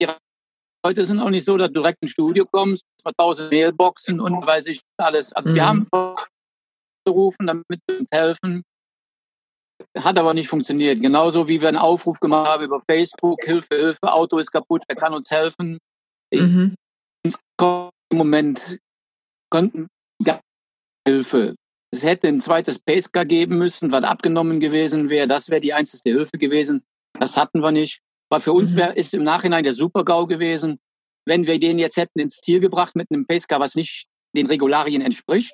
Die 0.00 0.08
Leute 0.84 1.06
sind 1.06 1.20
auch 1.20 1.30
nicht 1.30 1.44
so, 1.44 1.56
dass 1.56 1.68
du 1.68 1.74
direkt 1.74 1.98
ins 2.02 2.10
Studio 2.10 2.44
kommst, 2.46 2.84
2000 3.02 3.50
Mailboxen 3.50 4.20
und 4.20 4.44
weiß 4.44 4.66
ich 4.66 4.80
alles. 4.98 5.32
Also 5.32 5.50
mhm. 5.50 5.54
wir 5.54 5.66
haben 5.66 5.86
gerufen, 7.06 7.46
damit 7.46 7.80
wir 7.86 8.00
uns 8.00 8.08
helfen. 8.12 8.62
Hat 9.96 10.18
aber 10.18 10.34
nicht 10.34 10.48
funktioniert. 10.48 11.00
Genauso 11.00 11.48
wie 11.48 11.60
wir 11.60 11.68
einen 11.68 11.76
Aufruf 11.76 12.20
gemacht 12.20 12.48
haben 12.48 12.64
über 12.64 12.80
Facebook, 12.80 13.42
Hilfe, 13.44 13.74
Hilfe, 13.74 14.12
Auto 14.12 14.38
ist 14.38 14.50
kaputt, 14.50 14.82
wer 14.88 14.96
kann 14.96 15.14
uns 15.14 15.30
helfen? 15.30 15.78
Mhm. 16.32 16.74
Im 17.24 18.18
Moment 18.18 18.78
konnten 19.50 19.88
Hilfe. 21.06 21.56
Es 21.90 22.02
hätte 22.02 22.28
ein 22.28 22.40
zweites 22.40 22.78
Pacecar 22.78 23.24
geben 23.24 23.58
müssen, 23.58 23.92
was 23.92 24.04
abgenommen 24.04 24.60
gewesen 24.60 25.10
wäre. 25.10 25.26
Das 25.26 25.50
wäre 25.50 25.60
die 25.60 25.74
einzige 25.74 26.10
Hilfe 26.10 26.38
gewesen. 26.38 26.82
Das 27.18 27.36
hatten 27.36 27.60
wir 27.60 27.72
nicht. 27.72 28.00
War 28.30 28.40
für 28.40 28.52
uns 28.52 28.72
mhm. 28.72 28.76
wär, 28.76 28.96
ist 28.96 29.12
im 29.14 29.24
Nachhinein 29.24 29.64
der 29.64 29.74
Super-GAU 29.74 30.26
gewesen, 30.26 30.78
wenn 31.26 31.46
wir 31.46 31.58
den 31.58 31.78
jetzt 31.78 31.96
hätten 31.96 32.18
ins 32.18 32.38
Ziel 32.38 32.60
gebracht 32.60 32.96
mit 32.96 33.08
einem 33.10 33.26
Pacecar, 33.26 33.60
was 33.60 33.74
nicht 33.74 34.06
den 34.34 34.46
Regularien 34.46 35.02
entspricht. 35.02 35.52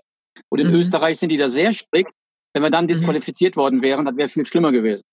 Und 0.48 0.60
in 0.60 0.68
mhm. 0.68 0.74
Österreich 0.74 1.18
sind 1.18 1.30
die 1.30 1.36
da 1.36 1.48
sehr 1.48 1.72
strikt. 1.72 2.12
Wenn 2.58 2.64
wir 2.64 2.70
dann 2.70 2.86
mhm. 2.86 2.88
disqualifiziert 2.88 3.54
mhm. 3.54 3.60
worden 3.60 3.82
wären, 3.82 4.04
das 4.04 4.16
wäre 4.16 4.28
viel 4.28 4.44
schlimmer 4.44 4.72
gewesen. 4.72 5.04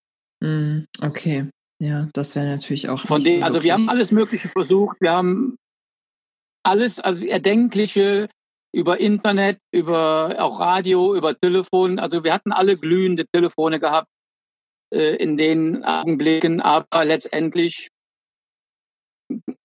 Mhm. 0.41 0.87
Okay. 0.99 1.47
Ja, 1.77 2.09
das 2.13 2.35
wäre 2.35 2.47
natürlich 2.47 2.89
auch. 2.89 3.05
Von 3.05 3.23
dem, 3.23 3.41
so 3.41 3.45
also 3.45 3.61
wir 3.61 3.73
haben 3.73 3.87
alles 3.87 4.11
Mögliche 4.11 4.49
versucht. 4.49 4.97
Wir 4.99 5.11
haben 5.11 5.57
alles, 6.63 6.99
also 6.99 7.23
Erdenkliche 7.23 8.29
über 8.73 8.99
Internet, 8.99 9.59
über 9.71 10.35
auch 10.39 10.59
Radio, 10.59 11.15
über 11.15 11.39
Telefon. 11.39 11.99
Also 11.99 12.23
wir 12.23 12.33
hatten 12.33 12.51
alle 12.51 12.77
glühende 12.77 13.25
Telefone 13.31 13.79
gehabt 13.79 14.07
äh, 14.91 15.15
in 15.17 15.37
den 15.37 15.85
Augenblicken, 15.85 16.61
aber 16.61 17.05
letztendlich, 17.05 17.89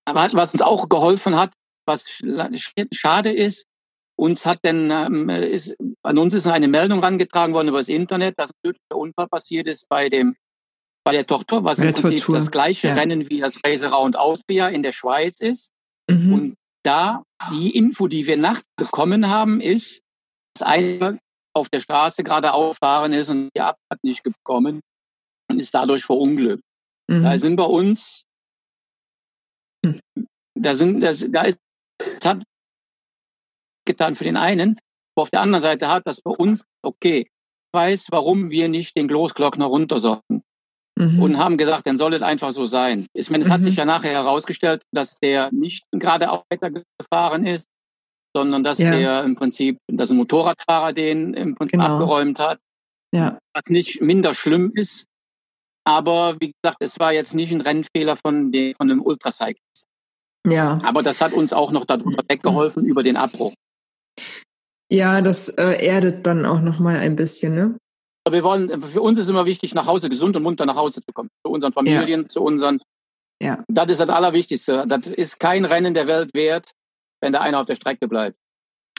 was 0.05 0.53
uns 0.53 0.61
auch 0.61 0.91
geholfen 0.91 1.35
hat, 1.35 1.55
was 1.87 2.21
schade 2.93 3.33
ist, 3.33 3.65
uns 4.21 4.45
hat 4.45 4.61
denn 4.65 4.91
ähm, 4.91 5.31
ist, 5.31 5.75
an 6.03 6.19
uns 6.19 6.35
ist 6.35 6.47
eine 6.47 6.69
Meldung 6.69 7.01
rangetragen 7.01 7.55
worden 7.55 7.69
über 7.69 7.79
das 7.79 7.89
Internet, 7.89 8.39
dass 8.39 8.51
ein 8.63 8.75
Unfall 8.93 9.29
passiert 9.29 9.67
ist 9.67 9.89
bei 9.89 10.09
dem 10.09 10.37
bei 11.03 11.13
der 11.13 11.27
Tochter, 11.27 11.65
was 11.65 11.79
im 11.79 11.95
Prinzip 11.95 12.27
das 12.29 12.51
gleiche 12.51 12.89
ja. 12.89 12.95
Rennen 12.95 13.31
wie 13.31 13.41
das 13.41 13.59
Race 13.65 13.83
Around 13.83 14.19
Austria 14.19 14.69
in 14.69 14.83
der 14.83 14.93
Schweiz 14.93 15.41
ist. 15.41 15.73
Mhm. 16.11 16.33
Und 16.33 16.55
da 16.85 17.23
die 17.51 17.75
Info, 17.75 18.07
die 18.07 18.27
wir 18.27 18.37
nachts 18.37 18.69
bekommen 18.77 19.29
haben, 19.29 19.63
ist, 19.63 20.03
dass 20.55 20.69
einer 20.69 21.19
auf 21.55 21.71
der 21.71 21.81
Straße 21.81 22.23
gerade 22.23 22.53
auffahren 22.53 23.15
ist 23.15 23.31
und 23.31 23.49
die 23.57 23.61
Abfahrt 23.63 24.05
nicht 24.05 24.23
gekommen 24.23 24.81
und 25.51 25.59
ist 25.59 25.75
dadurch 25.75 26.05
verunglückt. 26.05 26.63
Mhm. 27.09 27.23
Da 27.23 27.39
sind 27.39 27.57
bei 27.57 27.65
uns, 27.65 28.25
hm. 29.85 30.01
da 30.55 30.75
sind, 30.75 31.01
das, 31.01 31.27
da 31.31 31.43
ist, 31.43 31.59
das 31.99 32.25
hat 32.27 32.43
getan 33.93 34.17
für 34.17 34.25
den 34.25 34.37
einen, 34.37 34.79
aber 35.15 35.23
auf 35.23 35.31
der 35.31 35.41
anderen 35.43 35.63
Seite 35.63 35.89
hat 35.89 36.07
das 36.07 36.21
bei 36.21 36.31
uns, 36.31 36.65
okay, 36.83 37.29
weiß, 37.73 38.07
warum 38.11 38.51
wir 38.51 38.69
nicht 38.69 38.97
den 38.97 39.09
Großglockner 39.09 39.67
runter 39.67 40.01
sollten 40.01 40.43
mhm. 40.97 41.23
und 41.23 41.39
haben 41.39 41.57
gesagt, 41.57 41.87
dann 41.87 41.99
soll 41.99 42.15
es 42.15 42.23
einfach 42.23 42.53
so 42.53 42.67
sein. 42.67 43.07
Ich 43.13 43.31
meine, 43.31 43.43
es 43.43 43.49
mhm. 43.49 43.55
hat 43.55 43.63
sich 43.63 43.77
ja 43.77 43.85
nachher 43.85 44.13
herausgestellt, 44.13 44.83
dass 44.93 45.17
der 45.17 45.51
nicht 45.53 45.85
gerade 45.93 46.43
weitergefahren 46.51 47.47
ist, 47.47 47.67
sondern 48.35 48.63
dass 48.63 48.79
ja. 48.79 48.91
der 48.91 49.25
im 49.25 49.35
Prinzip, 49.35 49.79
dass 49.89 50.11
ein 50.11 50.17
Motorradfahrer 50.17 50.93
den 50.93 51.35
im 51.35 51.55
Prinzip 51.55 51.81
genau. 51.81 51.95
abgeräumt 51.95 52.39
hat. 52.39 52.59
Ja. 53.13 53.39
Was 53.55 53.69
nicht 53.71 54.01
minder 54.01 54.35
schlimm 54.35 54.73
ist. 54.75 55.07
Aber 55.85 56.37
wie 56.41 56.53
gesagt, 56.53 56.77
es 56.81 57.01
war 57.01 57.13
jetzt 57.13 57.35
nicht 57.35 57.53
ein 57.53 57.61
Rennfehler 57.61 58.17
von, 58.17 58.53
dem, 58.53 58.75
von 58.75 58.91
einem 58.91 59.03
Ultracyclist. 59.03 59.87
Ja. 60.47 60.79
Aber 60.85 61.03
das 61.03 61.21
hat 61.21 61.33
uns 61.33 61.53
auch 61.53 61.73
noch 61.73 61.85
darüber 61.85 62.23
weggeholfen 62.29 62.85
über 62.85 63.03
den 63.03 63.17
Abbruch. 63.17 63.55
Ja, 64.91 65.21
das 65.21 65.49
äh, 65.51 65.85
erdet 65.85 66.27
dann 66.27 66.45
auch 66.45 66.61
noch 66.61 66.79
mal 66.79 66.97
ein 66.97 67.17
bisschen, 67.17 67.55
ne? 67.55 67.77
wir 68.29 68.43
wollen, 68.43 68.83
für 68.83 69.01
uns 69.01 69.19
ist 69.19 69.29
immer 69.29 69.47
wichtig, 69.47 69.75
nach 69.75 69.87
Hause 69.87 70.09
gesund 70.09 70.37
und 70.37 70.43
munter 70.43 70.67
nach 70.67 70.77
Hause 70.77 71.01
zu 71.01 71.13
kommen. 71.13 71.31
Zu 71.45 71.53
unseren 71.53 71.73
Familien, 71.73 72.21
ja. 72.21 72.27
zu 72.27 72.43
unseren. 72.43 72.81
Ja. 73.43 73.65
Das 73.69 73.91
ist 73.91 74.01
das 74.01 74.09
Allerwichtigste. 74.09 74.85
Das 74.87 75.07
ist 75.07 75.41
kein 75.41 75.65
Rennen 75.65 75.95
der 75.95 76.07
Welt 76.07 76.31
wert, 76.35 76.73
wenn 77.21 77.33
da 77.33 77.41
einer 77.41 77.61
auf 77.61 77.67
der 77.67 77.77
Strecke 77.77 78.07
bleibt. 78.07 78.37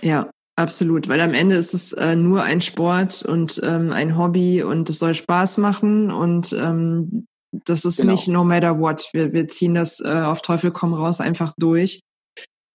Ja, 0.01 0.31
absolut. 0.55 1.07
Weil 1.07 1.21
am 1.21 1.33
Ende 1.33 1.55
ist 1.55 1.73
es 1.73 1.93
äh, 1.93 2.15
nur 2.15 2.43
ein 2.43 2.61
Sport 2.61 3.23
und 3.23 3.61
ähm, 3.63 3.91
ein 3.91 4.17
Hobby 4.17 4.63
und 4.63 4.89
es 4.89 4.99
soll 4.99 5.13
Spaß 5.13 5.57
machen 5.57 6.11
und 6.11 6.53
ähm, 6.53 7.27
das 7.65 7.85
ist 7.85 7.97
genau. 7.97 8.13
nicht 8.13 8.27
no 8.29 8.43
matter 8.43 8.79
what. 8.79 9.09
Wir, 9.13 9.33
wir 9.33 9.47
ziehen 9.47 9.75
das 9.75 9.99
äh, 9.99 10.07
auf 10.09 10.41
Teufel 10.41 10.71
komm 10.71 10.93
raus 10.93 11.19
einfach 11.19 11.53
durch. 11.57 11.99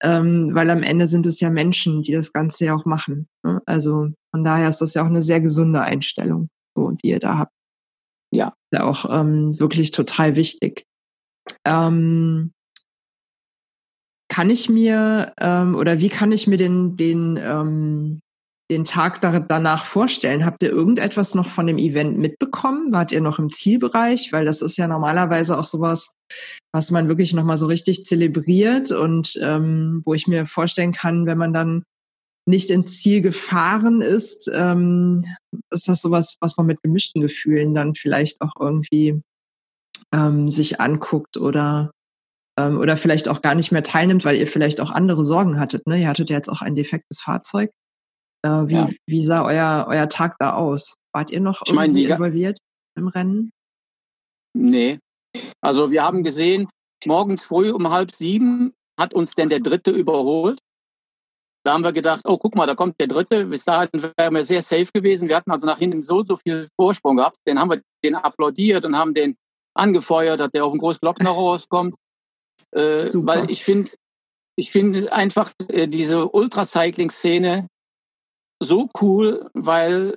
Ähm, 0.02 0.50
weil 0.52 0.68
am 0.70 0.82
Ende 0.82 1.08
sind 1.08 1.26
es 1.26 1.40
ja 1.40 1.48
Menschen, 1.48 2.02
die 2.02 2.12
das 2.12 2.32
Ganze 2.32 2.66
ja 2.66 2.74
auch 2.74 2.84
machen. 2.84 3.28
Ne? 3.42 3.62
Also 3.64 4.08
von 4.30 4.44
daher 4.44 4.68
ist 4.68 4.80
das 4.80 4.94
ja 4.94 5.02
auch 5.02 5.06
eine 5.06 5.22
sehr 5.22 5.40
gesunde 5.40 5.80
Einstellung, 5.80 6.48
so, 6.74 6.90
die 6.90 7.08
ihr 7.08 7.20
da 7.20 7.38
habt. 7.38 7.52
Ja. 8.30 8.52
Ja, 8.72 8.84
auch 8.84 9.06
ähm, 9.08 9.58
wirklich 9.58 9.92
total 9.92 10.36
wichtig. 10.36 10.84
Ähm, 11.64 12.52
kann 14.28 14.50
ich 14.50 14.68
mir 14.68 15.32
ähm, 15.40 15.76
oder 15.76 16.00
wie 16.00 16.08
kann 16.08 16.32
ich 16.32 16.46
mir 16.46 16.58
den, 16.58 16.96
den, 16.96 17.38
ähm, 17.40 18.20
den 18.70 18.84
Tag 18.84 19.20
danach 19.20 19.84
vorstellen? 19.84 20.44
Habt 20.44 20.62
ihr 20.62 20.70
irgendetwas 20.70 21.34
noch 21.34 21.48
von 21.48 21.66
dem 21.66 21.78
Event 21.78 22.18
mitbekommen? 22.18 22.92
Wart 22.92 23.12
ihr 23.12 23.20
noch 23.20 23.38
im 23.38 23.52
Zielbereich? 23.52 24.32
Weil 24.32 24.44
das 24.44 24.62
ist 24.62 24.76
ja 24.76 24.88
normalerweise 24.88 25.58
auch 25.58 25.66
sowas, 25.66 26.12
was 26.72 26.90
man 26.90 27.08
wirklich 27.08 27.32
nochmal 27.32 27.58
so 27.58 27.66
richtig 27.66 28.04
zelebriert 28.04 28.90
und 28.90 29.38
ähm, 29.40 30.02
wo 30.04 30.14
ich 30.14 30.26
mir 30.26 30.46
vorstellen 30.46 30.92
kann, 30.92 31.26
wenn 31.26 31.38
man 31.38 31.52
dann 31.52 31.84
nicht 32.48 32.70
ins 32.70 33.00
Ziel 33.00 33.22
gefahren 33.22 34.02
ist, 34.02 34.50
ähm, 34.54 35.24
ist 35.70 35.88
das 35.88 36.00
sowas, 36.00 36.36
was 36.40 36.56
man 36.56 36.66
mit 36.66 36.82
gemischten 36.82 37.20
Gefühlen 37.20 37.74
dann 37.74 37.94
vielleicht 37.94 38.40
auch 38.40 38.52
irgendwie 38.58 39.20
ähm, 40.14 40.48
sich 40.48 40.80
anguckt 40.80 41.36
oder 41.36 41.90
ähm, 42.58 42.78
oder 42.78 42.96
vielleicht 42.96 43.28
auch 43.28 43.42
gar 43.42 43.54
nicht 43.54 43.72
mehr 43.72 43.82
teilnimmt, 43.82 44.24
weil 44.24 44.36
ihr 44.36 44.46
vielleicht 44.46 44.80
auch 44.80 44.90
andere 44.90 45.24
Sorgen 45.24 45.58
hattet. 45.58 45.86
Ne? 45.86 46.00
Ihr 46.00 46.08
hattet 46.08 46.30
ja 46.30 46.36
jetzt 46.36 46.48
auch 46.48 46.62
ein 46.62 46.74
defektes 46.74 47.20
Fahrzeug. 47.20 47.70
Äh, 48.46 48.68
wie, 48.68 48.74
ja. 48.74 48.88
wie 49.06 49.22
sah 49.22 49.44
euer, 49.44 49.86
euer 49.88 50.08
Tag 50.08 50.36
da 50.38 50.54
aus? 50.54 50.94
Wart 51.12 51.30
ihr 51.30 51.40
noch 51.40 51.62
ich 51.64 51.72
irgendwie 51.72 52.04
involviert 52.04 52.58
im 52.96 53.08
Rennen? 53.08 53.50
Nee. 54.54 54.98
Also 55.60 55.90
wir 55.90 56.04
haben 56.04 56.22
gesehen, 56.22 56.68
morgens 57.04 57.44
früh 57.44 57.70
um 57.70 57.90
halb 57.90 58.12
sieben 58.12 58.72
hat 58.98 59.12
uns 59.12 59.34
denn 59.34 59.48
der 59.48 59.60
Dritte 59.60 59.90
überholt. 59.90 60.58
Da 61.64 61.74
haben 61.74 61.84
wir 61.84 61.92
gedacht, 61.92 62.20
oh, 62.24 62.38
guck 62.38 62.54
mal, 62.54 62.66
da 62.66 62.74
kommt 62.74 62.94
der 63.00 63.08
Dritte. 63.08 63.44
Bis 63.46 63.64
dahin 63.64 63.90
wären 63.92 64.34
wir 64.34 64.44
sehr 64.44 64.62
safe 64.62 64.86
gewesen. 64.94 65.28
Wir 65.28 65.36
hatten 65.36 65.50
also 65.50 65.66
nach 65.66 65.78
hinten 65.78 66.00
so, 66.00 66.22
so 66.24 66.36
viel 66.36 66.68
Vorsprung 66.76 67.16
gehabt. 67.16 67.38
Den 67.46 67.58
haben 67.58 67.70
wir 67.70 67.82
den 68.04 68.14
applaudiert 68.14 68.84
und 68.84 68.96
haben 68.96 69.14
den 69.14 69.36
angefeuert, 69.74 70.38
dass 70.38 70.50
der 70.50 70.64
auf 70.64 70.72
den 70.72 70.78
Großglockner 70.78 71.30
rauskommt. 71.30 71.96
Äh, 72.70 73.08
weil 73.14 73.50
ich 73.50 73.64
finde, 73.64 73.90
ich 74.56 74.70
finde 74.70 75.12
einfach 75.12 75.52
äh, 75.68 75.88
diese 75.88 76.28
Ultracycling-Szene 76.28 77.66
so 78.62 78.88
cool, 79.00 79.50
weil 79.54 80.16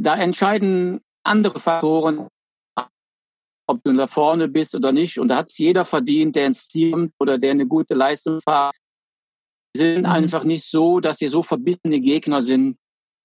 da 0.00 0.16
entscheiden 0.16 1.00
andere 1.24 1.60
Faktoren, 1.60 2.28
ob 3.66 3.82
du 3.82 3.92
da 3.94 4.06
vorne 4.06 4.48
bist 4.48 4.74
oder 4.74 4.92
nicht. 4.92 5.18
Und 5.18 5.28
da 5.28 5.36
hat 5.36 5.48
es 5.48 5.58
jeder 5.58 5.84
verdient, 5.84 6.36
der 6.36 6.46
ins 6.46 6.68
Ziel 6.68 6.92
kommt 6.92 7.12
oder 7.18 7.38
der 7.38 7.52
eine 7.52 7.66
gute 7.66 7.94
Leistung 7.94 8.40
fährt. 8.40 8.74
Sind 9.76 10.00
mhm. 10.00 10.06
einfach 10.06 10.44
nicht 10.44 10.64
so, 10.64 11.00
dass 11.00 11.18
sie 11.18 11.28
so 11.28 11.42
verbissene 11.42 12.00
Gegner 12.00 12.42
sind, 12.42 12.76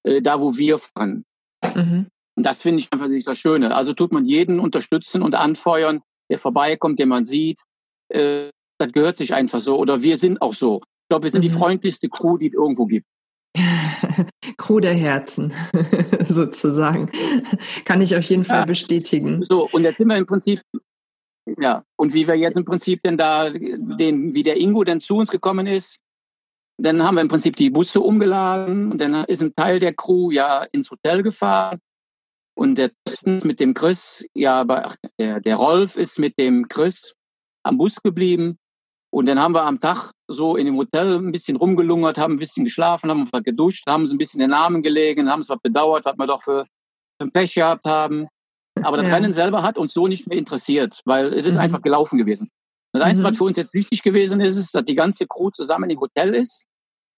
äh, 0.03 0.21
da 0.21 0.39
wo 0.39 0.55
wir 0.55 0.79
fahren. 0.79 1.25
Mhm. 1.63 2.07
Und 2.35 2.45
das 2.45 2.61
finde 2.61 2.79
ich 2.79 2.91
einfach 2.91 3.07
nicht 3.07 3.27
das 3.27 3.37
Schöne. 3.37 3.75
Also 3.75 3.93
tut 3.93 4.13
man 4.13 4.25
jeden 4.25 4.59
unterstützen 4.59 5.21
und 5.21 5.35
anfeuern, 5.35 6.01
der 6.31 6.39
vorbeikommt, 6.39 6.99
den 6.99 7.09
man 7.09 7.25
sieht. 7.25 7.59
Äh, 8.13 8.49
das 8.79 8.91
gehört 8.93 9.17
sich 9.17 9.33
einfach 9.33 9.59
so. 9.59 9.77
Oder 9.77 10.01
wir 10.01 10.17
sind 10.17 10.41
auch 10.41 10.53
so. 10.53 10.77
Ich 10.77 11.09
glaube, 11.09 11.23
wir 11.23 11.31
sind 11.31 11.43
mhm. 11.43 11.49
die 11.49 11.53
freundlichste 11.53 12.09
Crew, 12.09 12.37
die 12.37 12.47
es 12.47 12.53
irgendwo 12.53 12.85
gibt. 12.85 13.05
Crew 14.57 14.79
der 14.79 14.93
Herzen, 14.93 15.53
sozusagen. 16.25 17.09
Kann 17.85 18.01
ich 18.01 18.15
auf 18.15 18.23
jeden 18.23 18.43
Fall 18.43 18.59
ja. 18.59 18.65
bestätigen. 18.65 19.43
So, 19.45 19.67
und 19.71 19.83
jetzt 19.83 19.97
sind 19.97 20.07
wir 20.07 20.17
im 20.17 20.25
Prinzip, 20.25 20.61
ja, 21.57 21.83
und 21.97 22.13
wie 22.13 22.27
wir 22.27 22.35
jetzt 22.35 22.57
im 22.57 22.65
Prinzip 22.65 23.01
denn 23.03 23.17
da, 23.17 23.49
den, 23.49 24.33
wie 24.33 24.43
der 24.43 24.57
Ingo 24.57 24.83
denn 24.83 25.01
zu 25.01 25.17
uns 25.17 25.29
gekommen 25.29 25.67
ist, 25.67 25.97
dann 26.77 27.03
haben 27.03 27.15
wir 27.15 27.21
im 27.21 27.27
Prinzip 27.27 27.55
die 27.55 27.69
Busse 27.69 27.99
umgeladen 27.99 28.91
und 28.91 29.01
dann 29.01 29.25
ist 29.25 29.41
ein 29.41 29.53
Teil 29.55 29.79
der 29.79 29.93
Crew 29.93 30.31
ja 30.31 30.65
ins 30.71 30.89
Hotel 30.89 31.21
gefahren. 31.21 31.79
Und 32.55 32.77
der 32.77 32.91
Thorsten 33.05 33.39
mit 33.45 33.61
dem 33.61 33.73
Chris, 33.73 34.27
ja, 34.33 34.65
ach, 34.67 34.95
der, 35.17 35.39
der 35.39 35.55
Rolf 35.55 35.95
ist 35.95 36.19
mit 36.19 36.37
dem 36.37 36.67
Chris 36.67 37.13
am 37.63 37.77
Bus 37.77 38.01
geblieben. 38.01 38.58
Und 39.11 39.27
dann 39.27 39.39
haben 39.39 39.53
wir 39.53 39.63
am 39.63 39.79
Tag 39.79 40.11
so 40.27 40.55
in 40.55 40.67
dem 40.67 40.77
Hotel 40.77 41.17
ein 41.17 41.31
bisschen 41.31 41.57
rumgelungert, 41.57 42.17
haben 42.17 42.33
ein 42.33 42.39
bisschen 42.39 42.63
geschlafen, 42.63 43.09
haben 43.09 43.27
was 43.31 43.43
geduscht, 43.43 43.85
haben 43.87 44.05
so 44.05 44.13
ein 44.13 44.19
bisschen 44.19 44.39
den 44.39 44.51
Namen 44.51 44.83
gelegen, 44.83 45.29
haben 45.29 45.41
es 45.41 45.49
was 45.49 45.59
bedauert, 45.61 46.05
was 46.05 46.17
wir 46.17 46.27
doch 46.27 46.43
für, 46.43 46.65
für 47.19 47.29
Pech 47.29 47.55
gehabt 47.55 47.85
haben. 47.87 48.27
Aber 48.83 48.97
das 48.97 49.07
ja. 49.07 49.15
Rennen 49.15 49.33
selber 49.33 49.63
hat 49.63 49.77
uns 49.77 49.93
so 49.93 50.07
nicht 50.07 50.27
mehr 50.27 50.37
interessiert, 50.37 51.01
weil 51.05 51.33
es 51.33 51.45
ist 51.45 51.55
mhm. 51.55 51.61
einfach 51.61 51.81
gelaufen 51.81 52.17
gewesen. 52.17 52.49
Das 52.93 53.03
Einzige, 53.03 53.27
mhm. 53.27 53.31
was 53.31 53.37
für 53.37 53.43
uns 53.45 53.57
jetzt 53.57 53.73
wichtig 53.73 54.03
gewesen 54.03 54.41
ist, 54.41 54.57
ist, 54.57 54.73
dass 54.73 54.85
die 54.85 54.95
ganze 54.95 55.25
Crew 55.27 55.49
zusammen 55.49 55.89
im 55.89 55.99
Hotel 55.99 56.33
ist 56.35 56.65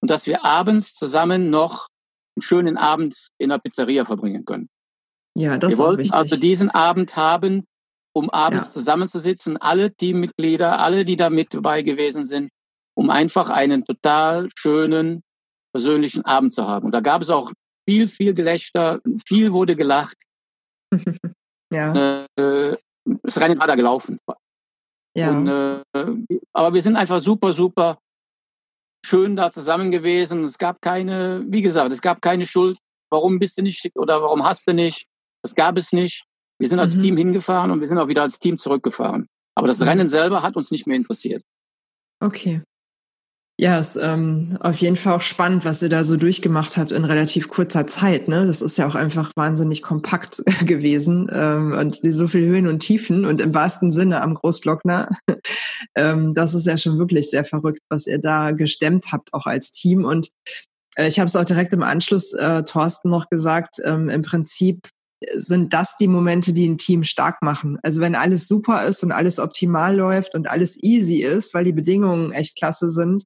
und 0.01 0.09
dass 0.09 0.27
wir 0.27 0.43
abends 0.43 0.93
zusammen 0.93 1.49
noch 1.49 1.87
einen 2.35 2.41
schönen 2.41 2.77
Abend 2.77 3.27
in 3.37 3.49
der 3.49 3.59
Pizzeria 3.59 4.05
verbringen 4.05 4.45
können. 4.45 4.69
Ja, 5.35 5.57
das 5.57 5.69
wir 5.69 5.73
ist 5.73 5.79
wollten 5.79 6.11
also 6.11 6.35
diesen 6.35 6.69
Abend 6.71 7.15
haben, 7.15 7.65
um 8.13 8.29
abends 8.29 8.67
ja. 8.67 8.71
zusammenzusitzen, 8.73 9.57
alle 9.57 9.93
Teammitglieder, 9.93 10.79
alle, 10.79 11.05
die 11.05 11.15
da 11.15 11.29
mit 11.29 11.53
dabei 11.53 11.81
gewesen 11.81 12.25
sind, 12.25 12.49
um 12.95 13.09
einfach 13.09 13.49
einen 13.49 13.85
total 13.85 14.49
schönen 14.55 15.23
persönlichen 15.73 16.25
Abend 16.25 16.53
zu 16.53 16.67
haben. 16.67 16.87
Und 16.87 16.91
da 16.93 16.99
gab 16.99 17.21
es 17.21 17.29
auch 17.29 17.51
viel, 17.87 18.07
viel 18.07 18.33
Gelächter, 18.33 18.99
viel 19.25 19.53
wurde 19.53 19.75
gelacht. 19.75 20.17
ja. 21.73 22.25
Äh, 22.35 22.77
das 23.23 23.39
Rennen 23.39 23.59
war 23.59 23.67
da 23.67 23.75
gelaufen. 23.75 24.17
Ja. 25.15 25.29
Und, 25.29 25.47
äh, 25.47 25.81
aber 26.53 26.73
wir 26.73 26.81
sind 26.81 26.95
einfach 26.95 27.19
super, 27.19 27.53
super 27.53 27.99
schön 29.05 29.35
da 29.35 29.51
zusammen 29.51 29.91
gewesen. 29.91 30.43
Es 30.43 30.57
gab 30.57 30.81
keine, 30.81 31.43
wie 31.47 31.61
gesagt, 31.61 31.91
es 31.91 32.01
gab 32.01 32.21
keine 32.21 32.45
Schuld. 32.45 32.77
Warum 33.09 33.39
bist 33.39 33.57
du 33.57 33.63
nicht 33.63 33.89
oder 33.95 34.21
warum 34.21 34.43
hast 34.43 34.67
du 34.67 34.73
nicht? 34.73 35.07
Das 35.43 35.55
gab 35.55 35.77
es 35.77 35.91
nicht. 35.91 36.23
Wir 36.61 36.67
sind 36.67 36.79
als 36.79 36.95
mhm. 36.95 36.99
Team 36.99 37.17
hingefahren 37.17 37.71
und 37.71 37.79
wir 37.79 37.87
sind 37.87 37.97
auch 37.97 38.07
wieder 38.07 38.21
als 38.21 38.37
Team 38.37 38.59
zurückgefahren. 38.59 39.27
Aber 39.55 39.67
das. 39.67 39.83
Rennen 39.83 40.09
selber 40.09 40.43
hat 40.43 40.55
uns 40.55 40.69
nicht 40.69 40.85
mehr 40.85 40.95
interessiert. 40.95 41.43
Okay. 42.19 42.61
Ja, 43.59 43.79
ist 43.79 43.95
ähm, 43.95 44.57
auf 44.59 44.77
jeden 44.77 44.95
Fall 44.95 45.15
auch 45.15 45.21
spannend, 45.21 45.65
was 45.65 45.81
ihr 45.81 45.89
da 45.89 46.03
so 46.03 46.17
durchgemacht 46.17 46.77
habt 46.77 46.91
in 46.91 47.03
relativ 47.03 47.49
kurzer 47.49 47.87
Zeit. 47.87 48.27
Ne? 48.27 48.45
Das 48.45 48.61
ist 48.61 48.77
ja 48.77 48.87
auch 48.87 48.93
einfach 48.93 49.31
wahnsinnig 49.35 49.81
kompakt 49.81 50.43
gewesen 50.65 51.29
ähm, 51.31 51.73
und 51.73 51.95
so 51.95 52.27
viel 52.27 52.45
Höhen 52.45 52.67
und 52.67 52.79
Tiefen 52.79 53.25
und 53.25 53.41
im 53.41 53.53
wahrsten 53.55 53.91
Sinne 53.91 54.21
am 54.21 54.35
Großglockner. 54.35 55.09
ähm, 55.95 56.35
das 56.35 56.53
ist 56.53 56.67
ja 56.67 56.77
schon 56.77 56.99
wirklich 56.99 57.31
sehr 57.31 57.43
verrückt, 57.43 57.81
was 57.89 58.05
ihr 58.05 58.19
da 58.19 58.51
gestemmt 58.51 59.11
habt, 59.11 59.33
auch 59.33 59.47
als 59.47 59.71
Team. 59.71 60.05
Und 60.05 60.29
äh, 60.95 61.07
ich 61.07 61.19
habe 61.19 61.27
es 61.27 61.35
auch 61.35 61.45
direkt 61.45 61.73
im 61.73 61.83
Anschluss 61.83 62.33
äh, 62.33 62.63
Thorsten 62.63 63.09
noch 63.09 63.29
gesagt. 63.29 63.77
Ähm, 63.83 64.09
Im 64.09 64.21
Prinzip 64.21 64.87
sind 65.33 65.73
das 65.73 65.97
die 65.97 66.07
Momente, 66.07 66.53
die 66.53 66.67
ein 66.67 66.77
Team 66.77 67.03
stark 67.03 67.41
machen. 67.41 67.77
Also 67.83 68.01
wenn 68.01 68.15
alles 68.15 68.47
super 68.47 68.85
ist 68.85 69.03
und 69.03 69.11
alles 69.11 69.39
optimal 69.39 69.95
läuft 69.95 70.35
und 70.35 70.49
alles 70.49 70.81
easy 70.81 71.21
ist, 71.21 71.53
weil 71.53 71.63
die 71.63 71.71
Bedingungen 71.71 72.31
echt 72.31 72.57
klasse 72.57 72.89
sind, 72.89 73.25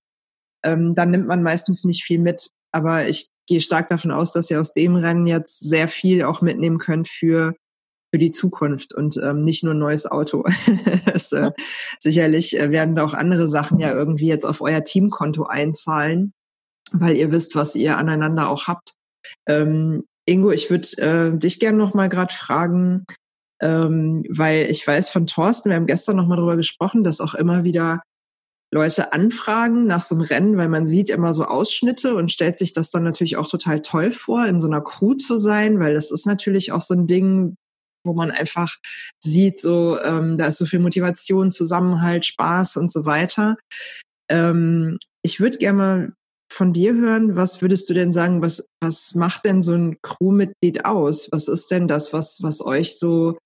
ähm, 0.64 0.96
dann 0.96 1.12
nimmt 1.12 1.28
man 1.28 1.43
meistens 1.43 1.84
nicht 1.84 2.04
viel 2.04 2.20
mit. 2.20 2.50
Aber 2.72 3.08
ich 3.08 3.30
gehe 3.48 3.62
stark 3.62 3.89
davon 3.89 4.12
aus, 4.12 4.32
dass 4.32 4.52
ihr 4.52 4.60
aus 4.60 4.74
dem 4.74 4.96
Rennen 4.96 5.28
jetzt 5.28 5.60
sehr 5.60 5.88
viel 5.88 6.24
auch 6.24 6.41
mitnehmen 6.41 6.80
könnt 6.80 7.08
für 7.08 7.54
für 8.14 8.20
die 8.20 8.32
Zukunft 8.32 8.93
und 8.93 9.18
ähm, 9.18 9.43
nicht 9.43 9.66
nur 9.66 9.74
ein 9.74 9.80
neues 9.80 10.10
Auto. 10.10 10.46
das, 11.06 11.34
äh, 11.34 11.52
sicherlich 12.00 12.58
äh, 12.58 12.72
werden 12.72 12.96
da 12.96 13.04
auch 13.04 13.14
andere 13.14 13.46
Sachen 13.46 13.78
ja 13.78 13.91
irgendwie 13.91 14.28
jetzt 14.28 14.46
auf 14.46 14.62
euer 14.62 14.86
Teamkonto 14.86 15.43
einzahlen, 15.43 16.32
weil 16.93 17.18
ihr 17.18 17.34
wisst, 17.34 17.58
was 17.58 17.76
ihr 17.76 17.98
aneinander 17.98 18.48
auch 18.48 18.68
habt. 18.68 18.93
Ähm, 19.48 20.06
Ingo, 20.26 20.52
ich 20.52 20.70
würde 20.70 20.88
äh, 20.98 21.38
dich 21.38 21.60
gerne 21.60 21.78
noch 21.78 21.94
mal 21.94 22.10
gerade 22.10 22.34
fragen, 22.34 23.06
ähm, 23.62 24.26
weil 24.30 24.70
ich 24.70 24.86
weiß 24.86 25.10
von 25.10 25.28
Thorsten, 25.28 25.70
wir 25.70 25.76
haben 25.76 25.88
gestern 25.88 26.18
noch 26.18 26.28
mal 26.28 26.36
drüber 26.36 26.58
gesprochen, 26.58 27.04
dass 27.04 27.22
auch 27.22 27.36
immer 27.36 27.64
wieder 27.64 28.02
Leute 28.74 29.14
anfragen 29.14 29.86
nach 29.86 30.02
so 30.02 30.16
einem 30.16 30.26
Rennen, 30.26 30.58
weil 30.58 30.68
man 30.68 30.86
sieht 30.86 31.10
immer 31.10 31.34
so 31.34 31.46
Ausschnitte 31.46 32.16
und 32.16 32.32
stellt 32.32 32.58
sich 32.58 32.74
das 32.74 32.92
dann 32.92 33.04
natürlich 33.04 33.38
auch 33.38 33.48
total 33.48 33.82
toll 33.82 34.12
vor, 34.12 34.46
in 34.46 34.60
so 34.60 34.68
einer 34.68 34.82
Crew 34.82 35.14
zu 35.14 35.38
sein, 35.38 35.80
weil 35.80 35.94
das 35.94 36.12
ist 36.12 36.26
natürlich 36.26 36.72
auch 36.72 36.82
so 36.82 36.94
ein 36.94 37.08
Ding, 37.08 37.56
wo 38.04 38.14
man 38.14 38.32
einfach 38.32 38.76
sieht, 39.24 39.60
so 39.60 40.00
ähm, 40.02 40.38
da 40.38 40.48
ist 40.48 40.58
so 40.58 40.66
viel 40.66 40.80
Motivation, 40.80 41.52
Zusammenhalt, 41.52 42.26
Spaß 42.26 42.78
und 42.78 42.92
so 42.92 43.06
weiter. 43.06 43.58
Ähm, 44.30 44.98
ich 45.22 45.40
würde 45.40 45.58
gerne 45.58 45.78
mal 45.78 46.14
von 46.56 46.72
dir 46.72 46.95
hören, 46.95 47.36
was 47.36 47.62
würdest 47.62 47.89
du 47.89 47.93
denn 47.93 48.14
sagen, 48.14 48.41
was, 48.41 48.70
was 48.82 49.14
macht 49.14 49.45
denn 49.45 49.62
so 49.62 49.74
ein 49.74 49.97
Crewmitglied 50.01 50.86
aus? 50.86 51.28
Was 51.32 51.49
ist 51.49 51.70
denn 51.70 51.89
das, 51.89 52.14
was, 52.14 52.39
was 52.41 52.66
euch 52.66 52.97
so 52.97 53.38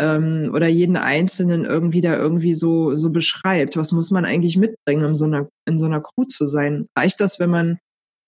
ähm, 0.00 0.52
oder 0.54 0.68
jeden 0.68 0.96
Einzelnen 0.96 1.64
irgendwie 1.64 2.00
da 2.00 2.16
irgendwie 2.16 2.54
so, 2.54 2.94
so 2.94 3.10
beschreibt? 3.10 3.76
Was 3.76 3.90
muss 3.90 4.12
man 4.12 4.24
eigentlich 4.24 4.56
mitbringen, 4.56 5.04
um 5.04 5.16
so 5.16 5.24
einer, 5.24 5.48
in 5.66 5.76
so 5.78 5.86
einer 5.86 6.00
Crew 6.00 6.24
zu 6.24 6.46
sein? 6.46 6.86
Reicht 6.96 7.20
das, 7.20 7.40
wenn 7.40 7.50
man 7.50 7.78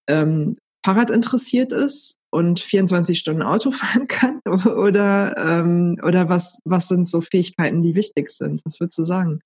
ähm, 0.08 0.58
Fahrrad 0.84 1.12
interessiert 1.12 1.72
ist 1.72 2.16
und 2.30 2.58
24 2.58 3.16
Stunden 3.16 3.42
Auto 3.42 3.70
fahren 3.70 4.08
kann? 4.08 4.40
Oder, 4.46 5.36
ähm, 5.36 5.96
oder 6.02 6.28
was, 6.28 6.58
was 6.64 6.88
sind 6.88 7.08
so 7.08 7.20
Fähigkeiten, 7.20 7.82
die 7.82 7.94
wichtig 7.94 8.30
sind? 8.30 8.62
Was 8.64 8.80
würdest 8.80 8.98
du 8.98 9.04
sagen? 9.04 9.40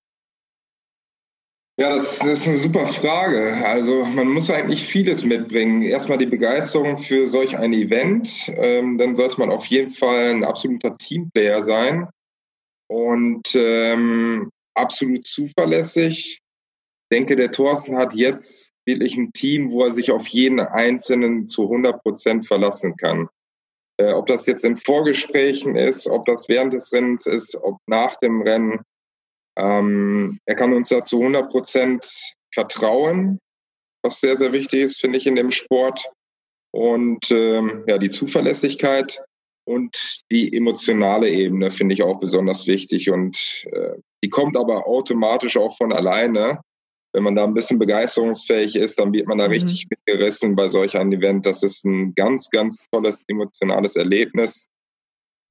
Ja, 1.80 1.90
das, 1.90 2.18
das, 2.18 2.40
ist 2.40 2.48
eine 2.48 2.56
super 2.56 2.88
Frage. 2.88 3.64
Also 3.64 4.04
man 4.04 4.28
muss 4.28 4.50
eigentlich 4.50 4.84
vieles 4.84 5.24
mitbringen. 5.24 5.82
Erstmal 5.82 6.18
die 6.18 6.26
Begeisterung 6.26 6.98
für 6.98 7.28
solch 7.28 7.56
ein 7.56 7.72
Event. 7.72 8.52
Ähm, 8.56 8.98
dann 8.98 9.14
sollte 9.14 9.38
man 9.38 9.52
auf 9.52 9.64
jeden 9.66 9.90
Fall 9.90 10.30
ein 10.30 10.42
absoluter 10.42 10.98
Teamplayer 10.98 11.62
sein 11.62 12.08
und 12.88 13.54
ähm, 13.54 14.50
absolut 14.74 15.24
zuverlässig. 15.24 16.40
denke, 17.12 17.36
der 17.36 17.52
Thorsten 17.52 17.96
hat 17.96 18.12
jetzt 18.12 18.72
wirklich 18.84 19.16
ein 19.16 19.32
Team, 19.32 19.70
wo 19.70 19.84
er 19.84 19.92
sich 19.92 20.10
auf 20.10 20.26
jeden 20.26 20.58
Einzelnen 20.58 21.46
zu 21.46 21.62
100 21.62 22.02
Prozent 22.02 22.44
verlassen 22.44 22.96
kann. 22.96 23.28
Äh, 23.98 24.14
ob 24.14 24.26
das 24.26 24.46
jetzt 24.46 24.64
in 24.64 24.76
Vorgesprächen 24.76 25.76
ist, 25.76 26.08
ob 26.08 26.26
das 26.26 26.48
während 26.48 26.72
des 26.72 26.92
Rennens 26.92 27.26
ist, 27.26 27.54
ob 27.54 27.78
nach 27.86 28.16
dem 28.16 28.42
Rennen. 28.42 28.80
Ähm, 29.58 30.38
er 30.46 30.54
kann 30.54 30.72
uns 30.72 30.88
da 30.88 31.04
zu 31.04 31.18
100 31.18 31.50
Prozent 31.50 32.08
vertrauen, 32.54 33.38
was 34.02 34.20
sehr, 34.20 34.36
sehr 34.36 34.52
wichtig 34.52 34.80
ist, 34.82 35.00
finde 35.00 35.18
ich, 35.18 35.26
in 35.26 35.36
dem 35.36 35.50
Sport. 35.50 36.08
Und 36.70 37.30
ähm, 37.30 37.84
ja, 37.88 37.98
die 37.98 38.10
Zuverlässigkeit 38.10 39.22
und 39.66 40.22
die 40.30 40.56
emotionale 40.56 41.28
Ebene 41.28 41.70
finde 41.70 41.94
ich 41.94 42.02
auch 42.02 42.20
besonders 42.20 42.66
wichtig. 42.66 43.10
Und 43.10 43.66
äh, 43.72 43.96
die 44.22 44.30
kommt 44.30 44.56
aber 44.56 44.86
automatisch 44.86 45.56
auch 45.56 45.76
von 45.76 45.92
alleine. 45.92 46.60
Wenn 47.12 47.24
man 47.24 47.34
da 47.34 47.44
ein 47.44 47.54
bisschen 47.54 47.78
begeisterungsfähig 47.78 48.76
ist, 48.76 48.98
dann 48.98 49.12
wird 49.12 49.26
man 49.26 49.38
da 49.38 49.46
mhm. 49.46 49.54
richtig 49.54 49.88
mitgerissen 49.90 50.54
bei 50.54 50.68
solch 50.68 50.96
einem 50.96 51.12
Event. 51.12 51.46
Das 51.46 51.62
ist 51.62 51.84
ein 51.84 52.14
ganz, 52.14 52.50
ganz 52.50 52.86
tolles 52.90 53.24
emotionales 53.28 53.96
Erlebnis. 53.96 54.68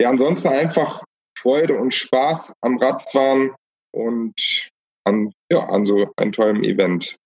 Ja, 0.01 0.09
ansonsten 0.09 0.49
einfach 0.49 1.03
Freude 1.37 1.75
und 1.75 1.93
Spaß 1.93 2.53
am 2.61 2.77
Radfahren 2.77 3.53
und 3.97 4.69
an, 5.05 5.31
ja, 5.49 5.67
an 5.67 5.85
so 5.85 6.11
einem 6.17 6.31
tollen 6.31 6.63
Event. 6.63 7.17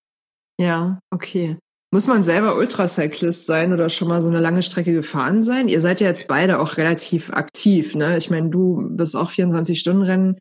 Ja, 0.60 1.00
okay. 1.12 1.58
Muss 1.94 2.08
man 2.08 2.24
selber 2.24 2.56
Ultracyclist 2.56 3.46
sein 3.46 3.74
oder 3.74 3.90
schon 3.90 4.08
mal 4.08 4.22
so 4.22 4.30
eine 4.30 4.40
lange 4.40 4.64
Strecke 4.64 4.94
gefahren 4.94 5.44
sein? 5.44 5.68
Ihr 5.68 5.82
seid 5.82 6.00
ja 6.00 6.08
jetzt 6.08 6.28
beide 6.28 6.60
auch 6.60 6.78
relativ 6.78 7.32
aktiv, 7.32 7.96
ne? 7.96 8.18
Ich 8.18 8.30
meine, 8.30 8.50
du 8.50 8.96
bist 8.96 9.16
auch 9.16 9.30
24-Stunden-Rennen 9.30 10.40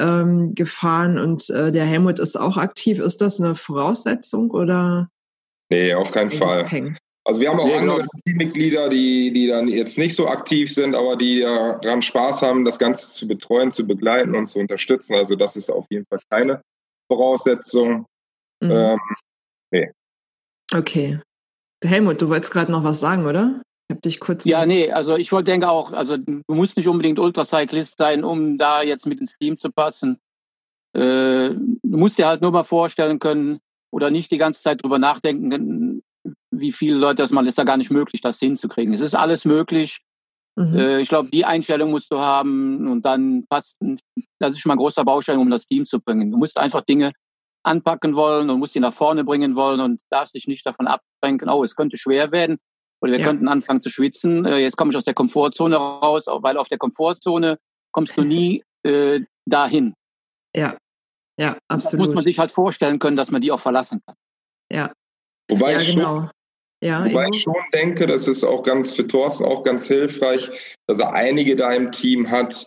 ähm, 0.00 0.54
gefahren 0.54 1.18
und 1.18 1.48
äh, 1.50 1.70
der 1.70 1.84
Helmut 1.84 2.18
ist 2.18 2.36
auch 2.36 2.56
aktiv. 2.56 2.98
Ist 2.98 3.20
das 3.20 3.40
eine 3.40 3.54
Voraussetzung 3.54 4.50
oder? 4.50 5.10
Nee, 5.70 5.94
auf 5.94 6.10
keinen 6.10 6.32
Fall. 6.32 6.66
Hängen? 6.66 6.98
Also 7.30 7.42
wir 7.42 7.48
haben 7.48 7.60
auch 7.60 7.66
nee, 7.66 7.76
andere 7.76 7.98
genau. 7.98 8.10
Teammitglieder, 8.26 8.88
die, 8.88 9.30
die 9.30 9.46
dann 9.46 9.68
jetzt 9.68 9.98
nicht 9.98 10.16
so 10.16 10.26
aktiv 10.26 10.74
sind, 10.74 10.96
aber 10.96 11.14
die 11.14 11.42
daran 11.42 12.02
Spaß 12.02 12.42
haben, 12.42 12.64
das 12.64 12.76
Ganze 12.80 13.12
zu 13.12 13.28
betreuen, 13.28 13.70
zu 13.70 13.86
begleiten 13.86 14.34
und 14.34 14.46
zu 14.46 14.58
unterstützen. 14.58 15.14
Also 15.14 15.36
das 15.36 15.54
ist 15.54 15.70
auf 15.70 15.86
jeden 15.90 16.04
Fall 16.06 16.18
keine 16.28 16.60
Voraussetzung. 17.06 18.06
Mhm. 18.58 18.70
Ähm, 18.72 18.98
nee. 19.70 19.92
Okay. 20.74 21.20
Helmut, 21.84 22.20
du 22.20 22.28
wolltest 22.28 22.52
gerade 22.52 22.72
noch 22.72 22.82
was 22.82 22.98
sagen, 22.98 23.24
oder? 23.24 23.62
Ich 23.86 23.92
habe 23.92 24.00
dich 24.00 24.18
kurz. 24.18 24.44
Ja, 24.44 24.66
nee, 24.66 24.90
also 24.90 25.14
ich 25.14 25.30
wollte 25.30 25.52
denke 25.52 25.68
auch, 25.68 25.92
also 25.92 26.16
du 26.16 26.42
musst 26.48 26.76
nicht 26.76 26.88
unbedingt 26.88 27.20
Ultracyclist 27.20 27.96
sein, 27.96 28.24
um 28.24 28.58
da 28.58 28.82
jetzt 28.82 29.06
mit 29.06 29.20
ins 29.20 29.38
Team 29.38 29.56
zu 29.56 29.70
passen. 29.70 30.18
Äh, 30.94 31.50
du 31.50 31.78
musst 31.96 32.18
dir 32.18 32.26
halt 32.26 32.42
nur 32.42 32.50
mal 32.50 32.64
vorstellen 32.64 33.20
können 33.20 33.60
oder 33.92 34.10
nicht 34.10 34.32
die 34.32 34.38
ganze 34.38 34.62
Zeit 34.62 34.82
drüber 34.82 34.98
nachdenken, 34.98 36.02
wie 36.50 36.72
viele 36.72 36.96
Leute 36.96 37.22
das 37.22 37.30
mal 37.30 37.46
ist 37.46 37.58
da 37.58 37.64
gar 37.64 37.76
nicht 37.76 37.90
möglich, 37.90 38.20
das 38.20 38.38
hinzukriegen. 38.38 38.94
Es 38.94 39.00
ist 39.00 39.14
alles 39.14 39.44
möglich. 39.44 40.00
Mhm. 40.56 40.76
Äh, 40.76 41.00
ich 41.00 41.08
glaube, 41.08 41.30
die 41.30 41.44
Einstellung 41.44 41.90
musst 41.90 42.12
du 42.12 42.18
haben 42.18 42.86
und 42.88 43.04
dann 43.04 43.44
passt, 43.48 43.78
das 44.38 44.50
ist 44.50 44.60
schon 44.60 44.70
mal 44.70 44.74
ein 44.74 44.78
großer 44.78 45.04
Baustein, 45.04 45.38
um 45.38 45.50
das 45.50 45.66
Team 45.66 45.84
zu 45.84 46.00
bringen. 46.00 46.30
Du 46.30 46.38
musst 46.38 46.58
einfach 46.58 46.82
Dinge 46.82 47.12
anpacken 47.62 48.16
wollen 48.16 48.48
und 48.50 48.58
musst 48.58 48.74
ihn 48.74 48.82
nach 48.82 48.92
vorne 48.92 49.24
bringen 49.24 49.54
wollen 49.54 49.80
und 49.80 50.00
darfst 50.10 50.34
dich 50.34 50.46
nicht 50.46 50.64
davon 50.64 50.86
abdrängen, 50.86 51.48
oh, 51.48 51.62
es 51.62 51.76
könnte 51.76 51.98
schwer 51.98 52.32
werden 52.32 52.58
oder 53.02 53.12
wir 53.12 53.20
ja. 53.20 53.26
könnten 53.26 53.48
anfangen 53.48 53.80
zu 53.80 53.90
schwitzen. 53.90 54.44
Äh, 54.44 54.58
jetzt 54.58 54.76
komme 54.76 54.90
ich 54.90 54.96
aus 54.96 55.04
der 55.04 55.14
Komfortzone 55.14 55.76
raus, 55.76 56.26
weil 56.26 56.56
auf 56.56 56.68
der 56.68 56.78
Komfortzone 56.78 57.58
kommst 57.92 58.16
du 58.16 58.22
nie 58.22 58.62
äh, 58.82 59.20
dahin. 59.46 59.94
Ja, 60.56 60.76
ja, 61.40 61.56
absolut. 61.68 61.92
Das 61.92 61.98
muss 61.98 62.14
man 62.14 62.24
sich 62.24 62.38
halt 62.38 62.50
vorstellen 62.50 62.98
können, 62.98 63.16
dass 63.16 63.30
man 63.30 63.40
die 63.40 63.50
auch 63.50 63.60
verlassen 63.60 64.00
kann. 64.06 64.16
Ja. 64.70 64.92
Wobei, 65.50 65.72
ja, 65.72 65.80
ich, 65.80 65.94
genau. 65.94 66.16
schon, 66.16 66.30
ja, 66.82 67.04
wobei 67.04 67.28
ich 67.32 67.42
schon 67.42 67.54
denke, 67.74 68.06
das 68.06 68.28
ist 68.28 68.44
auch 68.44 68.62
ganz 68.62 68.92
für 68.92 69.06
Thorsten 69.06 69.44
auch 69.44 69.62
ganz 69.62 69.86
hilfreich, 69.86 70.50
dass 70.86 71.00
er 71.00 71.12
einige 71.12 71.56
da 71.56 71.72
im 71.72 71.92
Team 71.92 72.30
hat, 72.30 72.66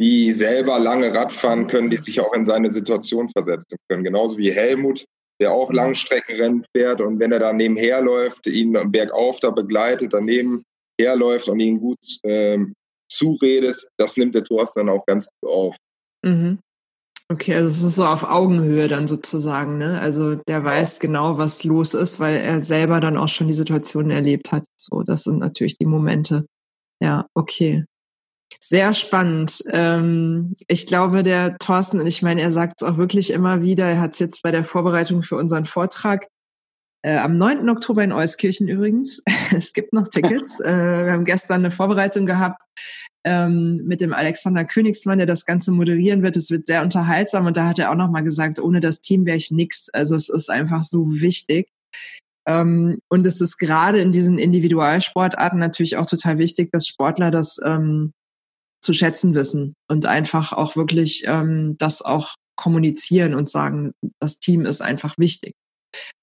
die 0.00 0.32
selber 0.32 0.78
lange 0.78 1.14
Radfahren 1.14 1.68
können, 1.68 1.90
die 1.90 1.96
sich 1.96 2.20
auch 2.20 2.32
in 2.32 2.44
seine 2.44 2.70
Situation 2.70 3.28
versetzen 3.28 3.76
können. 3.88 4.02
Genauso 4.02 4.36
wie 4.36 4.52
Helmut, 4.52 5.04
der 5.40 5.52
auch 5.52 5.72
Langstreckenrennen 5.72 6.64
fährt 6.74 7.00
und 7.00 7.18
wenn 7.20 7.32
er 7.32 7.38
da 7.38 7.52
nebenher 7.52 8.00
läuft, 8.00 8.46
ihn 8.46 8.72
bergauf 8.90 9.38
da 9.40 9.50
begleitet, 9.50 10.12
daneben 10.12 10.64
herläuft 11.00 11.48
und 11.48 11.60
ihn 11.60 11.78
gut 11.78 11.98
ähm, 12.24 12.74
zuredet, 13.08 13.88
das 13.96 14.16
nimmt 14.16 14.34
der 14.34 14.44
Thorsten 14.44 14.80
dann 14.80 14.88
auch 14.88 15.04
ganz 15.06 15.28
gut 15.40 15.50
auf. 15.50 15.76
Mhm. 16.24 16.58
Okay, 17.32 17.54
also 17.54 17.68
es 17.68 17.82
ist 17.82 17.96
so 17.96 18.04
auf 18.04 18.24
Augenhöhe 18.24 18.88
dann 18.88 19.06
sozusagen, 19.06 19.78
ne? 19.78 19.98
Also 20.00 20.34
der 20.34 20.64
weiß 20.64 21.00
genau, 21.00 21.38
was 21.38 21.64
los 21.64 21.94
ist, 21.94 22.20
weil 22.20 22.36
er 22.36 22.62
selber 22.62 23.00
dann 23.00 23.16
auch 23.16 23.28
schon 23.28 23.48
die 23.48 23.54
Situation 23.54 24.10
erlebt 24.10 24.52
hat. 24.52 24.64
So, 24.76 25.02
das 25.02 25.22
sind 25.24 25.38
natürlich 25.38 25.78
die 25.78 25.86
Momente. 25.86 26.44
Ja, 27.00 27.26
okay. 27.34 27.86
Sehr 28.60 28.92
spannend. 28.92 29.64
Ähm, 29.70 30.56
ich 30.68 30.86
glaube, 30.86 31.22
der 31.22 31.56
Thorsten, 31.56 32.00
und 32.00 32.06
ich 32.06 32.20
meine, 32.20 32.42
er 32.42 32.52
sagt 32.52 32.82
es 32.82 32.86
auch 32.86 32.98
wirklich 32.98 33.30
immer 33.30 33.62
wieder, 33.62 33.86
er 33.86 34.00
hat 34.02 34.12
es 34.12 34.18
jetzt 34.18 34.42
bei 34.42 34.50
der 34.50 34.66
Vorbereitung 34.66 35.22
für 35.22 35.36
unseren 35.36 35.64
Vortrag 35.64 36.26
äh, 37.02 37.16
am 37.16 37.38
9. 37.38 37.70
Oktober 37.70 38.04
in 38.04 38.12
Euskirchen 38.12 38.68
übrigens. 38.68 39.22
es 39.56 39.72
gibt 39.72 39.94
noch 39.94 40.08
Tickets. 40.08 40.60
äh, 40.60 41.06
wir 41.06 41.12
haben 41.12 41.24
gestern 41.24 41.60
eine 41.60 41.70
Vorbereitung 41.70 42.26
gehabt 42.26 42.60
ähm, 43.24 43.82
mit 43.84 44.00
dem 44.00 44.12
Alexander 44.12 44.64
Königsmann, 44.64 45.18
der 45.18 45.26
das 45.26 45.46
Ganze 45.46 45.72
moderieren 45.72 46.22
wird. 46.22 46.36
Es 46.36 46.50
wird 46.50 46.66
sehr 46.66 46.82
unterhaltsam 46.82 47.46
und 47.46 47.56
da 47.56 47.68
hat 47.68 47.78
er 47.78 47.90
auch 47.90 47.96
nochmal 47.96 48.24
gesagt, 48.24 48.58
ohne 48.58 48.80
das 48.80 49.00
Team 49.00 49.26
wäre 49.26 49.36
ich 49.36 49.50
nix. 49.50 49.88
Also 49.90 50.14
es 50.14 50.28
ist 50.28 50.50
einfach 50.50 50.82
so 50.82 51.20
wichtig. 51.20 51.68
Ähm, 52.46 52.98
und 53.08 53.26
es 53.26 53.40
ist 53.40 53.58
gerade 53.58 54.00
in 54.00 54.12
diesen 54.12 54.38
Individualsportarten 54.38 55.58
natürlich 55.58 55.96
auch 55.96 56.06
total 56.06 56.38
wichtig, 56.38 56.70
dass 56.72 56.88
Sportler 56.88 57.30
das 57.30 57.60
ähm, 57.64 58.12
zu 58.80 58.92
schätzen 58.92 59.34
wissen 59.34 59.74
und 59.88 60.06
einfach 60.06 60.52
auch 60.52 60.74
wirklich 60.74 61.22
ähm, 61.26 61.76
das 61.78 62.02
auch 62.02 62.34
kommunizieren 62.56 63.34
und 63.34 63.48
sagen, 63.48 63.92
das 64.20 64.40
Team 64.40 64.66
ist 64.66 64.82
einfach 64.82 65.16
wichtig. 65.18 65.54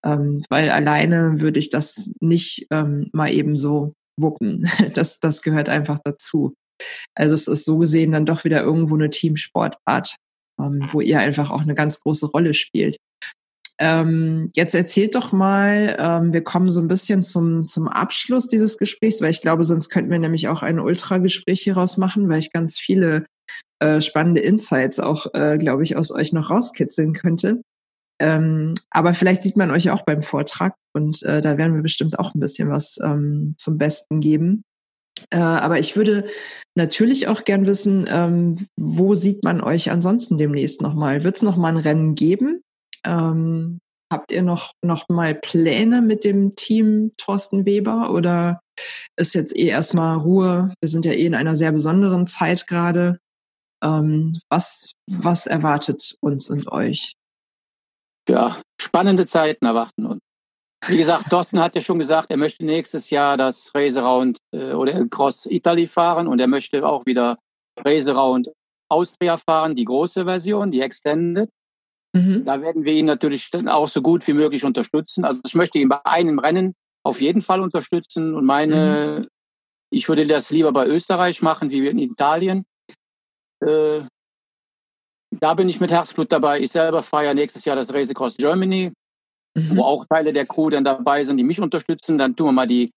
Ähm, 0.03 0.43
weil 0.49 0.69
alleine 0.69 1.39
würde 1.39 1.59
ich 1.59 1.69
das 1.69 2.13
nicht 2.19 2.67
ähm, 2.71 3.09
mal 3.13 3.31
eben 3.31 3.55
so 3.55 3.93
wuppen. 4.19 4.69
Das, 4.93 5.19
das 5.19 5.41
gehört 5.41 5.69
einfach 5.69 5.99
dazu. 6.03 6.53
Also 7.15 7.33
es 7.33 7.47
ist 7.47 7.65
so 7.65 7.77
gesehen 7.77 8.11
dann 8.11 8.25
doch 8.25 8.43
wieder 8.43 8.61
irgendwo 8.61 8.95
eine 8.95 9.09
Teamsportart, 9.09 10.15
ähm, 10.59 10.87
wo 10.91 11.01
ihr 11.01 11.19
einfach 11.19 11.49
auch 11.49 11.61
eine 11.61 11.75
ganz 11.75 11.99
große 12.01 12.27
Rolle 12.27 12.53
spielt. 12.53 12.97
Ähm, 13.81 14.49
jetzt 14.55 14.75
erzählt 14.75 15.15
doch 15.15 15.31
mal, 15.31 15.95
ähm, 15.97 16.33
wir 16.33 16.43
kommen 16.43 16.69
so 16.69 16.81
ein 16.81 16.89
bisschen 16.89 17.23
zum, 17.23 17.65
zum 17.65 17.87
Abschluss 17.87 18.47
dieses 18.47 18.77
Gesprächs, 18.77 19.21
weil 19.21 19.31
ich 19.31 19.39
glaube, 19.39 19.63
sonst 19.63 19.89
könnten 19.89 20.11
wir 20.11 20.19
nämlich 20.19 20.49
auch 20.49 20.63
ein 20.63 20.79
Ultra-Gespräch 20.79 21.61
hieraus 21.61 21.95
machen, 21.95 22.27
weil 22.27 22.39
ich 22.39 22.51
ganz 22.51 22.77
viele 22.77 23.25
äh, 23.81 24.01
spannende 24.01 24.41
Insights 24.41 24.99
auch, 24.99 25.33
äh, 25.33 25.57
glaube 25.57 25.83
ich, 25.83 25.95
aus 25.95 26.11
euch 26.11 26.33
noch 26.33 26.49
rauskitzeln 26.49 27.13
könnte. 27.13 27.61
Ähm, 28.21 28.73
aber 28.89 29.13
vielleicht 29.13 29.41
sieht 29.41 29.55
man 29.55 29.71
euch 29.71 29.89
auch 29.91 30.03
beim 30.03 30.21
Vortrag 30.21 30.75
und 30.93 31.23
äh, 31.23 31.41
da 31.41 31.57
werden 31.57 31.73
wir 31.73 31.81
bestimmt 31.81 32.19
auch 32.19 32.35
ein 32.35 32.41
bisschen 32.41 32.69
was 32.69 32.99
ähm, 33.01 33.55
zum 33.57 33.77
Besten 33.77 34.19
geben. 34.19 34.63
Äh, 35.31 35.37
aber 35.37 35.79
ich 35.79 35.95
würde 35.95 36.29
natürlich 36.75 37.27
auch 37.27 37.43
gern 37.43 37.65
wissen, 37.65 38.07
ähm, 38.09 38.67
wo 38.77 39.15
sieht 39.15 39.43
man 39.43 39.61
euch 39.61 39.91
ansonsten 39.91 40.37
demnächst 40.37 40.81
nochmal? 40.81 41.23
Wird 41.23 41.35
es 41.37 41.41
nochmal 41.41 41.73
ein 41.73 41.77
Rennen 41.77 42.15
geben? 42.15 42.61
Ähm, 43.05 43.79
habt 44.11 44.31
ihr 44.31 44.41
noch, 44.41 44.73
noch 44.81 45.07
mal 45.07 45.35
Pläne 45.35 46.01
mit 46.01 46.23
dem 46.23 46.55
Team 46.55 47.11
Thorsten 47.17 47.65
Weber 47.65 48.11
oder 48.11 48.61
ist 49.17 49.35
jetzt 49.35 49.55
eh 49.55 49.67
erstmal 49.67 50.17
Ruhe? 50.17 50.73
Wir 50.81 50.89
sind 50.89 51.05
ja 51.05 51.11
eh 51.11 51.25
in 51.25 51.35
einer 51.35 51.55
sehr 51.55 51.71
besonderen 51.71 52.25
Zeit 52.27 52.67
gerade. 52.67 53.19
Ähm, 53.83 54.39
was, 54.49 54.93
was 55.07 55.47
erwartet 55.47 56.15
uns 56.21 56.49
und 56.49 56.71
euch? 56.71 57.13
Ja, 58.27 58.61
spannende 58.79 59.25
Zeiten 59.25 59.65
erwarten 59.65 60.05
uns. 60.05 60.21
Wie 60.87 60.97
gesagt, 60.97 61.29
Thorsten 61.29 61.59
hat 61.59 61.75
ja 61.75 61.81
schon 61.81 61.99
gesagt, 61.99 62.31
er 62.31 62.37
möchte 62.37 62.65
nächstes 62.65 63.09
Jahr 63.09 63.35
das 63.35 63.73
Race-Round 63.75 64.37
äh, 64.51 64.71
oder 64.71 65.05
Cross 65.07 65.45
Italy 65.47 65.87
fahren 65.87 66.27
und 66.27 66.39
er 66.39 66.47
möchte 66.47 66.87
auch 66.87 67.05
wieder 67.05 67.37
Race-Round 67.77 68.49
Austria 68.89 69.37
fahren, 69.37 69.75
die 69.75 69.85
große 69.85 70.25
Version, 70.25 70.71
die 70.71 70.81
Extended. 70.81 71.49
Mhm. 72.13 72.43
Da 72.45 72.61
werden 72.61 72.85
wir 72.85 72.93
ihn 72.93 73.05
natürlich 73.05 73.51
auch 73.67 73.87
so 73.87 74.01
gut 74.01 74.25
wie 74.27 74.33
möglich 74.33 74.63
unterstützen. 74.63 75.25
Also 75.25 75.41
ich 75.45 75.55
möchte 75.55 75.79
ihn 75.79 75.89
bei 75.89 76.03
einem 76.05 76.39
Rennen 76.39 76.73
auf 77.03 77.21
jeden 77.21 77.41
Fall 77.41 77.61
unterstützen 77.61 78.35
und 78.35 78.45
meine, 78.45 79.19
mhm. 79.19 79.27
ich 79.91 80.07
würde 80.07 80.25
das 80.25 80.49
lieber 80.49 80.71
bei 80.71 80.87
Österreich 80.87 81.41
machen, 81.41 81.71
wie 81.71 81.87
in 81.87 81.99
Italien. 81.99 82.65
Äh, 83.63 84.01
da 85.39 85.53
bin 85.53 85.69
ich 85.69 85.79
mit 85.79 85.91
Herzblut 85.91 86.31
dabei. 86.31 86.59
Ich 86.59 86.71
selber 86.71 87.03
fahre 87.03 87.25
ja 87.25 87.33
nächstes 87.33 87.65
Jahr 87.65 87.75
das 87.75 87.93
Race 87.93 88.09
Across 88.09 88.37
Germany, 88.37 88.91
mhm. 89.59 89.77
wo 89.77 89.83
auch 89.83 90.05
Teile 90.05 90.33
der 90.33 90.45
Crew 90.45 90.69
dann 90.69 90.83
dabei 90.83 91.23
sind, 91.23 91.37
die 91.37 91.43
mich 91.43 91.61
unterstützen. 91.61 92.17
Dann 92.17 92.35
tun 92.35 92.47
wir 92.47 92.51
mal 92.51 92.67
die 92.67 92.91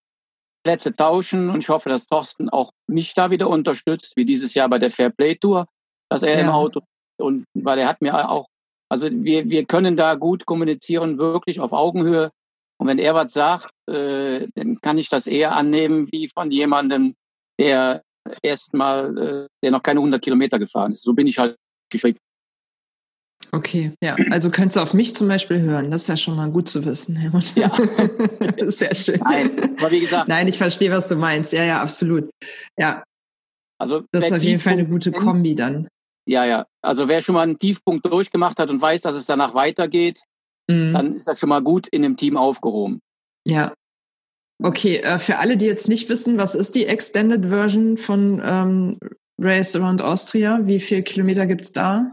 Plätze 0.65 0.95
tauschen 0.95 1.51
und 1.51 1.61
ich 1.61 1.69
hoffe, 1.69 1.89
dass 1.89 2.07
Thorsten 2.07 2.49
auch 2.49 2.71
mich 2.87 3.15
da 3.15 3.31
wieder 3.31 3.49
unterstützt, 3.49 4.13
wie 4.17 4.25
dieses 4.25 4.55
Jahr 4.55 4.69
bei 4.69 4.79
der 4.79 4.91
Fair 4.91 5.11
Play 5.11 5.35
Tour, 5.35 5.67
dass 6.09 6.23
er 6.23 6.35
ja. 6.35 6.41
im 6.41 6.51
Auto 6.51 6.81
und 7.19 7.45
weil 7.55 7.79
er 7.79 7.89
hat 7.89 8.01
mir 8.01 8.29
auch 8.29 8.47
Also 8.91 9.09
wir, 9.11 9.49
wir 9.49 9.65
können 9.65 9.97
da 9.97 10.15
gut 10.15 10.45
kommunizieren, 10.45 11.19
wirklich 11.19 11.61
auf 11.61 11.73
Augenhöhe. 11.73 12.31
Und 12.79 12.89
wenn 12.89 12.99
er 12.99 13.15
was 13.15 13.33
sagt, 13.33 13.71
äh, 13.89 14.49
dann 14.55 14.81
kann 14.81 14.99
ich 14.99 15.09
das 15.09 15.27
eher 15.27 15.53
annehmen 15.53 16.11
wie 16.13 16.29
von 16.29 16.51
jemandem, 16.51 17.15
der 17.59 18.03
erstmal, 18.43 19.19
äh, 19.19 19.47
der 19.63 19.71
noch 19.71 19.83
keine 19.83 20.01
100 20.01 20.21
Kilometer 20.21 20.59
gefahren 20.59 20.93
ist. 20.93 21.03
So 21.03 21.15
bin 21.15 21.27
ich 21.27 21.39
halt 21.39 21.57
geschickt. 21.91 22.19
Okay, 23.55 23.93
ja. 24.03 24.17
Also 24.31 24.51
könntest 24.51 24.77
du 24.77 24.81
auf 24.81 24.95
mich 24.95 25.15
zum 25.15 25.29
Beispiel 25.29 25.61
hören. 25.61 25.91
Das 25.91 26.03
ist 26.03 26.09
ja 26.09 26.17
schon 26.17 26.37
mal 26.37 26.51
gut 26.51 26.71
zu 26.71 26.85
wissen, 26.87 27.17
Helmut. 27.17 27.55
Ja. 27.55 27.71
Sehr 28.71 28.95
schön. 28.95 29.21
Nein, 29.21 29.77
aber 29.79 29.91
wie 29.91 30.01
gesagt. 30.01 30.27
Nein, 30.29 30.49
ich 30.49 30.57
verstehe, 30.57 30.91
was 30.91 31.07
du 31.07 31.17
meinst. 31.17 31.53
Ja, 31.53 31.63
ja, 31.63 31.83
absolut. 31.83 32.31
Ja. 32.79 33.05
Also, 33.79 34.05
das 34.11 34.27
ist 34.27 34.33
auf 34.33 34.43
jeden 34.43 34.61
Fall 34.61 34.75
eine 34.75 34.87
gute 34.87 35.11
Kombi 35.11 35.55
dann. 35.55 35.89
Ja, 36.27 36.47
ja. 36.47 36.67
Also 36.83 37.09
wer 37.09 37.21
schon 37.21 37.35
mal 37.35 37.43
einen 37.43 37.59
Tiefpunkt 37.59 38.07
durchgemacht 38.07 38.59
hat 38.59 38.71
und 38.71 38.81
weiß, 38.81 39.03
dass 39.03 39.17
es 39.17 39.27
danach 39.27 39.55
weitergeht, 39.55 40.23
mhm. 40.71 40.93
dann 40.93 41.17
ist 41.17 41.29
das 41.29 41.39
schon 41.39 41.49
mal 41.49 41.63
gut 41.63 41.89
in 41.89 42.03
dem 42.03 42.17
Team 42.17 42.37
aufgehoben. 42.37 43.01
Ja. 43.47 43.75
Okay, 44.63 44.99
äh, 44.99 45.19
für 45.19 45.39
alle, 45.39 45.57
die 45.57 45.67
jetzt 45.67 45.89
nicht 45.89 46.09
wissen, 46.09 46.39
was 46.39 46.55
ist 46.55 46.75
die 46.75 46.87
Extended 46.87 47.47
Version 47.47 47.99
von 47.99 48.41
ähm, 48.45 48.99
Race 49.39 49.75
Around 49.75 50.01
Austria? 50.01 50.61
Wie 50.63 50.79
viele 50.81 51.03
Kilometer 51.03 51.47
gibt's 51.47 51.73
da? 51.73 52.13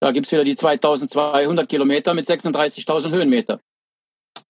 Da 0.00 0.12
gibt's 0.12 0.30
wieder 0.30 0.44
die 0.44 0.56
2200 0.56 1.68
Kilometer 1.68 2.14
mit 2.14 2.26
36.000 2.26 3.10
Höhenmeter. 3.10 3.60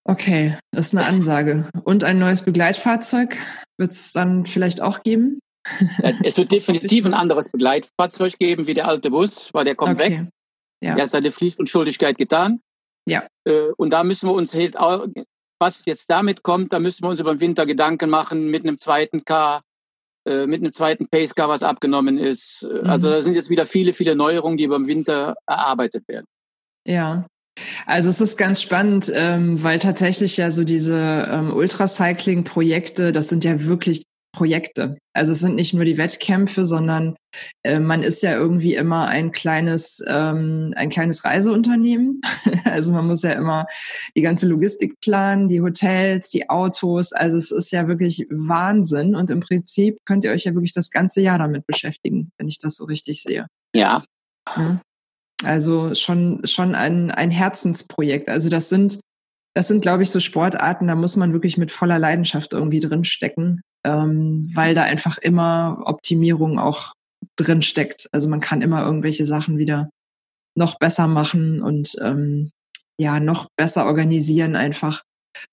Okay, 0.04 0.56
das 0.70 0.86
ist 0.86 0.96
eine 0.96 1.06
Ansage. 1.06 1.68
Und 1.84 2.04
ein 2.04 2.18
neues 2.18 2.42
Begleitfahrzeug 2.42 3.36
wird's 3.78 4.12
dann 4.12 4.46
vielleicht 4.46 4.80
auch 4.80 5.02
geben? 5.02 5.40
Es 6.22 6.38
wird 6.38 6.50
definitiv 6.50 7.04
ein 7.04 7.14
anderes 7.14 7.50
Begleitfahrzeug 7.50 8.38
geben 8.38 8.66
wie 8.66 8.74
der 8.74 8.88
alte 8.88 9.10
Bus, 9.10 9.52
weil 9.52 9.64
der 9.64 9.74
kommt 9.74 10.00
okay. 10.00 10.10
weg. 10.10 10.28
Ja. 10.82 10.96
Er 10.96 11.02
hat 11.02 11.10
seine 11.10 11.30
Pflicht 11.30 11.58
und 11.58 11.68
Schuldigkeit 11.68 12.16
getan. 12.16 12.60
Ja. 13.06 13.26
Äh, 13.44 13.70
und 13.76 13.90
da 13.90 14.04
müssen 14.04 14.28
wir 14.28 14.34
uns 14.34 14.54
halt 14.54 14.76
was 15.60 15.84
jetzt 15.86 16.10
damit 16.10 16.42
kommt, 16.42 16.72
da 16.72 16.78
müssen 16.78 17.02
wir 17.02 17.10
uns 17.10 17.20
über 17.20 17.34
den 17.34 17.40
Winter 17.40 17.66
Gedanken 17.66 18.10
machen 18.10 18.50
mit 18.50 18.62
einem 18.62 18.78
zweiten 18.78 19.24
Car, 19.24 19.62
äh, 20.28 20.46
mit 20.46 20.60
einem 20.60 20.72
zweiten 20.72 21.08
Pace 21.08 21.34
Car, 21.34 21.48
was 21.48 21.62
abgenommen 21.62 22.18
ist. 22.18 22.62
Äh, 22.62 22.82
mhm. 22.82 22.90
Also 22.90 23.10
da 23.10 23.22
sind 23.22 23.34
jetzt 23.34 23.50
wieder 23.50 23.66
viele, 23.66 23.92
viele 23.92 24.14
Neuerungen, 24.14 24.58
die 24.58 24.64
über 24.64 24.78
den 24.78 24.86
Winter 24.86 25.34
erarbeitet 25.46 26.06
werden. 26.08 26.26
Ja. 26.86 27.26
Also 27.86 28.08
es 28.08 28.20
ist 28.20 28.36
ganz 28.36 28.62
spannend, 28.62 29.10
ähm, 29.14 29.62
weil 29.62 29.78
tatsächlich 29.78 30.36
ja 30.36 30.50
so 30.50 30.62
diese 30.64 31.28
ähm, 31.28 31.52
Ultracycling-Projekte, 31.52 33.12
das 33.12 33.28
sind 33.28 33.44
ja 33.44 33.64
wirklich 33.64 34.04
Projekte. 34.32 34.98
Also 35.14 35.32
es 35.32 35.40
sind 35.40 35.54
nicht 35.54 35.74
nur 35.74 35.84
die 35.84 35.96
Wettkämpfe, 35.96 36.66
sondern 36.66 37.16
äh, 37.64 37.80
man 37.80 38.02
ist 38.02 38.22
ja 38.22 38.32
irgendwie 38.32 38.74
immer 38.74 39.08
ein 39.08 39.32
kleines, 39.32 40.02
ähm, 40.06 40.72
ein 40.76 40.90
kleines 40.90 41.24
Reiseunternehmen. 41.24 42.20
also 42.64 42.92
man 42.92 43.06
muss 43.06 43.22
ja 43.22 43.32
immer 43.32 43.66
die 44.16 44.22
ganze 44.22 44.46
Logistik 44.46 45.00
planen, 45.00 45.48
die 45.48 45.62
Hotels, 45.62 46.30
die 46.30 46.48
Autos. 46.50 47.12
Also 47.12 47.38
es 47.38 47.50
ist 47.50 47.70
ja 47.70 47.88
wirklich 47.88 48.26
Wahnsinn. 48.30 49.16
Und 49.16 49.30
im 49.30 49.40
Prinzip 49.40 49.98
könnt 50.04 50.24
ihr 50.24 50.30
euch 50.30 50.44
ja 50.44 50.54
wirklich 50.54 50.72
das 50.72 50.90
ganze 50.90 51.20
Jahr 51.22 51.38
damit 51.38 51.66
beschäftigen, 51.66 52.30
wenn 52.38 52.48
ich 52.48 52.58
das 52.58 52.76
so 52.76 52.84
richtig 52.84 53.22
sehe. 53.22 53.46
Ja. 53.74 54.02
ja. 54.56 54.80
Also 55.42 55.94
schon, 55.94 56.46
schon 56.46 56.74
ein, 56.74 57.10
ein 57.10 57.30
Herzensprojekt. 57.30 58.28
Also 58.28 58.50
das 58.50 58.68
sind, 58.68 59.00
das 59.54 59.68
sind, 59.68 59.80
glaube 59.80 60.02
ich, 60.02 60.10
so 60.10 60.20
Sportarten, 60.20 60.86
da 60.86 60.94
muss 60.94 61.16
man 61.16 61.32
wirklich 61.32 61.56
mit 61.56 61.72
voller 61.72 61.98
Leidenschaft 61.98 62.52
irgendwie 62.52 62.80
drin 62.80 63.04
stecken 63.04 63.62
ähm, 63.84 64.50
weil 64.54 64.74
da 64.74 64.82
einfach 64.82 65.18
immer 65.18 65.82
Optimierung 65.84 66.58
auch 66.58 66.92
drin 67.36 67.62
steckt. 67.62 68.08
Also 68.12 68.28
man 68.28 68.40
kann 68.40 68.62
immer 68.62 68.84
irgendwelche 68.84 69.26
Sachen 69.26 69.58
wieder 69.58 69.90
noch 70.56 70.78
besser 70.78 71.06
machen 71.06 71.62
und 71.62 71.96
ähm, 72.02 72.50
ja, 73.00 73.20
noch 73.20 73.48
besser 73.56 73.86
organisieren 73.86 74.56
einfach. 74.56 75.02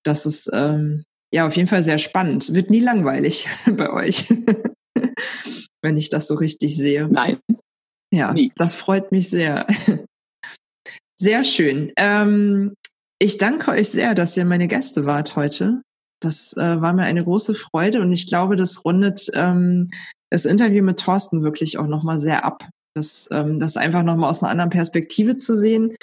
Das 0.03 0.25
ist 0.25 0.49
ähm, 0.53 1.03
ja 1.31 1.45
auf 1.47 1.55
jeden 1.55 1.67
Fall 1.67 1.83
sehr 1.83 1.99
spannend. 1.99 2.53
Wird 2.53 2.69
nie 2.69 2.79
langweilig 2.79 3.47
bei 3.77 3.91
euch, 3.91 4.27
wenn 5.81 5.97
ich 5.97 6.09
das 6.09 6.27
so 6.27 6.35
richtig 6.35 6.75
sehe. 6.75 7.07
Nein. 7.07 7.37
Ja, 8.13 8.33
nie. 8.33 8.51
das 8.55 8.75
freut 8.75 9.11
mich 9.11 9.29
sehr. 9.29 9.67
Sehr 11.17 11.45
schön. 11.45 11.93
Ähm, 11.95 12.75
ich 13.19 13.37
danke 13.37 13.71
euch 13.71 13.87
sehr, 13.87 14.15
dass 14.15 14.35
ihr 14.35 14.43
meine 14.43 14.67
Gäste 14.67 15.05
wart 15.05 15.37
heute. 15.37 15.81
Das 16.21 16.55
äh, 16.57 16.81
war 16.81 16.93
mir 16.93 17.03
eine 17.03 17.23
große 17.23 17.55
Freude 17.55 18.01
und 18.01 18.11
ich 18.11 18.27
glaube, 18.27 18.55
das 18.55 18.85
rundet 18.85 19.29
ähm, 19.33 19.89
das 20.31 20.45
Interview 20.45 20.83
mit 20.83 20.99
Thorsten 20.99 21.43
wirklich 21.43 21.77
auch 21.77 21.87
nochmal 21.87 22.19
sehr 22.19 22.45
ab. 22.45 22.67
Das, 22.95 23.27
ähm, 23.31 23.59
das 23.59 23.77
einfach 23.77 24.03
nochmal 24.03 24.29
aus 24.29 24.41
einer 24.41 24.51
anderen 24.51 24.69
Perspektive 24.69 25.35
zu 25.35 25.57
sehen. 25.57 25.93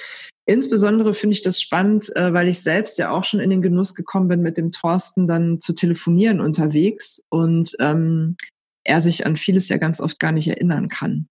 Insbesondere 0.44 1.14
finde 1.14 1.34
ich 1.34 1.42
das 1.42 1.60
spannend, 1.60 2.14
äh, 2.16 2.32
weil 2.32 2.48
ich 2.48 2.62
selbst 2.62 2.98
ja 2.98 3.10
auch 3.10 3.24
schon 3.24 3.40
in 3.40 3.50
den 3.50 3.62
Genuss 3.62 3.94
gekommen 3.94 4.28
bin, 4.28 4.42
mit 4.42 4.58
dem 4.58 4.72
Thorsten 4.72 5.26
dann 5.26 5.60
zu 5.60 5.72
telefonieren 5.72 6.40
unterwegs 6.40 7.22
und 7.30 7.74
ähm, 7.78 8.36
er 8.84 9.00
sich 9.00 9.24
an 9.24 9.36
vieles 9.36 9.68
ja 9.68 9.76
ganz 9.76 10.00
oft 10.00 10.18
gar 10.18 10.32
nicht 10.32 10.48
erinnern 10.48 10.88
kann. 10.88 11.28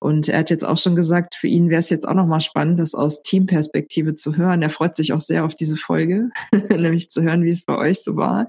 Und 0.00 0.28
er 0.28 0.40
hat 0.40 0.50
jetzt 0.50 0.66
auch 0.66 0.76
schon 0.76 0.94
gesagt, 0.94 1.34
für 1.34 1.48
ihn 1.48 1.70
wäre 1.70 1.80
es 1.80 1.90
jetzt 1.90 2.06
auch 2.06 2.14
nochmal 2.14 2.40
spannend, 2.40 2.78
das 2.78 2.94
aus 2.94 3.22
Teamperspektive 3.22 4.14
zu 4.14 4.36
hören. 4.36 4.62
Er 4.62 4.70
freut 4.70 4.94
sich 4.94 5.12
auch 5.12 5.20
sehr 5.20 5.44
auf 5.44 5.54
diese 5.54 5.76
Folge, 5.76 6.30
nämlich 6.70 7.10
zu 7.10 7.22
hören, 7.22 7.42
wie 7.42 7.50
es 7.50 7.64
bei 7.64 7.76
euch 7.76 8.02
so 8.02 8.16
war. 8.16 8.48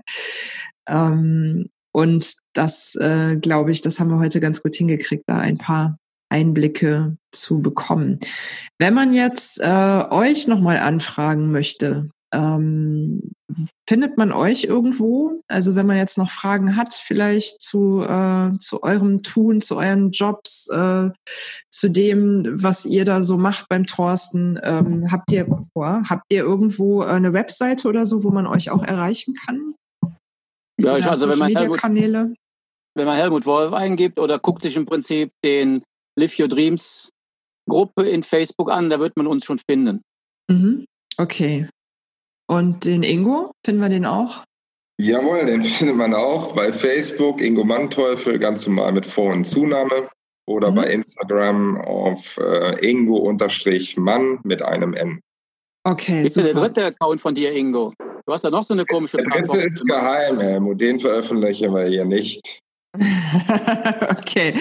Ähm, 0.87 1.69
und 1.91 2.35
das, 2.53 2.95
äh, 2.95 3.35
glaube 3.37 3.71
ich, 3.71 3.81
das 3.81 3.99
haben 3.99 4.11
wir 4.11 4.19
heute 4.19 4.39
ganz 4.39 4.61
gut 4.61 4.75
hingekriegt, 4.75 5.23
da 5.27 5.37
ein 5.37 5.57
paar 5.57 5.97
Einblicke 6.29 7.17
zu 7.31 7.61
bekommen. 7.61 8.19
Wenn 8.77 8.93
man 8.93 9.13
jetzt 9.13 9.59
äh, 9.59 10.03
euch 10.11 10.47
nochmal 10.47 10.77
anfragen 10.77 11.51
möchte, 11.51 12.09
ähm, 12.31 13.31
findet 13.87 14.17
man 14.17 14.31
euch 14.31 14.63
irgendwo? 14.63 15.41
Also 15.47 15.75
wenn 15.75 15.87
man 15.87 15.97
jetzt 15.97 16.17
noch 16.17 16.29
Fragen 16.29 16.75
hat, 16.75 16.93
vielleicht 16.93 17.61
zu, 17.61 18.01
äh, 18.03 18.57
zu 18.59 18.83
eurem 18.83 19.23
Tun, 19.23 19.61
zu 19.61 19.77
euren 19.77 20.11
Jobs, 20.11 20.67
äh, 20.69 21.09
zu 21.71 21.89
dem, 21.89 22.45
was 22.51 22.85
ihr 22.85 23.05
da 23.05 23.21
so 23.21 23.37
macht 23.37 23.67
beim 23.69 23.85
Thorsten, 23.87 24.59
ähm, 24.63 25.11
habt 25.11 25.31
ihr 25.31 25.45
boah, 25.73 26.03
habt 26.07 26.31
ihr 26.31 26.43
irgendwo 26.43 27.01
eine 27.01 27.33
Webseite 27.33 27.87
oder 27.87 28.05
so, 28.05 28.23
wo 28.23 28.29
man 28.29 28.45
euch 28.45 28.69
auch 28.69 28.83
erreichen 28.83 29.33
kann? 29.33 29.73
Ja, 30.79 30.97
ich, 30.97 31.05
also 31.05 31.27
wenn 31.27 31.39
man, 31.39 31.53
Helmut, 31.55 31.83
wenn 31.83 33.05
man 33.05 33.17
Helmut 33.17 33.45
Wolf 33.45 33.73
eingibt 33.73 34.19
oder 34.19 34.39
guckt 34.39 34.61
sich 34.61 34.77
im 34.77 34.85
Prinzip 34.85 35.31
den 35.43 35.83
Live 36.17 36.39
Your 36.39 36.47
Dreams 36.47 37.09
Gruppe 37.67 38.07
in 38.09 38.23
Facebook 38.23 38.71
an, 38.71 38.89
da 38.89 38.99
wird 38.99 39.15
man 39.17 39.27
uns 39.27 39.45
schon 39.45 39.59
finden. 39.59 40.01
Mhm. 40.49 40.85
Okay, 41.17 41.67
und 42.49 42.85
den 42.85 43.03
Ingo, 43.03 43.51
finden 43.63 43.81
wir 43.81 43.89
den 43.89 44.05
auch? 44.05 44.43
Jawohl, 44.99 45.45
den 45.45 45.63
findet 45.77 45.95
man 45.95 46.13
auch 46.13 46.55
bei 46.55 46.73
Facebook, 46.73 47.41
Ingo 47.41 47.63
Manteuffel, 47.63 48.39
ganz 48.39 48.65
normal 48.67 48.91
mit 48.91 49.05
Vor- 49.05 49.33
und 49.33 49.45
Zunahme. 49.45 50.09
Oder 50.47 50.71
mhm. 50.71 50.75
bei 50.75 50.87
Instagram 50.87 51.79
auf 51.81 52.37
äh, 52.37 52.89
Ingo-Mann 52.89 54.39
mit 54.43 54.63
einem 54.63 54.95
N. 54.95 55.19
Okay. 55.83 56.25
Ist 56.25 56.37
der 56.37 56.53
dritte 56.53 56.85
Account 56.87 57.21
von 57.21 57.35
dir, 57.35 57.53
Ingo? 57.53 57.93
Du 58.25 58.33
hast 58.33 58.43
ja 58.43 58.49
noch 58.49 58.63
so 58.63 58.73
eine 58.73 58.83
komische 58.85 59.17
Der 59.17 59.25
dritte 59.25 59.59
ist 59.59 59.85
geheim, 59.85 60.39
Helmut. 60.39 60.81
Den 60.81 60.99
veröffentlichen 60.99 61.73
wir 61.73 61.85
hier 61.85 62.05
nicht. 62.05 62.59
okay, 64.09 64.55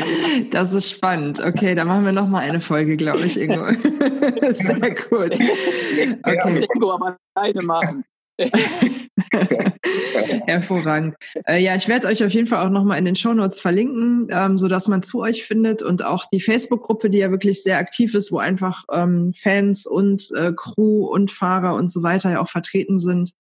das 0.51 0.75
ist 0.75 0.91
spannend. 0.91 1.41
Okay, 1.41 1.75
da 1.75 1.85
machen 1.85 2.05
wir 2.05 2.13
noch 2.13 2.29
mal 2.29 2.41
eine 2.41 2.61
Folge, 2.61 2.97
glaube 2.97 3.21
ich, 3.21 3.41
Ingo. 3.41 3.65
Sehr 4.53 4.95
gut. 4.95 5.35
Okay. 5.35 6.67
Ingo 6.75 6.93
aber 6.93 7.17
alleine 7.35 7.63
machen. 7.63 8.05
Hervorragend. 10.47 11.17
Äh, 11.47 11.63
ja, 11.63 11.75
ich 11.75 11.89
werde 11.89 12.07
euch 12.07 12.23
auf 12.23 12.31
jeden 12.31 12.47
Fall 12.47 12.65
auch 12.65 12.71
nochmal 12.71 12.99
in 12.99 13.05
den 13.05 13.17
Shownotes 13.17 13.61
verlinken, 13.61 14.29
ähm, 14.31 14.59
so 14.59 14.69
dass 14.69 14.87
man 14.87 15.03
zu 15.03 15.21
euch 15.21 15.45
findet 15.45 15.83
und 15.83 16.05
auch 16.05 16.25
die 16.33 16.41
Facebook-Gruppe, 16.41 17.11
die 17.11 17.19
ja 17.19 17.31
wirklich 17.31 17.63
sehr 17.63 17.79
aktiv 17.79 18.15
ist, 18.15 18.31
wo 18.31 18.39
einfach 18.39 18.85
ähm, 18.93 19.33
Fans 19.35 19.87
und 19.87 20.31
äh, 20.37 20.53
Crew 20.55 21.07
und 21.07 21.33
Fahrer 21.33 21.75
und 21.75 21.91
so 21.91 22.03
weiter 22.03 22.31
ja 22.31 22.41
auch 22.41 22.49
vertreten 22.49 22.99
sind, 22.99 23.33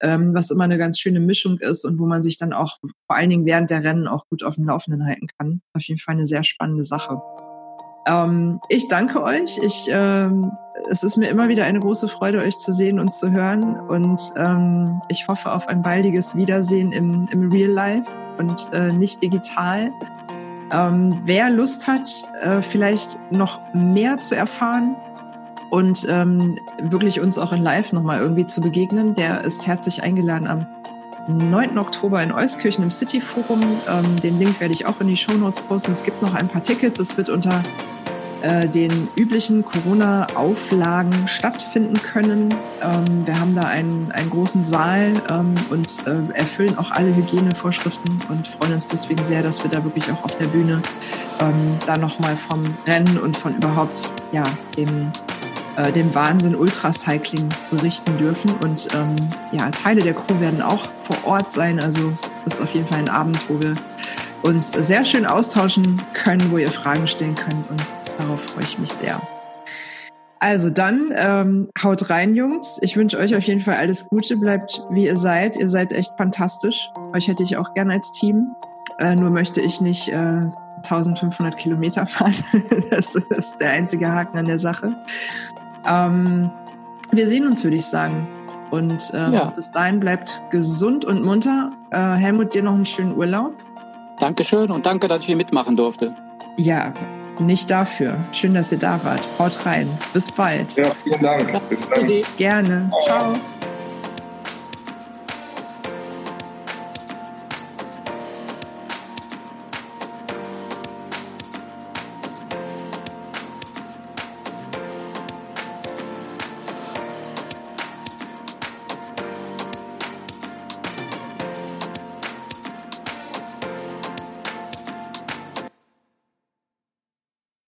ähm, 0.00 0.34
was 0.34 0.50
immer 0.50 0.64
eine 0.64 0.78
ganz 0.78 0.98
schöne 0.98 1.20
Mischung 1.20 1.58
ist 1.58 1.84
und 1.84 1.98
wo 1.98 2.06
man 2.06 2.22
sich 2.22 2.38
dann 2.38 2.52
auch 2.52 2.78
vor 2.80 3.16
allen 3.16 3.30
Dingen 3.30 3.46
während 3.46 3.70
der 3.70 3.84
Rennen 3.84 4.08
auch 4.08 4.26
gut 4.28 4.42
auf 4.42 4.56
dem 4.56 4.66
Laufenden 4.66 5.06
halten 5.06 5.28
kann. 5.38 5.62
Auf 5.74 5.84
jeden 5.84 6.00
Fall 6.00 6.16
eine 6.16 6.26
sehr 6.26 6.42
spannende 6.42 6.84
Sache. 6.84 7.20
Ähm, 8.06 8.60
ich 8.68 8.88
danke 8.88 9.22
euch. 9.22 9.58
Ich, 9.58 9.88
ähm, 9.90 10.52
es 10.88 11.02
ist 11.02 11.16
mir 11.16 11.28
immer 11.28 11.48
wieder 11.48 11.64
eine 11.64 11.80
große 11.80 12.08
Freude, 12.08 12.38
euch 12.38 12.58
zu 12.58 12.72
sehen 12.72 12.98
und 12.98 13.14
zu 13.14 13.30
hören. 13.30 13.78
Und 13.88 14.32
ähm, 14.36 15.02
ich 15.08 15.28
hoffe 15.28 15.52
auf 15.52 15.68
ein 15.68 15.82
baldiges 15.82 16.34
Wiedersehen 16.34 16.92
im, 16.92 17.26
im 17.30 17.50
Real 17.50 17.70
Life 17.70 18.10
und 18.38 18.70
äh, 18.72 18.88
nicht 18.88 19.22
digital. 19.22 19.92
Ähm, 20.72 21.20
wer 21.24 21.50
Lust 21.50 21.86
hat, 21.88 22.08
äh, 22.40 22.62
vielleicht 22.62 23.18
noch 23.32 23.60
mehr 23.74 24.18
zu 24.18 24.36
erfahren 24.36 24.96
und 25.70 26.06
ähm, 26.08 26.58
wirklich 26.82 27.20
uns 27.20 27.38
auch 27.38 27.52
in 27.52 27.62
Live 27.62 27.92
nochmal 27.92 28.20
irgendwie 28.20 28.46
zu 28.46 28.60
begegnen, 28.60 29.14
der 29.14 29.42
ist 29.42 29.66
herzlich 29.66 30.02
eingeladen 30.02 30.46
am 30.46 30.66
9. 31.28 31.78
Oktober 31.78 32.22
in 32.22 32.32
Euskirchen 32.32 32.84
im 32.84 32.90
City 32.90 33.20
Forum. 33.20 33.60
Ähm, 33.88 34.20
den 34.22 34.38
Link 34.38 34.60
werde 34.60 34.74
ich 34.74 34.86
auch 34.86 35.00
in 35.00 35.08
die 35.08 35.16
Show 35.16 35.34
Notes 35.34 35.60
posten. 35.60 35.92
Es 35.92 36.02
gibt 36.02 36.22
noch 36.22 36.34
ein 36.34 36.48
paar 36.48 36.64
Tickets. 36.64 36.98
Es 36.98 37.16
wird 37.16 37.28
unter 37.28 37.62
äh, 38.42 38.68
den 38.68 39.08
üblichen 39.16 39.64
Corona-Auflagen 39.64 41.28
stattfinden 41.28 42.00
können. 42.02 42.54
Ähm, 42.82 43.26
wir 43.26 43.38
haben 43.38 43.54
da 43.54 43.62
einen, 43.62 44.10
einen 44.12 44.30
großen 44.30 44.64
Saal 44.64 45.12
ähm, 45.30 45.54
und 45.68 46.06
äh, 46.06 46.32
erfüllen 46.38 46.78
auch 46.78 46.90
alle 46.90 47.14
Hygienevorschriften 47.14 48.18
und 48.28 48.48
freuen 48.48 48.72
uns 48.74 48.86
deswegen 48.86 49.22
sehr, 49.24 49.42
dass 49.42 49.62
wir 49.62 49.70
da 49.70 49.84
wirklich 49.84 50.10
auch 50.10 50.24
auf 50.24 50.38
der 50.38 50.46
Bühne 50.46 50.80
ähm, 51.40 51.78
da 51.86 51.98
nochmal 51.98 52.36
vom 52.36 52.62
Rennen 52.86 53.18
und 53.18 53.36
von 53.36 53.54
überhaupt 53.56 54.12
ja, 54.32 54.44
dem 54.76 55.12
äh, 55.76 55.92
dem 55.92 56.14
Wahnsinn 56.14 56.54
Ultracycling 56.54 57.48
berichten 57.70 58.16
dürfen. 58.18 58.54
Und 58.62 58.88
ähm, 58.94 59.16
ja, 59.52 59.70
Teile 59.70 60.02
der 60.02 60.14
Crew 60.14 60.40
werden 60.40 60.62
auch 60.62 60.88
vor 61.04 61.32
Ort 61.32 61.52
sein. 61.52 61.80
Also 61.80 62.12
es 62.46 62.54
ist 62.54 62.60
auf 62.60 62.74
jeden 62.74 62.86
Fall 62.86 62.98
ein 62.98 63.08
Abend, 63.08 63.38
wo 63.48 63.60
wir 63.60 63.74
uns 64.42 64.72
sehr 64.72 65.04
schön 65.04 65.26
austauschen 65.26 66.00
können, 66.14 66.50
wo 66.50 66.58
ihr 66.58 66.70
Fragen 66.70 67.06
stellen 67.06 67.34
könnt. 67.34 67.70
Und 67.70 67.82
darauf 68.18 68.40
freue 68.40 68.64
ich 68.64 68.78
mich 68.78 68.92
sehr. 68.92 69.20
Also 70.42 70.70
dann 70.70 71.12
ähm, 71.14 71.68
haut 71.82 72.08
rein, 72.08 72.34
Jungs. 72.34 72.78
Ich 72.80 72.96
wünsche 72.96 73.18
euch 73.18 73.36
auf 73.36 73.42
jeden 73.44 73.60
Fall 73.60 73.76
alles 73.76 74.08
Gute. 74.08 74.38
Bleibt 74.38 74.82
wie 74.90 75.04
ihr 75.04 75.16
seid. 75.16 75.56
Ihr 75.56 75.68
seid 75.68 75.92
echt 75.92 76.12
fantastisch. 76.16 76.88
Euch 77.14 77.28
hätte 77.28 77.42
ich 77.42 77.58
auch 77.58 77.74
gerne 77.74 77.92
als 77.92 78.10
Team. 78.12 78.46
Äh, 78.98 79.16
nur 79.16 79.30
möchte 79.30 79.60
ich 79.60 79.82
nicht 79.82 80.08
äh, 80.08 80.46
1500 80.84 81.58
Kilometer 81.58 82.06
fahren. 82.06 82.34
das 82.90 83.14
ist 83.14 83.58
der 83.58 83.72
einzige 83.72 84.10
Haken 84.10 84.38
an 84.38 84.46
der 84.46 84.58
Sache. 84.58 84.96
Ähm, 85.86 86.50
wir 87.12 87.26
sehen 87.26 87.46
uns, 87.46 87.64
würde 87.64 87.76
ich 87.76 87.86
sagen. 87.86 88.28
Und 88.70 89.12
äh, 89.12 89.30
ja. 89.30 89.50
bis 89.50 89.72
dahin 89.72 90.00
bleibt 90.00 90.42
gesund 90.50 91.04
und 91.04 91.24
munter. 91.24 91.72
Äh, 91.90 91.98
Helmut, 91.98 92.54
dir 92.54 92.62
noch 92.62 92.74
einen 92.74 92.86
schönen 92.86 93.16
Urlaub. 93.16 93.52
Dankeschön 94.18 94.70
und 94.70 94.86
danke, 94.86 95.08
dass 95.08 95.20
ich 95.20 95.26
hier 95.26 95.36
mitmachen 95.36 95.76
durfte. 95.76 96.14
Ja, 96.56 96.92
nicht 97.40 97.70
dafür. 97.70 98.18
Schön, 98.32 98.54
dass 98.54 98.70
ihr 98.70 98.78
da 98.78 99.00
wart. 99.02 99.22
Haut 99.38 99.66
rein. 99.66 99.88
Bis 100.12 100.30
bald. 100.30 100.76
Ja, 100.76 100.90
vielen 101.02 101.22
Dank. 101.22 101.68
Bis 101.68 101.88
dann. 101.88 102.06
Gerne. 102.36 102.90
Ciao. 103.06 103.32
Ciao. 103.32 103.59